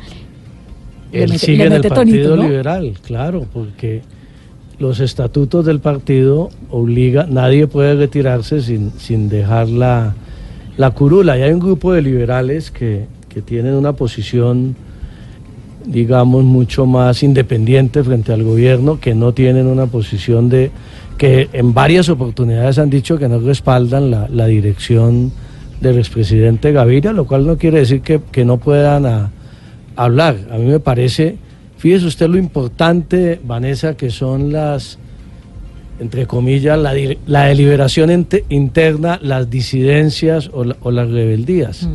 Él 1.11 1.29
mete- 1.29 1.37
sigue 1.45 1.65
en 1.65 1.73
el 1.73 1.81
Partido 1.83 1.93
tonito, 1.93 2.35
¿no? 2.35 2.41
Liberal, 2.41 2.93
claro, 3.05 3.45
porque 3.53 4.01
los 4.79 4.99
estatutos 4.99 5.67
del 5.67 5.79
partido 5.79 6.49
obliga, 6.71 7.27
nadie 7.29 7.67
puede 7.67 7.93
retirarse 7.93 8.61
sin, 8.63 8.91
sin 8.97 9.29
dejar 9.29 9.69
la, 9.69 10.15
la 10.77 10.89
curula. 10.89 11.37
Y 11.37 11.43
hay 11.43 11.51
un 11.53 11.59
grupo 11.59 11.93
de 11.93 12.01
liberales 12.01 12.71
que, 12.71 13.05
que 13.29 13.43
tienen 13.43 13.75
una 13.75 13.93
posición, 13.93 14.75
digamos, 15.85 16.43
mucho 16.43 16.85
más 16.85 17.23
independiente 17.23 18.03
frente 18.03 18.33
al 18.33 18.43
gobierno, 18.43 18.99
que 18.99 19.13
no 19.15 19.33
tienen 19.33 19.67
una 19.67 19.87
posición 19.87 20.49
de 20.49 20.71
que 21.17 21.49
en 21.53 21.73
varias 21.73 22.09
oportunidades 22.09 22.79
han 22.79 22.89
dicho 22.89 23.17
que 23.17 23.27
no 23.29 23.39
respaldan 23.39 24.09
la, 24.11 24.27
la 24.29 24.47
dirección 24.47 25.31
del 25.79 25.97
expresidente 25.97 26.71
Gaviria, 26.71 27.11
lo 27.13 27.25
cual 27.25 27.45
no 27.45 27.57
quiere 27.57 27.79
decir 27.79 28.01
que, 28.01 28.19
que 28.31 28.43
no 28.45 28.57
puedan 28.57 29.05
a- 29.05 29.31
hablar. 29.95 30.35
A 30.51 30.57
mí 30.57 30.65
me 30.65 30.79
parece, 30.79 31.37
fíjese 31.77 32.05
usted 32.07 32.27
lo 32.29 32.37
importante, 32.37 33.39
Vanessa, 33.43 33.95
que 33.95 34.09
son 34.09 34.51
las, 34.51 34.97
entre 35.99 36.25
comillas, 36.25 36.77
la, 36.79 36.93
la 37.27 37.43
deliberación 37.45 38.09
ente- 38.09 38.43
interna, 38.49 39.19
las 39.21 39.49
disidencias 39.49 40.49
o, 40.53 40.63
la- 40.63 40.77
o 40.81 40.89
las 40.91 41.09
rebeldías. 41.09 41.87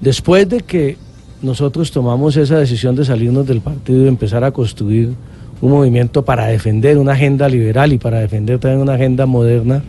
Después 0.00 0.48
de 0.48 0.60
que 0.60 0.96
nosotros 1.42 1.90
tomamos 1.90 2.36
esa 2.36 2.58
decisión 2.58 2.96
de 2.96 3.04
salirnos 3.04 3.46
del 3.46 3.60
partido 3.60 4.04
y 4.04 4.08
empezar 4.08 4.44
a 4.44 4.52
construir 4.52 5.14
un 5.60 5.70
movimiento 5.70 6.24
para 6.24 6.46
defender 6.46 6.98
una 6.98 7.12
agenda 7.12 7.48
liberal 7.48 7.92
y 7.92 7.98
para 7.98 8.20
defender 8.20 8.58
también 8.58 8.82
una 8.82 8.94
agenda 8.94 9.26
moderna, 9.26 9.82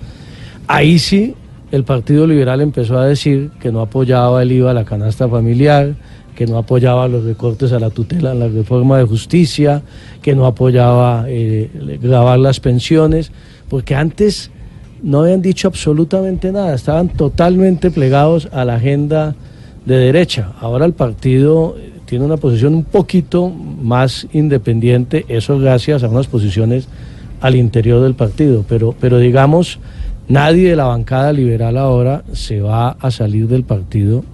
ahí 0.67 0.99
sí 0.99 1.35
el 1.71 1.83
Partido 1.83 2.25
Liberal 2.25 2.61
empezó 2.61 2.97
a 2.97 3.05
decir 3.05 3.51
que 3.59 3.71
no 3.71 3.81
apoyaba 3.81 4.41
el 4.41 4.51
IVA 4.51 4.71
a 4.71 4.73
la 4.73 4.85
canasta 4.85 5.27
familiar, 5.27 5.95
que 6.35 6.45
no 6.45 6.57
apoyaba 6.57 7.07
los 7.07 7.25
recortes 7.25 7.73
a 7.73 7.79
la 7.79 7.89
tutela, 7.89 8.33
la 8.33 8.47
reforma 8.47 8.97
de 8.99 9.03
justicia, 9.03 9.81
que 10.21 10.35
no 10.35 10.45
apoyaba 10.45 11.25
eh, 11.27 11.69
grabar 12.01 12.39
las 12.39 12.59
pensiones, 12.59 13.31
porque 13.69 13.95
antes 13.95 14.51
no 15.03 15.21
habían 15.21 15.41
dicho 15.41 15.67
absolutamente 15.67 16.51
nada, 16.51 16.73
estaban 16.73 17.09
totalmente 17.09 17.91
plegados 17.91 18.47
a 18.53 18.63
la 18.63 18.75
agenda 18.75 19.35
de 19.87 19.97
derecha. 19.97 20.51
Ahora 20.59 20.85
el 20.85 20.91
partido 20.91 21.77
eh, 21.79 21.93
tiene 22.05 22.25
una 22.25 22.35
posición 22.35 22.75
un 22.75 22.83
poquito 22.83 23.49
más 23.49 24.27
independiente, 24.33 25.25
eso 25.29 25.57
gracias 25.57 26.03
a 26.03 26.09
unas 26.09 26.27
posiciones 26.27 26.89
al 27.39 27.55
interior 27.55 28.03
del 28.03 28.13
partido, 28.13 28.65
pero, 28.67 28.93
pero 28.99 29.17
digamos, 29.17 29.79
nadie 30.27 30.71
de 30.71 30.75
la 30.75 30.85
bancada 30.85 31.31
liberal 31.31 31.77
ahora 31.77 32.23
se 32.33 32.59
va 32.59 32.97
a 32.99 33.11
salir 33.11 33.47
del 33.47 33.63
partido. 33.63 34.25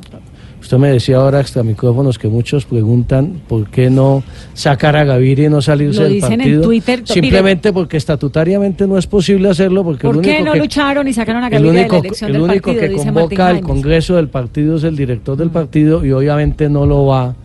Usted 0.64 0.78
me 0.78 0.88
decía 0.89 1.18
ahora 1.18 1.41
extra 1.41 1.61
micrófonos 1.61 2.18
que 2.18 2.30
muchos 2.30 2.64
preguntan 2.64 3.41
por 3.49 3.70
qué 3.70 3.89
no 3.89 4.24
sacar 4.53 4.95
a 4.95 5.03
Gaviria 5.03 5.47
y 5.47 5.49
no 5.49 5.61
salirse 5.61 5.97
Lo 5.99 6.03
del 6.05 6.14
dicen 6.14 6.32
en 6.32 6.39
partido. 6.39 6.61
Twitter, 6.64 7.03
to- 7.03 7.14
Simplemente 7.14 7.74
porque 7.74 7.97
estatutariamente 7.97 8.88
no 8.88 8.97
es 8.97 9.05
posible 9.05 9.49
hacerlo 9.49 9.84
porque 9.84 10.07
el 10.07 10.14
¿Por 10.14 10.22
qué 10.24 10.30
único 10.38 10.45
no 10.45 10.51
que 10.53 10.59
lucharon 10.59 11.05
y 11.07 11.14
sacaron 11.14 11.43
a 11.43 11.47
el 11.47 11.51
Gaviria 11.51 11.72
de 11.72 11.76
la 11.76 11.82
único, 11.84 11.97
elección 11.97 12.28
el 12.30 12.34
del 12.34 12.41
único 12.43 12.72
partido? 12.72 12.89
que 12.97 13.03
convoca 13.05 13.47
al. 13.49 13.59
Congreso 13.61 14.16
del 14.16 14.30
partido 14.30 14.78
es 14.78 14.84
el 14.86 14.95
director 14.95 15.36
del 15.36 15.49
partido 15.49 16.05
y 16.05 16.14
obviamente 16.14 16.70
no 16.70 16.86
lo 16.86 17.07
va 17.07 17.36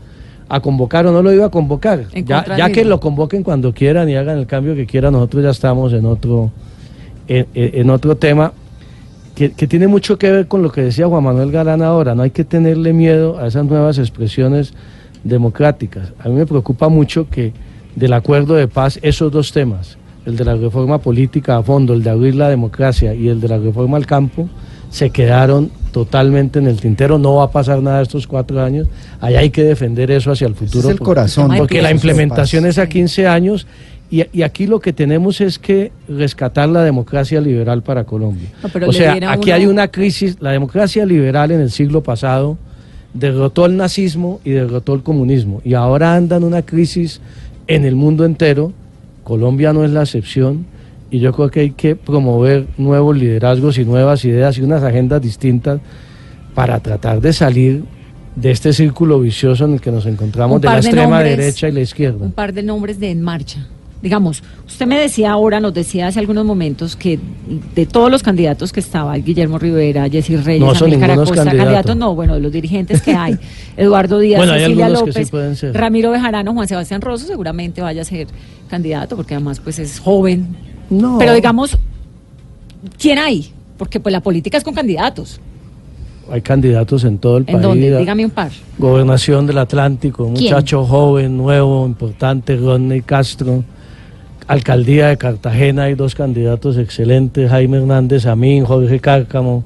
a 0.49 0.61
convocar 0.61 1.05
o 1.09 1.13
no 1.13 1.21
lo 1.21 1.33
iba 1.33 1.47
a 1.47 1.51
convocar. 1.51 2.05
En 2.13 2.25
Ya, 2.25 2.45
ya 2.57 2.71
que 2.71 2.85
lo 2.85 3.01
convoquen 3.01 3.43
cuando 3.43 3.75
quieran 3.75 4.09
y 4.09 4.15
hagan 4.15 4.39
el 4.39 4.47
cambio 4.47 4.77
que 4.77 4.87
quieran, 4.87 5.13
nosotros 5.13 5.43
ya 5.43 5.51
estamos 5.51 5.93
en 5.93 6.07
otro, 6.07 6.53
en, 7.27 7.47
en- 7.53 7.81
en 7.81 7.91
otro 7.91 8.17
tema 8.17 8.53
que, 9.39 9.53
que 9.53 9.69
tiene 9.69 9.87
mucho 9.87 10.19
que 10.19 10.33
ver 10.33 10.49
con 10.49 10.63
lo 10.65 10.73
que 10.73 10.81
decía 10.83 11.07
Juan 11.07 11.23
Manuel 11.23 11.53
Galán 11.53 11.81
ahora. 11.81 12.17
No 12.17 12.23
hay 12.25 12.31
que 12.31 12.43
tenerle 12.43 12.93
miedo 12.93 13.39
a 13.39 13.47
esas 13.47 13.65
nuevas 13.67 13.97
expresiones 13.99 14.75
democráticas. 15.23 16.13
A 16.19 16.29
mí 16.29 16.35
me 16.35 16.45
preocupa 16.47 16.89
mucho 16.89 17.29
que 17.31 17.53
del 17.95 18.13
acuerdo 18.15 18.55
de 18.55 18.67
paz 18.69 18.99
esos 19.03 19.31
dos 19.31 19.53
temas, 19.53 19.97
el 20.27 20.37
de 20.37 20.45
la 20.45 20.57
reforma 20.57 20.99
política 20.99 21.57
a 21.57 21.63
fondo, 21.63 21.95
el 21.95 22.03
de 22.03 22.11
abrir 22.11 22.35
la 22.35 22.49
democracia 22.49 23.15
y 23.15 23.29
el 23.29 23.41
de 23.41 23.49
la 23.49 23.59
reforma 23.59 23.97
al 23.97 24.07
campo, 24.07 24.49
se 24.91 25.11
quedaron 25.11 25.71
totalmente 25.93 26.59
en 26.59 26.67
el 26.67 26.81
tintero. 26.81 27.19
No 27.19 27.37
va 27.37 27.45
a 27.45 27.51
pasar 27.51 27.83
nada 27.83 28.03
estos 28.03 28.27
cuatro 28.27 28.61
años. 28.63 28.89
Allá 29.21 29.41
hay 29.41 29.51
que 29.51 29.63
defender 29.63 30.11
eso 30.11 30.33
hacia 30.33 30.47
el 30.49 30.55
futuro. 30.55 30.81
es 30.81 30.85
el 30.93 30.99
porque- 30.99 31.05
corazón 31.05 31.53
Porque 31.57 31.81
la 31.83 31.91
implementación 31.93 32.67
es 32.67 32.79
a 32.79 32.89
15 32.89 33.27
años 33.29 33.67
y, 34.11 34.25
y 34.33 34.43
aquí 34.43 34.67
lo 34.67 34.81
que 34.81 34.93
tenemos 34.93 35.41
es 35.41 35.59
que 35.59 35.93
rescatar 36.09 36.69
la 36.69 36.83
democracia 36.83 37.41
liberal 37.41 37.83
para 37.83 38.05
Colombia. 38.05 38.49
No, 38.63 38.69
pero 38.71 38.89
o 38.89 38.93
sea, 38.93 39.13
aquí 39.13 39.51
uno- 39.51 39.55
hay 39.55 39.67
una 39.67 39.89
crisis, 39.89 40.37
la 40.41 40.53
democracia 40.53 41.05
liberal 41.05 41.51
en 41.51 41.61
el 41.61 41.71
siglo 41.71 42.03
pasado 42.03 42.57
derrotó 43.15 43.67
el 43.67 43.77
nazismo 43.77 44.41
y 44.45 44.51
derrotó 44.51 44.95
el 44.95 45.03
comunismo 45.03 45.61
y 45.65 45.75
ahora 45.75 46.15
anda 46.15 46.37
en 46.37 46.45
una 46.45 46.63
crisis 46.63 47.21
en 47.67 47.85
el 47.85 47.97
mundo 47.97 48.25
entero, 48.25 48.73
Colombia 49.25 49.73
no 49.73 49.85
es 49.85 49.91
la 49.91 50.03
excepción 50.03 50.67
y 51.11 51.19
yo 51.21 51.33
creo 51.33 51.51
que 51.51 51.61
hay 51.61 51.71
que 51.71 51.97
promover 51.97 52.67
nuevos 52.77 53.17
liderazgos 53.17 53.79
y 53.79 53.85
nuevas 53.85 54.25
ideas 54.25 54.57
y 54.59 54.63
unas 54.63 54.83
agendas 54.83 55.21
distintas 55.23 55.81
para 56.55 56.81
tratar 56.81 57.21
de 57.21 57.33
salir 57.33 57.85
de 58.37 58.51
este 58.51 58.73
círculo 58.73 59.19
vicioso 59.21 59.65
en 59.65 59.75
el 59.75 59.81
que 59.81 59.91
nos 59.91 60.07
encontramos 60.07 60.61
de 60.61 60.67
la 60.69 60.75
de 60.75 60.79
extrema 60.81 61.17
nombres, 61.17 61.37
derecha 61.39 61.69
y 61.69 61.73
la 61.73 61.81
izquierda. 61.81 62.25
Un 62.25 62.33
par 62.33 62.53
de 62.53 62.63
nombres 62.63 63.01
de 63.01 63.11
En 63.11 63.21
Marcha. 63.23 63.67
Digamos, 64.01 64.45
usted 64.67 64.87
me 64.87 64.97
decía 64.97 65.33
ahora, 65.33 65.59
nos 65.59 65.75
decía 65.75 66.07
hace 66.07 66.21
algunos 66.21 66.45
momentos 66.45 66.95
que 66.95 67.19
de 67.75 67.85
todos 67.85 68.11
los 68.13 68.23
candidatos 68.23 68.73
que 68.73 68.79
estaba, 68.79 69.17
Guillermo 69.17 69.59
Rivera, 69.59 70.09
Jessy 70.09 70.37
Reyes, 70.37 70.61
No 70.65 70.75
son 70.75 70.87
Amílcar 70.89 71.09
ningunos 71.11 71.33
Acosta, 71.33 71.51
candidatos. 71.57 71.97
no, 71.97 72.15
bueno, 72.15 72.35
de 72.35 72.41
los 72.41 72.53
dirigentes 72.53 73.03
que 73.03 73.13
hay, 73.13 73.37
Eduardo 73.77 74.21
Díaz, 74.21 74.39
Bueno, 74.39 74.53
Cecilia 74.55 74.89
López, 74.89 75.31
sí. 75.59 75.67
Ramiro 75.73 76.13
Bejarano, 76.13 76.55
Juan 76.55 76.69
Sebastián 76.69 77.01
Rosso, 77.01 77.27
seguramente 77.27 77.81
vaya 77.81 78.03
a 78.03 78.05
ser 78.05 78.29
candidato, 78.71 79.17
porque 79.17 79.35
además 79.35 79.59
pues 79.59 79.81
es 79.81 79.99
joven. 79.99 80.47
No. 80.91 81.19
Pero 81.19 81.35
digamos, 81.35 81.77
¿quién 83.01 83.19
hay? 83.19 83.51
Porque 83.77 83.99
pues 84.01 84.13
la 84.13 84.21
política 84.21 84.59
es 84.59 84.65
con 84.65 84.75
candidatos. 84.75 85.41
Hay 86.31 86.43
candidatos 86.43 87.05
en 87.05 87.19
todo 87.19 87.39
el 87.39 87.45
¿En 87.49 87.55
país. 87.55 87.63
dónde? 87.63 87.99
Dígame 87.99 88.25
un 88.25 88.31
par. 88.31 88.51
Gobernación 88.79 89.47
del 89.47 89.59
Atlántico, 89.59 90.25
un 90.25 90.35
muchacho 90.35 90.85
joven, 90.85 91.37
nuevo, 91.37 91.87
importante, 91.87 92.55
Rodney 92.57 93.01
Castro. 93.01 93.65
Alcaldía 94.49 95.09
de 95.09 95.17
Cartagena 95.19 95.85
hay 95.85 95.95
dos 95.95 96.15
candidatos 96.15 96.77
excelentes, 96.79 97.51
Jaime 97.51 97.77
Hernández 97.79 98.27
Amín, 98.27 98.65
Jorge 98.65 98.99
Cárcamo, 98.99 99.63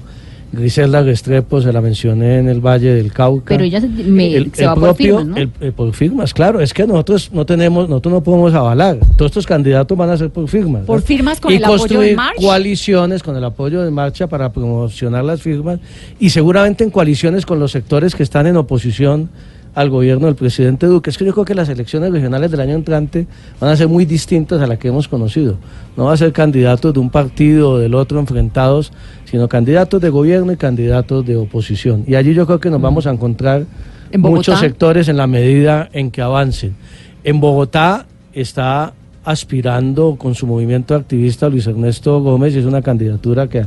Griselda 0.51 1.01
Restrepo, 1.01 1.61
se 1.61 1.73
la 1.73 1.81
mencioné 1.81 2.37
en 2.37 2.47
el 2.47 2.59
Valle 2.59 2.93
del 2.93 3.11
Cauca. 3.11 3.45
Pero 3.47 3.63
ella 3.63 3.81
se- 3.81 3.87
me- 3.87 4.35
el, 4.35 4.53
se 4.53 4.61
el 4.63 4.67
va 4.69 4.75
por 4.75 4.83
propio, 4.83 5.17
firmas, 5.19 5.25
¿no? 5.25 5.37
el- 5.37 5.49
el 5.61 5.73
por 5.73 5.93
firmas, 5.93 6.33
claro, 6.33 6.59
es 6.59 6.73
que 6.75 6.85
nosotros 6.85 7.31
no 7.33 7.43
tenemos, 7.45 7.89
nosotros 7.89 8.13
no 8.13 8.21
podemos 8.23 8.53
avalar. 8.53 8.97
Todos 9.17 9.31
estos 9.31 9.47
candidatos 9.47 9.97
van 9.97 10.11
a 10.11 10.17
ser 10.17 10.29
por 10.29 10.47
firmas. 10.47 10.83
Por 10.83 10.99
¿no? 10.99 11.05
firmas 11.05 11.39
con 11.39 11.51
y 11.51 11.55
el 11.55 11.63
apoyo 11.63 11.77
de 11.77 11.79
construir 11.79 12.15
March. 12.17 12.35
coaliciones 12.39 13.23
con 13.23 13.35
el 13.35 13.43
apoyo 13.45 13.81
de 13.81 13.89
Marcha 13.89 14.27
para 14.27 14.51
promocionar 14.51 15.23
las 15.23 15.41
firmas 15.41 15.79
y 16.19 16.29
seguramente 16.29 16.83
en 16.83 16.91
coaliciones 16.91 17.45
con 17.47 17.57
los 17.59 17.71
sectores 17.71 18.13
que 18.13 18.21
están 18.21 18.45
en 18.45 18.57
oposición 18.57 19.29
al 19.75 19.89
gobierno 19.89 20.27
del 20.27 20.35
presidente 20.35 20.85
Duque. 20.85 21.09
Es 21.09 21.17
que 21.17 21.25
yo 21.25 21.33
creo 21.33 21.45
que 21.45 21.55
las 21.55 21.69
elecciones 21.69 22.11
regionales 22.11 22.51
del 22.51 22.59
año 22.59 22.75
entrante 22.75 23.27
van 23.59 23.71
a 23.71 23.75
ser 23.75 23.87
muy 23.87 24.05
distintas 24.05 24.61
a 24.61 24.67
las 24.67 24.77
que 24.77 24.89
hemos 24.89 25.07
conocido. 25.07 25.57
No 25.97 26.05
va 26.05 26.13
a 26.13 26.17
ser 26.17 26.31
candidatos 26.31 26.93
de 26.93 26.99
un 26.99 27.09
partido 27.09 27.71
o 27.71 27.77
del 27.77 27.95
otro 27.95 28.19
enfrentados, 28.19 28.91
sino 29.25 29.47
candidatos 29.47 30.01
de 30.01 30.09
gobierno 30.09 30.51
y 30.51 30.57
candidatos 30.57 31.25
de 31.25 31.35
oposición. 31.35 32.03
Y 32.07 32.15
allí 32.15 32.33
yo 32.33 32.45
creo 32.45 32.59
que 32.59 32.69
nos 32.69 32.81
vamos 32.81 33.07
a 33.07 33.11
encontrar 33.11 33.65
¿En 34.11 34.21
muchos 34.21 34.59
sectores 34.59 35.07
en 35.07 35.17
la 35.17 35.25
medida 35.25 35.89
en 35.91 36.11
que 36.11 36.21
avancen. 36.21 36.75
En 37.23 37.39
Bogotá 37.39 38.05
está 38.31 38.93
aspirando 39.25 40.17
con 40.17 40.35
su 40.35 40.45
movimiento 40.45 40.93
activista 40.93 41.49
Luis 41.49 41.65
Ernesto 41.65 42.21
Gómez 42.21 42.55
y 42.55 42.59
es 42.59 42.65
una 42.65 42.81
candidatura 42.81 43.47
que 43.47 43.65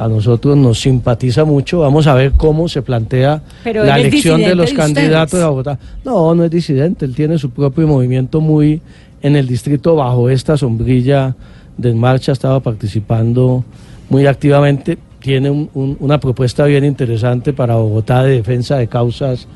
a 0.00 0.08
nosotros 0.08 0.56
nos 0.56 0.80
simpatiza 0.80 1.44
mucho. 1.44 1.80
Vamos 1.80 2.06
a 2.06 2.14
ver 2.14 2.32
cómo 2.32 2.68
se 2.68 2.80
plantea 2.80 3.42
Pero 3.62 3.84
la 3.84 3.98
elección 3.98 4.40
de 4.40 4.54
los 4.54 4.70
de 4.70 4.76
candidatos 4.76 5.40
a 5.40 5.48
Bogotá. 5.50 5.78
No, 6.04 6.34
no 6.34 6.42
es 6.44 6.50
disidente, 6.50 7.04
él 7.04 7.14
tiene 7.14 7.36
su 7.38 7.50
propio 7.50 7.86
movimiento 7.86 8.40
muy 8.40 8.80
en 9.22 9.36
el 9.36 9.46
distrito 9.46 9.94
bajo 9.96 10.30
esta 10.30 10.56
sombrilla 10.56 11.36
de 11.76 11.90
En 11.90 11.98
marcha, 11.98 12.32
estaba 12.32 12.60
participando 12.60 13.64
muy 14.08 14.26
activamente. 14.26 14.96
Tiene 15.20 15.50
un- 15.50 15.68
un- 15.74 15.96
una 16.00 16.18
propuesta 16.18 16.64
bien 16.64 16.84
interesante 16.84 17.52
para 17.52 17.74
Bogotá 17.76 18.22
de 18.22 18.32
defensa 18.36 18.76
de 18.78 18.86
causas 18.86 19.46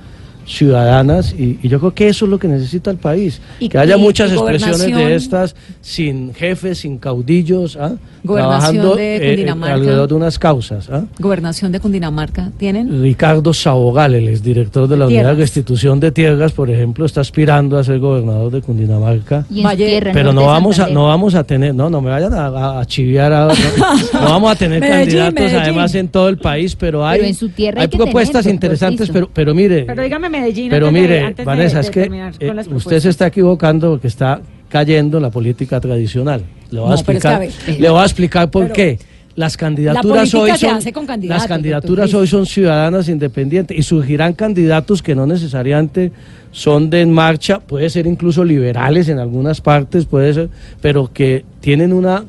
ciudadanas 0.47 1.35
y, 1.39 1.59
y 1.63 1.69
yo 1.69 1.79
creo 1.81 1.95
que 1.95 2.09
eso 2.09 2.25
es 2.25 2.31
lo 2.31 2.39
que 2.39 2.49
necesita 2.49 2.91
el 2.91 2.97
país, 2.99 3.41
Y- 3.61 3.69
que 3.69 3.79
haya 3.79 3.97
y- 3.97 4.01
muchas 4.01 4.31
y 4.31 4.35
expresiones 4.35 4.81
de 4.97 5.15
estas 5.15 5.55
sin 5.81 6.35
jefes, 6.35 6.79
sin 6.79 6.99
caudillos, 6.99 7.77
¿ah? 7.77 7.95
Gobernación 8.23 8.77
trabajando 8.77 8.97
de 8.97 9.17
eh, 9.17 9.17
eh, 9.17 9.29
Cundinamarca. 9.35 9.75
alrededor 9.75 10.09
de 10.09 10.15
unas 10.15 10.39
causas. 10.39 10.89
¿ah? 10.91 11.05
Gobernación 11.19 11.73
de 11.73 11.81
Cundinamarca, 11.81 12.51
¿tienen? 12.57 13.03
Ricardo 13.03 13.53
Sabogal, 13.53 14.15
el 14.15 14.29
exdirector 14.29 14.89
de 14.89 14.97
la 14.97 15.05
Unidad 15.07 15.21
Tierras. 15.21 15.37
de 15.37 15.43
Restitución 15.43 16.01
de 16.01 16.11
Tierras, 16.11 16.53
por 16.53 16.71
ejemplo, 16.71 17.05
está 17.05 17.21
aspirando 17.21 17.77
a 17.77 17.85
ser 17.85 17.99
gobernador 17.99 18.51
de 18.51 18.63
Cundinamarca. 18.63 19.45
Y 19.51 19.59
en 19.61 19.67
Valle- 19.67 19.85
su 19.85 19.91
tierra, 19.91 20.11
Pero 20.15 20.33
no 20.33 20.47
vamos 20.47 20.79
a, 20.79 20.89
no 20.89 21.05
vamos 21.09 21.35
a 21.35 21.45
tener, 21.45 21.75
no, 21.75 21.91
no 21.91 22.01
me 22.01 22.09
vayan 22.11 22.33
a, 22.33 22.47
a- 22.47 22.81
a 22.81 22.85
chiviar 22.87 23.31
no, 23.33 23.49
no 24.21 24.21
vamos 24.31 24.53
a 24.53 24.57
tener 24.57 24.81
Medellín, 24.81 25.01
candidatos 25.05 25.35
Medellín. 25.35 25.59
además 25.61 25.95
en 25.95 26.09
todo 26.09 26.29
el 26.31 26.39
país, 26.39 26.75
pero 26.77 27.07
hay, 27.07 27.19
Pero 27.19 27.29
en 27.29 27.35
su 27.35 27.49
tierra 27.51 27.81
hay 27.81 27.85
hay 27.85 27.89
que 27.91 27.97
propuestas 27.99 28.43
tener, 28.45 28.55
interesantes, 28.55 29.11
pero, 29.11 29.29
pero 29.33 29.55
mire, 29.55 29.83
Pero 29.85 30.03
dígame 30.03 30.31
Medellín. 30.41 30.71
pero 30.71 30.89
antes 30.89 31.03
de- 31.03 31.09
mire, 31.09 31.21
antes 31.21 31.37
de- 31.39 31.45
Vanessa, 31.45 31.75
de 31.77 31.81
es 31.83 31.91
que 31.91 32.03
eh, 32.41 32.53
usted 32.75 33.01
se 33.01 33.09
está 33.11 33.27
equivocando 33.29 33.91
porque 33.91 34.09
está 34.09 34.41
cayendo 34.69 35.19
en 35.19 35.23
la 35.23 35.31
política 35.31 35.81
tradicional. 35.81 36.43
Le 36.71 36.81
voy 36.81 36.93
a 36.93 36.95
pero 36.95 36.95
es 36.95 37.03
que, 37.05 37.13
explicar, 37.13 37.35
a 37.35 37.39
ver, 37.39 37.81
le 37.81 37.91
voy 37.91 38.01
a 38.01 38.05
explicar 38.05 38.51
por 38.51 38.63
pero- 38.65 38.75
qué. 38.75 38.99
las 39.37 39.57
candidaturas 39.57 40.33
hoy 40.35 40.51
son 40.57 40.79
las 41.23 41.47
candidaturas 41.47 42.07
doctor 42.11 42.21
hoy 42.21 42.27
son 42.29 42.47
ciudadanas 42.47 43.09
independientes 43.09 43.77
y 43.77 43.83
surgirán 43.83 44.33
candidatos 44.33 45.03
que 45.03 45.15
no 45.17 45.27
necesariamente 45.27 46.13
son 46.53 46.89
de 46.89 47.01
en 47.01 47.11
marcha, 47.13 47.59
puede 47.59 47.91
ser 47.91 48.07
incluso 48.07 48.45
liberales 48.45 49.09
en 49.09 49.19
algunas 49.19 49.61
partes, 49.61 50.05
puede 50.07 50.33
ser, 50.35 50.49
pero 50.81 51.11
que 51.13 51.45
tienen 51.61 51.93
una 51.93 52.25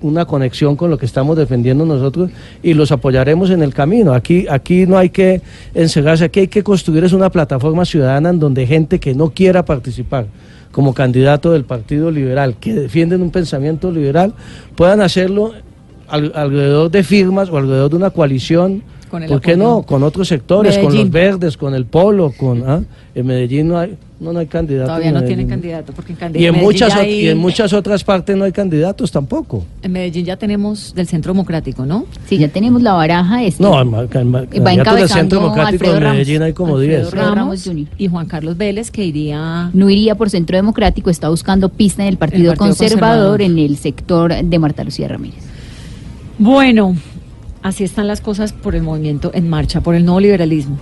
una 0.00 0.24
conexión 0.24 0.76
con 0.76 0.90
lo 0.90 0.98
que 0.98 1.06
estamos 1.06 1.36
defendiendo 1.36 1.84
nosotros 1.84 2.30
y 2.62 2.74
los 2.74 2.90
apoyaremos 2.92 3.50
en 3.50 3.62
el 3.62 3.74
camino. 3.74 4.12
Aquí 4.14 4.46
aquí 4.48 4.86
no 4.86 4.96
hay 4.98 5.10
que 5.10 5.42
encerrarse, 5.74 6.24
aquí 6.24 6.40
hay 6.40 6.48
que 6.48 6.62
construir 6.62 7.04
es 7.04 7.12
una 7.12 7.30
plataforma 7.30 7.84
ciudadana 7.84 8.30
en 8.30 8.38
donde 8.40 8.66
gente 8.66 8.98
que 9.00 9.14
no 9.14 9.30
quiera 9.30 9.64
participar 9.64 10.26
como 10.72 10.94
candidato 10.94 11.50
del 11.52 11.64
Partido 11.64 12.10
Liberal, 12.10 12.54
que 12.60 12.72
defienden 12.74 13.22
un 13.22 13.30
pensamiento 13.30 13.90
liberal, 13.90 14.34
puedan 14.76 15.00
hacerlo 15.00 15.52
al- 16.08 16.32
alrededor 16.34 16.90
de 16.90 17.02
firmas 17.02 17.50
o 17.50 17.56
alrededor 17.58 17.90
de 17.90 17.96
una 17.96 18.10
coalición, 18.10 18.82
¿por 19.28 19.40
qué 19.40 19.52
apoyo. 19.52 19.56
no? 19.68 19.82
Con 19.82 20.02
otros 20.04 20.28
sectores, 20.28 20.78
con 20.78 20.94
los 20.94 21.10
verdes, 21.10 21.56
con 21.56 21.74
el 21.74 21.86
polo, 21.86 22.32
con 22.36 22.62
¿ah? 22.68 22.82
en 23.16 23.26
Medellín 23.26 23.66
no 23.68 23.78
hay, 23.78 23.96
no, 24.20 24.32
no 24.34 24.38
hay 24.38 24.46
candidato. 24.46 24.86
Todavía 24.88 25.10
no 25.12 25.22
tienen 25.24 25.48
candidato, 25.48 25.92
porque 25.94 26.12
en, 26.12 26.18
Candi- 26.18 26.40
Y 26.40 26.46
en, 26.46 26.52
Medellín 26.52 26.62
muchas, 26.64 26.94
hay- 26.94 27.20
y 27.24 27.28
en 27.28 27.38
muchas 27.38 27.72
otras 27.72 28.04
partes 28.04 28.36
no 28.36 28.44
hay 28.44 28.52
candidatos 28.52 29.10
tampoco. 29.10 29.64
en 29.82 29.92
Medellín 29.92 30.24
ya 30.26 30.36
tenemos 30.36 30.94
del 30.94 31.06
Centro 31.08 31.32
Democrático, 31.32 31.86
¿no? 31.86 32.04
Sí, 32.26 32.36
ya 32.38 32.48
tenemos 32.48 32.82
la 32.82 32.92
baraja. 32.92 33.42
Este, 33.42 33.62
No, 33.62 33.80
en, 33.80 33.90
candidatos 33.90 34.50
del 34.52 34.72
encabezando 34.78 35.08
Centro 35.14 35.40
Democrático 35.40 35.84
Alfredo 35.84 36.00
Ramos. 36.00 36.12
Medellín 36.18 36.42
hay 36.42 36.52
como 36.52 36.76
Alfredo 36.76 37.00
10. 37.02 37.10
Ramos. 37.14 37.34
Ramos 37.34 37.64
Jr. 37.64 37.86
y 37.96 38.08
Juan 38.08 38.26
Carlos 38.26 38.56
Vélez, 38.56 38.90
que 38.90 39.04
iría 39.04 39.70
No 39.72 39.88
iría 39.88 40.14
por 40.14 40.28
Centro 40.30 40.56
Democrático, 40.56 41.08
está 41.10 41.28
buscando 41.30 41.70
pista 41.70 42.02
en 42.02 42.08
el 42.08 42.16
Partido, 42.18 42.52
El 42.52 42.58
Partido 42.58 42.66
conservador, 42.76 43.38
Conservador. 43.38 43.42
en 43.42 43.58
el 43.58 43.76
sector 43.78 44.34
de 44.44 44.58
Marta 44.58 44.84
Lucía 44.84 45.08
Ramírez. 45.08 45.42
Bueno, 46.38 46.96
así 47.62 47.84
están 47.84 48.06
las 48.06 48.20
cosas 48.20 48.52
por 48.52 48.74
el 48.74 48.82
movimiento 48.82 49.30
en 49.34 49.48
marcha, 49.48 49.80
por 49.80 49.94
el 49.94 50.04
nuevo 50.04 50.20
liberalismo. 50.20 50.78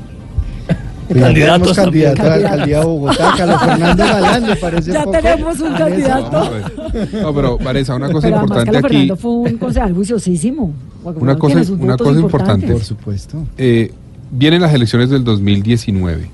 Candidatos 1.09 1.75
tenemos 1.75 1.77
candidato 1.77 2.23
a 2.23 2.25
la 2.27 2.35
alcaldía 2.35 2.79
de 2.81 2.85
Bogotá, 2.85 3.35
Carlos 3.37 3.61
Fernando 3.61 4.05
Galán, 4.07 4.47
me 4.47 4.57
parece 4.57 4.93
Ya 4.93 5.05
poco. 5.05 5.19
tenemos 5.19 5.61
un 5.61 5.75
candidato. 5.75 6.45
No, 6.45 6.51
pues, 6.91 7.13
no, 7.13 7.35
pero 7.35 7.59
Vanessa, 7.59 7.95
una 7.95 8.11
cosa 8.11 8.29
Pero 8.29 8.41
importante 8.41 8.65
Carlos 8.73 8.85
aquí. 8.85 8.95
Fernando 8.97 9.17
fue 9.17 9.31
un 9.33 9.59
concejal 9.59 9.95
juiciosísimo. 9.95 10.75
Una 11.05 11.37
cosa- 11.39 11.73
una 11.73 11.97
cosa 11.97 12.21
importante. 12.21 12.73
Por 12.73 12.85
supuesto. 12.85 13.47
eh, 13.57 13.93
vienen 14.31 14.61
las 14.61 14.75
elecciones 14.75 15.09
del 15.09 15.25
2019 15.25 16.29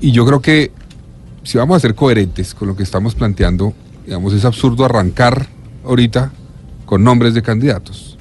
y 0.00 0.10
yo 0.12 0.26
creo 0.26 0.40
que 0.40 0.72
si 1.44 1.56
vamos 1.58 1.76
a 1.76 1.80
ser 1.80 1.94
coherentes 1.94 2.54
con 2.54 2.66
lo 2.68 2.76
que 2.76 2.82
estamos 2.82 3.14
planteando, 3.14 3.72
digamos, 4.04 4.32
es 4.32 4.44
absurdo 4.44 4.84
arrancar 4.84 5.46
ahorita 5.84 6.32
con 6.86 7.04
nombres 7.04 7.34
de 7.34 7.42
candidatos. 7.42 8.18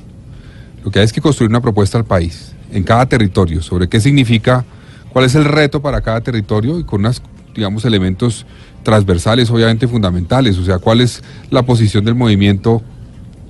Lo 0.83 0.91
que 0.91 0.99
hay 0.99 1.05
es 1.05 1.11
que 1.13 1.19
construir 1.21 1.49
una 1.49 1.61
propuesta 1.61 1.97
al 1.97 2.05
país, 2.05 2.53
en 2.71 2.83
cada 2.83 3.05
territorio, 3.07 3.61
sobre 3.61 3.89
qué 3.89 3.99
significa, 3.99 4.63
cuál 5.11 5.25
es 5.25 5.35
el 5.35 5.45
reto 5.45 5.81
para 5.81 6.01
cada 6.01 6.21
territorio 6.21 6.79
y 6.79 6.83
con 6.83 7.01
unos, 7.01 7.21
digamos, 7.55 7.85
elementos 7.85 8.45
transversales, 8.83 9.49
obviamente 9.49 9.87
fundamentales, 9.87 10.57
o 10.57 10.65
sea, 10.65 10.79
cuál 10.79 11.01
es 11.01 11.23
la 11.49 11.63
posición 11.63 12.05
del 12.05 12.15
movimiento 12.15 12.81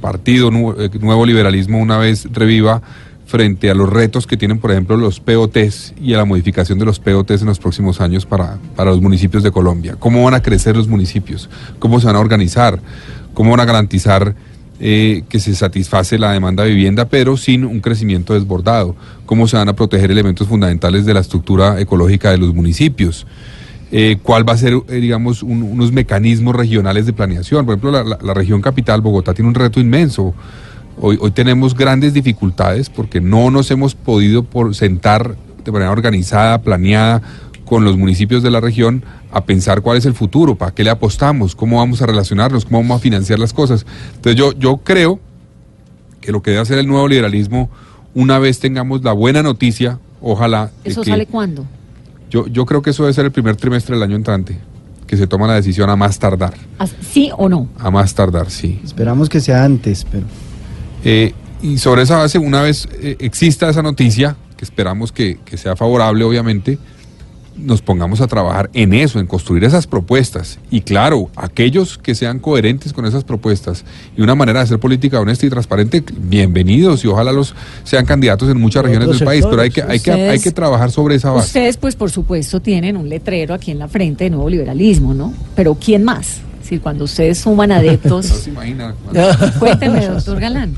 partido 0.02 0.50
eh, 0.78 0.90
nuevo 1.00 1.26
liberalismo 1.26 1.80
una 1.80 1.98
vez 1.98 2.28
reviva 2.32 2.82
frente 3.26 3.70
a 3.70 3.76
los 3.76 3.88
retos 3.88 4.26
que 4.26 4.38
tienen, 4.38 4.58
por 4.58 4.72
ejemplo, 4.72 4.98
los 4.98 5.20
POTs 5.20 5.94
y 6.02 6.16
a 6.16 6.18
la 6.18 6.26
modificación 6.26 6.80
de 6.80 6.86
los 6.86 7.00
POTs 7.00 7.42
en 7.42 7.48
los 7.48 7.60
próximos 7.60 8.02
años 8.02 8.26
para, 8.26 8.58
para 8.76 8.90
los 8.90 9.02
municipios 9.02 9.44
de 9.44 9.52
Colombia. 9.52 9.98
¿Cómo 10.00 10.24
van 10.24 10.34
a 10.34 10.42
crecer 10.42 10.76
los 10.76 10.88
municipios? 10.88 11.48
¿Cómo 11.78 12.00
se 12.00 12.08
van 12.08 12.16
a 12.16 12.20
organizar? 12.20 12.80
¿Cómo 13.36 13.52
van 13.52 13.60
a 13.60 13.66
garantizar 13.66 14.34
eh, 14.80 15.24
que 15.30 15.40
se 15.40 15.54
satisface 15.56 16.18
la 16.18 16.32
demanda 16.32 16.64
de 16.64 16.70
vivienda, 16.70 17.06
pero 17.10 17.36
sin 17.38 17.66
un 17.66 17.80
crecimiento 17.82 18.34
desbordado? 18.34 18.96
¿Cómo 19.26 19.48
se 19.48 19.58
van 19.58 19.70
a 19.70 19.74
proteger 19.76 20.10
elementos 20.12 20.48
fundamentales 20.48 21.06
de 21.06 21.14
la 21.14 21.20
estructura 21.20 21.80
ecológica 21.82 22.32
de 22.32 22.38
los 22.38 22.54
municipios? 22.54 23.26
eh, 23.92 24.18
cuál 24.22 24.48
va 24.48 24.54
a 24.54 24.58
ser, 24.58 24.74
eh, 24.88 24.96
digamos, 24.98 25.42
un- 25.42 25.64
unos 25.64 25.92
mecanismos 25.92 26.56
regionales 26.56 27.08
de 27.08 27.14
planeación. 27.14 27.66
Por 27.66 27.74
ejemplo, 27.76 28.04
la 28.22 28.34
región 28.36 28.62
capital, 28.62 29.02
Bogotá, 29.02 29.34
tiene 29.34 29.50
un 29.50 29.56
reto 29.56 29.80
inmenso. 29.80 30.36
Hoy, 31.02 31.18
hoy 31.20 31.32
tenemos 31.32 31.74
grandes 31.74 32.14
dificultades 32.14 32.88
porque 32.88 33.20
no 33.20 33.50
nos 33.50 33.72
hemos 33.72 33.96
podido 33.96 34.44
por 34.44 34.76
sentar 34.76 35.36
de 35.66 35.72
manera 35.72 35.92
organizada, 35.92 36.62
planeada 36.62 37.24
con 37.66 37.84
los 37.84 37.98
municipios 37.98 38.44
de 38.44 38.52
la 38.52 38.60
región 38.62 39.04
a 39.32 39.46
pensar 39.46 39.82
cuál 39.82 39.98
es 39.98 40.06
el 40.06 40.14
futuro, 40.14 40.56
para 40.56 40.74
qué 40.74 40.84
le 40.84 40.90
apostamos, 40.90 41.56
cómo 41.56 41.78
vamos 41.78 42.02
a 42.02 42.06
relacionarnos, 42.06 42.66
cómo 42.66 42.80
vamos 42.80 42.98
a 42.98 43.00
financiar 43.00 43.38
las 43.40 43.54
cosas. 43.54 43.86
Entonces 44.16 44.36
yo, 44.36 44.54
yo 44.54 44.78
creo 44.78 45.20
que 46.22 46.32
lo 46.32 46.42
que 46.42 46.52
debe 46.52 46.62
hacer 46.64 46.78
el 46.80 46.88
nuevo 46.88 47.08
liberalismo, 47.08 47.70
una 48.14 48.40
vez 48.40 48.60
tengamos 48.60 49.04
la 49.04 49.14
buena 49.14 49.44
noticia, 49.44 50.00
ojalá... 50.22 50.72
de 50.84 50.90
¿Eso 50.92 51.02
que- 51.04 51.12
sale 51.12 51.26
cuándo? 51.28 51.66
yo, 52.30 52.46
yo 52.48 52.66
creo 52.66 52.82
que 52.82 52.90
eso 52.92 53.04
debe 53.04 53.14
ser 53.14 53.26
el 53.26 53.32
primer 53.32 53.56
trimestre 53.56 53.96
del 53.96 54.04
año 54.04 54.16
entrante, 54.16 54.58
que 55.08 55.16
se 55.18 55.26
toma 55.28 55.48
la 55.48 55.54
decisión 55.56 55.90
a 55.90 55.96
más 55.96 56.20
tardar. 56.20 56.54
¿Sí 57.12 57.32
o 57.38 57.50
no? 57.50 57.68
A 57.80 57.90
más 57.90 58.14
tardar, 58.14 58.50
sí. 58.52 58.80
Esperamos 58.84 59.30
que 59.30 59.40
sea 59.40 59.64
antes, 59.64 60.06
pero 60.12 60.26
Eh, 61.04 61.34
y 61.62 61.78
sobre 61.78 62.04
esa 62.04 62.18
base, 62.18 62.38
una 62.40 62.62
vez 62.62 62.88
eh, 63.02 63.16
exista 63.20 63.70
esa 63.70 63.82
noticia, 63.82 64.36
que 64.58 64.66
esperamos 64.66 65.12
que, 65.12 65.40
que 65.46 65.58
sea 65.58 65.76
favorable, 65.76 66.24
obviamente, 66.24 66.78
nos 67.60 67.82
pongamos 67.82 68.22
a 68.22 68.28
trabajar 68.28 68.70
en 68.74 68.94
eso, 68.94 69.20
en 69.20 69.28
construir 69.28 69.64
esas 69.64 69.88
propuestas. 69.88 70.60
Y 70.72 70.82
claro, 70.82 71.30
aquellos 71.36 71.98
que 71.98 72.16
sean 72.16 72.40
coherentes 72.40 72.94
con 72.94 73.06
esas 73.06 73.24
propuestas 73.24 73.84
y 74.18 74.22
una 74.22 74.36
manera 74.36 74.60
de 74.60 74.66
hacer 74.66 74.80
política 74.80 75.20
honesta 75.20 75.46
y 75.46 75.50
transparente, 75.50 76.04
bienvenidos 76.18 77.04
y 77.04 77.08
ojalá 77.08 77.32
los 77.32 77.54
sean 77.84 78.06
candidatos 78.06 78.50
en 78.50 78.60
muchas 78.60 78.84
regiones 78.84 79.10
del 79.10 79.26
país, 79.26 79.46
pero 79.50 79.62
hay 79.62 79.70
que, 79.70 79.84
hay, 79.84 80.00
que, 80.00 80.12
hay 80.12 80.40
que 80.40 80.52
trabajar 80.52 80.92
sobre 80.92 81.16
esa 81.16 81.32
base. 81.32 81.48
Ustedes, 81.48 81.78
pues, 81.78 81.96
por 81.96 82.10
supuesto, 82.10 82.62
tienen 82.62 82.98
un 82.98 83.10
letrero 83.10 83.54
aquí 83.54 83.72
en 83.72 83.80
la 83.80 83.88
frente 83.88 84.26
de 84.26 84.30
nuevo 84.30 84.50
liberalismo, 84.50 85.14
¿no? 85.14 85.34
Pero 85.56 85.76
¿quién 85.76 86.04
más? 86.04 86.42
Decir, 86.60 86.82
cuando 86.82 87.06
ustedes 87.06 87.40
suman 87.40 87.70
No 87.70 87.76
adeptos... 87.76 88.26
se 88.26 88.50
imagina. 88.50 88.96
Cuénteme, 89.60 90.06
doctor 90.08 90.40
Galán. 90.40 90.76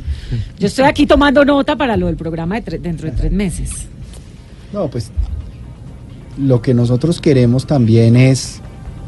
Yo 0.57 0.67
estoy 0.67 0.85
aquí 0.85 1.05
tomando 1.05 1.43
nota 1.43 1.75
para 1.75 1.97
lo 1.97 2.07
del 2.07 2.15
programa 2.15 2.59
de 2.59 2.77
dentro 2.77 3.09
de 3.09 3.15
tres 3.15 3.31
meses. 3.31 3.69
no, 4.71 4.87
pues 4.89 5.11
lo 6.37 6.61
que 6.61 6.73
nosotros 6.73 7.21
queremos 7.21 7.67
también 7.67 8.15
es 8.15 8.61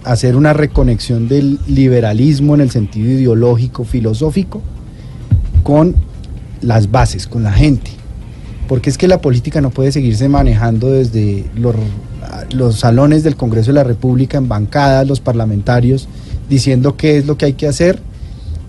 hacer 0.04 0.36
una 0.36 0.54
reconexión 0.54 1.28
del 1.28 1.60
liberalismo 1.68 2.56
en 2.56 2.62
el 2.62 2.72
sentido 2.72 3.10
ideológico, 3.10 3.86
filosófico, 3.86 4.62
con 5.64 5.96
las 6.62 6.92
bases, 6.92 7.28
con 7.28 7.44
la 7.44 7.54
gente. 7.54 7.92
Porque 8.68 8.90
es 8.90 8.98
que 8.98 9.08
la 9.08 9.22
política 9.22 9.62
no 9.62 9.70
puede 9.70 9.92
seguirse 9.92 10.30
manejando 10.30 10.90
desde 10.90 11.46
los, 11.56 12.76
salones 12.76 13.24
del 13.24 13.36
Congreso 13.36 13.72
de 13.72 13.76
la 13.76 13.84
República, 13.84 14.38
en 14.38 14.48
bancadas, 14.48 15.08
los 15.08 15.20
parlamentarios, 15.20 16.08
diciendo 16.50 16.96
qué 16.98 17.18
es 17.18 17.26
lo 17.26 17.38
que 17.38 17.46
hay 17.46 17.54
que 17.54 17.68
hacer 17.68 18.00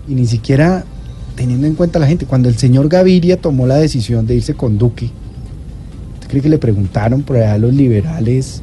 y 0.07 0.15
ni 0.15 0.25
siquiera 0.25 0.85
teniendo 1.35 1.67
en 1.67 1.75
cuenta 1.75 1.99
a 1.99 2.01
la 2.01 2.07
gente. 2.07 2.25
Cuando 2.25 2.49
el 2.49 2.57
señor 2.57 2.87
Gaviria 2.89 3.37
tomó 3.37 3.67
la 3.67 3.75
decisión 3.75 4.25
de 4.27 4.35
irse 4.35 4.53
con 4.53 4.77
Duque, 4.77 5.11
¿usted 6.35 6.41
cree 6.41 6.41
que 6.43 6.49
le 6.49 6.57
preguntaron 6.57 7.21
por 7.23 7.37
allá 7.37 7.53
a 7.53 7.57
los 7.57 7.73
liberales 7.73 8.61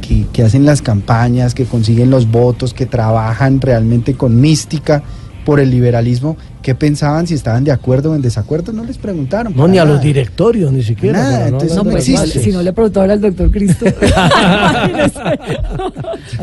que, 0.00 0.26
que 0.32 0.42
hacen 0.42 0.64
las 0.64 0.80
campañas, 0.80 1.54
que 1.54 1.66
consiguen 1.66 2.08
los 2.10 2.30
votos, 2.30 2.72
que 2.72 2.86
trabajan 2.86 3.60
realmente 3.60 4.14
con 4.14 4.40
mística 4.40 5.02
por 5.44 5.60
el 5.60 5.70
liberalismo? 5.70 6.38
¿Qué 6.62 6.74
pensaban, 6.74 7.26
si 7.26 7.34
estaban 7.34 7.64
de 7.64 7.70
acuerdo 7.70 8.12
o 8.12 8.14
en 8.16 8.22
desacuerdo? 8.22 8.72
No 8.72 8.82
les 8.82 8.96
preguntaron. 8.96 9.54
No, 9.54 9.68
ni 9.68 9.76
a 9.78 9.84
los 9.84 10.00
directorios, 10.00 10.72
ni 10.72 10.82
siquiera. 10.82 11.18
Nada, 11.18 11.32
para 11.32 11.46
entonces 11.48 11.76
No, 11.76 11.84
no 11.84 11.90
pues, 11.90 12.08
existe. 12.08 12.40
si 12.40 12.50
no 12.50 12.62
le 12.62 12.72
preguntaba 12.72 13.12
al 13.12 13.20
doctor 13.20 13.50
Cristo. 13.50 13.84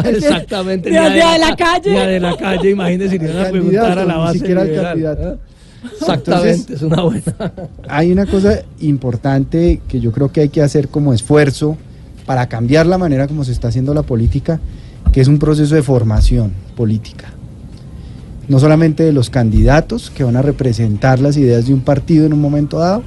Exactamente. 0.06 0.90
Ni 0.90 0.96
ni 0.96 1.02
a 1.02 1.06
al 1.08 1.14
de 1.14 1.40
la 1.40 1.56
calle. 1.56 1.92
Ni 1.92 1.98
a 1.98 2.08
de 2.08 2.20
la 2.20 2.38
calle, 2.38 2.70
imagínese, 2.70 3.10
si 3.10 3.20
le 3.20 3.32
iban 3.32 3.46
a 3.46 3.50
preguntar 3.50 4.00
a 4.00 4.06
la 4.06 4.14
candidato, 4.14 4.20
ni 4.20 4.24
base. 4.26 4.38
siquiera 4.40 4.62
al 4.62 4.76
candidato. 4.76 5.40
Exactamente, 5.92 6.50
Entonces- 6.52 6.76
es 6.78 6.82
una 6.82 7.02
buena. 7.04 7.24
Hay 7.90 8.12
una 8.12 8.26
cosa 8.26 8.60
importante 8.80 9.82
que 9.88 10.00
yo 10.00 10.12
creo 10.12 10.32
que 10.32 10.42
hay 10.42 10.50
que 10.50 10.62
hacer 10.62 10.88
como 10.90 11.14
esfuerzo 11.14 11.78
para 12.26 12.48
cambiar 12.48 12.86
la 12.86 12.98
manera 12.98 13.28
como 13.28 13.44
se 13.44 13.52
está 13.52 13.68
haciendo 13.68 13.94
la 13.94 14.04
política, 14.04 14.60
que 15.12 15.22
es 15.22 15.28
un 15.28 15.40
proceso 15.40 15.76
de 15.76 15.84
formación 15.84 16.54
política. 16.76 17.34
No 18.48 18.60
solamente 18.60 19.04
de 19.04 19.14
los 19.14 19.30
candidatos 19.30 20.10
que 20.10 20.24
van 20.24 20.36
a 20.36 20.42
representar 20.42 21.20
las 21.20 21.38
ideas 21.38 21.68
de 21.68 21.74
un 21.74 21.82
partido 21.82 22.26
en 22.26 22.34
un 22.34 22.42
momento 22.42 22.80
dado, 22.80 23.04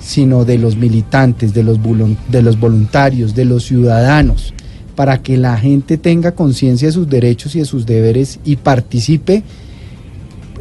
sino 0.00 0.44
de 0.44 0.58
los 0.58 0.76
militantes, 0.76 1.52
de 1.52 1.62
los, 1.62 1.78
volun- 1.80 2.16
de 2.28 2.42
los 2.42 2.58
voluntarios, 2.58 3.34
de 3.34 3.44
los 3.44 3.64
ciudadanos, 3.64 4.54
para 4.96 5.22
que 5.22 5.36
la 5.36 5.56
gente 5.56 5.96
tenga 5.98 6.32
conciencia 6.32 6.88
de 6.88 6.92
sus 6.92 7.08
derechos 7.08 7.54
y 7.56 7.60
de 7.60 7.64
sus 7.64 7.84
deberes 7.86 8.38
y 8.44 8.56
participe 8.56 9.42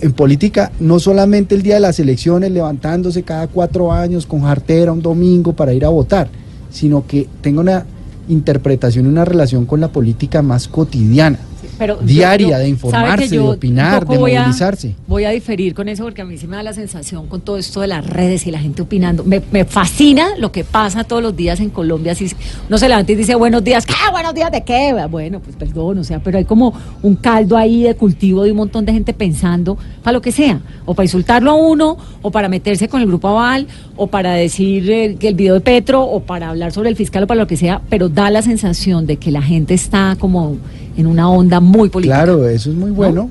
en 0.02 0.14
política 0.14 0.72
no 0.80 1.00
solamente 1.00 1.56
el 1.56 1.62
día 1.62 1.76
de 1.76 1.80
las 1.82 2.00
elecciones 2.00 2.52
levantándose 2.52 3.24
cada 3.24 3.48
cuatro 3.48 3.92
años 3.92 4.26
con 4.26 4.42
jartera 4.42 4.92
un 4.92 5.02
domingo 5.02 5.54
para 5.54 5.74
ir 5.74 5.86
a 5.86 5.90
votar, 5.90 6.30
sino 6.70 7.06
que 7.06 7.28
tenga 7.42 7.62
una 7.62 7.86
interpretación 8.28 9.06
y 9.06 9.10
una 9.10 9.26
relación 9.26 9.66
con 9.66 9.82
la 9.82 9.90
política 9.90 10.42
más 10.42 10.68
cotidiana. 10.68 11.40
Pero 11.80 11.98
diaria 12.02 12.50
yo- 12.50 12.58
de 12.60 12.70
informarse, 12.70 13.30
de 13.30 13.40
opinar, 13.40 14.06
de 14.06 14.18
voy 14.18 14.36
a- 14.36 14.42
movilizarse. 14.42 14.94
Voy 15.08 15.24
a 15.24 15.30
diferir 15.32 15.74
con 15.74 15.88
eso 15.90 16.04
porque 16.04 16.22
a 16.22 16.26
mí 16.26 16.38
sí 16.38 16.46
me 16.46 16.58
da 16.58 16.62
la 16.64 16.74
sensación 16.74 17.26
con 17.28 17.42
todo 17.42 17.58
esto 17.58 17.82
de 17.82 17.88
las 17.88 18.06
redes 18.06 18.46
y 18.46 18.52
la 18.52 18.60
gente 18.60 18.82
opinando. 18.84 19.24
Me, 19.24 19.42
me 19.52 19.66
fascina 19.66 20.28
lo 20.38 20.52
que 20.52 20.64
pasa 20.64 21.04
todos 21.06 21.24
los 21.24 21.36
días 21.36 21.60
en 21.60 21.70
Colombia. 21.70 22.12
Así, 22.12 22.30
uno 22.68 22.78
se 22.78 22.88
levanta 22.88 23.12
y 23.12 23.16
dice 23.16 23.34
buenos 23.36 23.64
días. 23.64 23.86
¿Qué? 23.86 23.94
¿Buenos 24.12 24.34
días 24.36 24.52
de 24.52 24.62
qué? 24.64 24.94
Bueno, 25.10 25.40
pues 25.40 25.56
perdón, 25.56 26.00
o 26.00 26.04
sea, 26.04 26.20
pero 26.20 26.38
hay 26.38 26.46
como 26.46 26.74
un 27.02 27.16
caldo 27.16 27.56
ahí 27.58 27.84
de 27.84 27.96
cultivo 27.96 28.44
de 28.44 28.52
un 28.52 28.58
montón 28.58 28.86
de 28.86 28.92
gente 28.94 29.14
pensando 29.14 29.78
para 30.04 30.14
lo 30.14 30.22
que 30.22 30.32
sea. 30.32 30.60
O 30.86 30.94
para 30.94 31.06
insultarlo 31.06 31.52
a 31.52 31.56
uno, 31.56 31.98
o 32.22 32.30
para 32.32 32.50
meterse 32.50 32.88
con 32.90 33.02
el 33.02 33.08
grupo 33.08 33.30
Aval, 33.30 33.68
o 33.96 34.08
para 34.08 34.34
decir 34.34 34.90
eh, 34.92 35.16
que 35.20 35.30
el 35.30 35.36
video 35.36 35.54
de 35.54 35.62
Petro, 35.62 36.04
o 36.04 36.20
para 36.22 36.50
hablar 36.50 36.72
sobre 36.74 36.90
el 36.90 36.96
fiscal 36.98 37.24
o 37.24 37.28
para 37.28 37.40
lo 37.40 37.48
que 37.48 37.56
sea. 37.58 37.82
Pero 37.90 38.10
da 38.10 38.30
la 38.30 38.42
sensación 38.42 39.06
de 39.06 39.18
que 39.18 39.32
la 39.32 39.42
gente 39.42 39.74
está 39.74 40.18
como 40.20 40.58
en 41.00 41.08
una 41.08 41.30
onda 41.30 41.60
muy 41.60 41.90
política. 41.90 42.16
Claro, 42.24 42.48
eso 42.48 42.70
es 42.70 42.76
muy 42.76 42.92
bueno, 42.92 43.30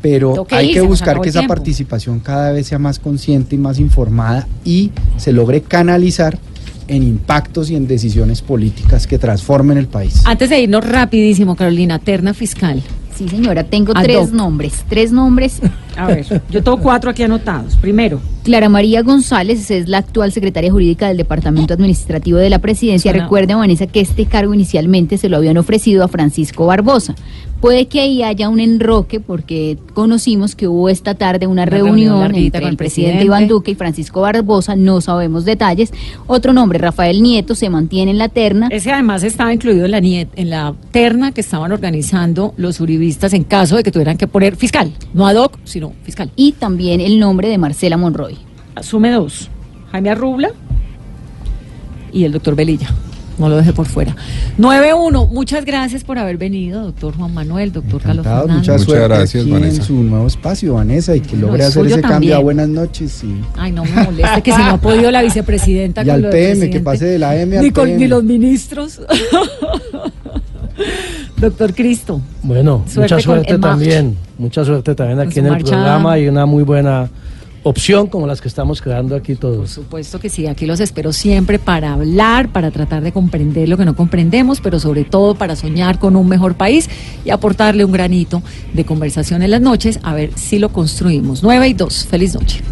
pero 0.00 0.44
que 0.46 0.54
hay 0.54 0.72
que 0.72 0.80
buscar 0.80 1.20
que 1.20 1.28
esa 1.28 1.40
tiempo. 1.40 1.54
participación 1.54 2.20
cada 2.20 2.52
vez 2.52 2.66
sea 2.66 2.78
más 2.78 2.98
consciente 2.98 3.54
y 3.54 3.58
más 3.58 3.78
informada 3.78 4.48
y 4.64 4.90
se 5.18 5.32
logre 5.32 5.60
canalizar 5.60 6.38
en 6.88 7.02
impactos 7.02 7.70
y 7.70 7.76
en 7.76 7.86
decisiones 7.86 8.42
políticas 8.42 9.06
que 9.06 9.18
transformen 9.18 9.78
el 9.78 9.86
país. 9.86 10.22
Antes 10.24 10.50
de 10.50 10.60
irnos 10.60 10.86
rapidísimo, 10.88 11.54
Carolina, 11.54 11.98
terna 11.98 12.34
fiscal. 12.34 12.82
Sí, 13.16 13.28
señora, 13.28 13.64
tengo 13.64 13.92
Ad 13.94 14.02
tres 14.02 14.28
hoc. 14.28 14.30
nombres. 14.32 14.84
Tres 14.88 15.12
nombres. 15.12 15.60
A 15.96 16.06
ver, 16.06 16.24
yo 16.50 16.62
tengo 16.62 16.78
cuatro 16.78 17.10
aquí 17.10 17.22
anotados. 17.22 17.76
Primero, 17.76 18.20
Clara 18.44 18.68
María 18.68 19.02
González 19.02 19.70
es 19.70 19.88
la 19.88 19.98
actual 19.98 20.32
secretaria 20.32 20.70
jurídica 20.70 21.08
del 21.08 21.16
Departamento 21.16 21.74
Administrativo 21.74 22.38
de 22.38 22.50
la 22.50 22.58
Presidencia. 22.58 23.10
Suena- 23.12 23.24
Recuerde, 23.24 23.54
Vanessa, 23.54 23.86
que 23.86 24.00
este 24.00 24.26
cargo 24.26 24.52
inicialmente 24.54 25.18
se 25.18 25.28
lo 25.28 25.36
habían 25.36 25.58
ofrecido 25.58 26.02
a 26.04 26.08
Francisco 26.08 26.66
Barbosa. 26.66 27.14
Puede 27.60 27.86
que 27.86 28.00
ahí 28.00 28.24
haya 28.24 28.48
un 28.48 28.58
enroque 28.58 29.20
porque 29.20 29.78
conocimos 29.94 30.56
que 30.56 30.66
hubo 30.66 30.88
esta 30.88 31.14
tarde 31.14 31.46
una, 31.46 31.62
Una 31.62 31.66
reunión 31.66 31.94
reunión, 31.94 32.18
larguita 32.20 32.58
entre 32.58 32.60
con 32.62 32.70
el 32.70 32.76
presidente 32.76 33.12
presidente. 33.18 33.24
Iván 33.24 33.46
Duque 33.48 33.70
y 33.70 33.74
Francisco 33.76 34.20
Barbosa. 34.22 34.74
No 34.74 35.00
sabemos 35.00 35.44
detalles. 35.44 35.92
Otro 36.26 36.52
nombre, 36.52 36.78
Rafael 36.80 37.22
Nieto, 37.22 37.54
se 37.54 37.70
mantiene 37.70 38.10
en 38.10 38.18
la 38.18 38.28
terna. 38.28 38.66
ese 38.72 38.90
además 38.90 39.22
estaba 39.22 39.54
incluido 39.54 39.84
en 39.84 39.90
la, 39.92 39.98
en 39.98 40.50
la 40.50 40.74
terna 40.90 41.30
que 41.30 41.40
estaban 41.42 41.70
organizando 41.70 42.52
los 42.56 42.80
uribistas 42.80 43.32
en 43.32 43.44
caso 43.44 43.76
de 43.76 43.84
que 43.84 43.92
tuvieran 43.92 44.16
que 44.16 44.26
poner 44.26 44.56
fiscal. 44.56 44.90
No 45.14 45.28
ad 45.28 45.36
hoc, 45.36 45.58
sino 45.62 45.81
fiscal. 46.02 46.30
Y 46.36 46.52
también 46.52 47.00
el 47.00 47.18
nombre 47.18 47.48
de 47.48 47.58
Marcela 47.58 47.96
Monroy. 47.96 48.36
Asume 48.74 49.10
dos. 49.10 49.48
Jaime 49.90 50.10
Arrubla 50.10 50.50
y 52.12 52.24
el 52.24 52.32
doctor 52.32 52.54
Velilla. 52.54 52.88
No 53.38 53.48
lo 53.48 53.56
dejé 53.56 53.72
por 53.72 53.86
fuera. 53.86 54.14
9-1. 54.58 55.28
Muchas 55.30 55.64
gracias 55.64 56.04
por 56.04 56.18
haber 56.18 56.36
venido, 56.36 56.82
doctor 56.84 57.16
Juan 57.16 57.32
Manuel, 57.32 57.72
doctor 57.72 58.00
Carlos 58.02 58.24
Fernández. 58.26 58.56
Muchas 58.56 58.86
gracias, 58.86 59.42
aquí 59.42 59.50
Vanessa. 59.50 59.76
en 59.80 59.82
su 59.82 59.94
nuevo 59.94 60.26
espacio, 60.26 60.74
Vanessa, 60.74 61.16
y 61.16 61.20
que 61.20 61.30
Bueno, 61.30 61.46
logre 61.46 61.64
hacer 61.64 61.86
ese 61.86 62.00
cambio 62.02 62.36
a 62.36 62.38
buenas 62.40 62.68
noches. 62.68 63.24
Y, 63.24 63.34
Ay, 63.56 63.72
no 63.72 63.84
me 63.84 63.90
moleste 64.04 64.42
que 64.42 64.52
si 64.52 64.58
no 64.58 64.64
ha 64.72 64.76
podido 64.80 65.10
la 65.10 65.22
vicepresidenta 65.22 66.02
Y 66.02 66.06
con 66.06 66.14
al 66.26 66.28
PM, 66.30 66.68
que 66.70 66.80
pase 66.80 67.06
de 67.06 67.18
la 67.18 67.34
M 67.34 67.56
al 67.56 67.64
ni, 67.64 67.70
con- 67.70 67.86
PM. 67.86 67.98
ni 68.00 68.06
los 68.06 68.22
ministros. 68.22 69.00
Doctor 71.36 71.74
Cristo. 71.74 72.20
Bueno, 72.42 72.84
Suerte 72.86 73.14
mucha 73.14 73.20
suerte 73.24 73.58
también, 73.58 74.16
mucha 74.38 74.64
suerte 74.64 74.94
también 74.94 75.20
aquí 75.20 75.38
en 75.40 75.46
el 75.46 75.52
marcha. 75.52 75.70
programa 75.72 76.18
y 76.18 76.28
una 76.28 76.46
muy 76.46 76.62
buena 76.62 77.08
opción 77.64 78.08
como 78.08 78.26
las 78.26 78.40
que 78.40 78.48
estamos 78.48 78.82
creando 78.82 79.14
aquí 79.14 79.34
Por 79.34 79.40
todos. 79.52 79.70
supuesto 79.70 80.18
que 80.18 80.28
sí, 80.28 80.46
aquí 80.48 80.66
los 80.66 80.80
espero 80.80 81.12
siempre 81.12 81.58
para 81.60 81.92
hablar, 81.92 82.48
para 82.48 82.70
tratar 82.72 83.02
de 83.02 83.12
comprender 83.12 83.68
lo 83.68 83.76
que 83.76 83.84
no 83.84 83.94
comprendemos, 83.94 84.60
pero 84.60 84.80
sobre 84.80 85.04
todo 85.04 85.34
para 85.36 85.54
soñar 85.54 85.98
con 85.98 86.16
un 86.16 86.28
mejor 86.28 86.54
país 86.56 86.88
y 87.24 87.30
aportarle 87.30 87.84
un 87.84 87.92
granito 87.92 88.42
de 88.72 88.84
conversación 88.84 89.42
en 89.42 89.52
las 89.52 89.60
noches, 89.60 90.00
a 90.02 90.12
ver 90.14 90.30
si 90.34 90.58
lo 90.58 90.70
construimos. 90.70 91.42
9 91.42 91.68
y 91.68 91.74
2. 91.74 92.06
Feliz 92.06 92.34
noche. 92.34 92.62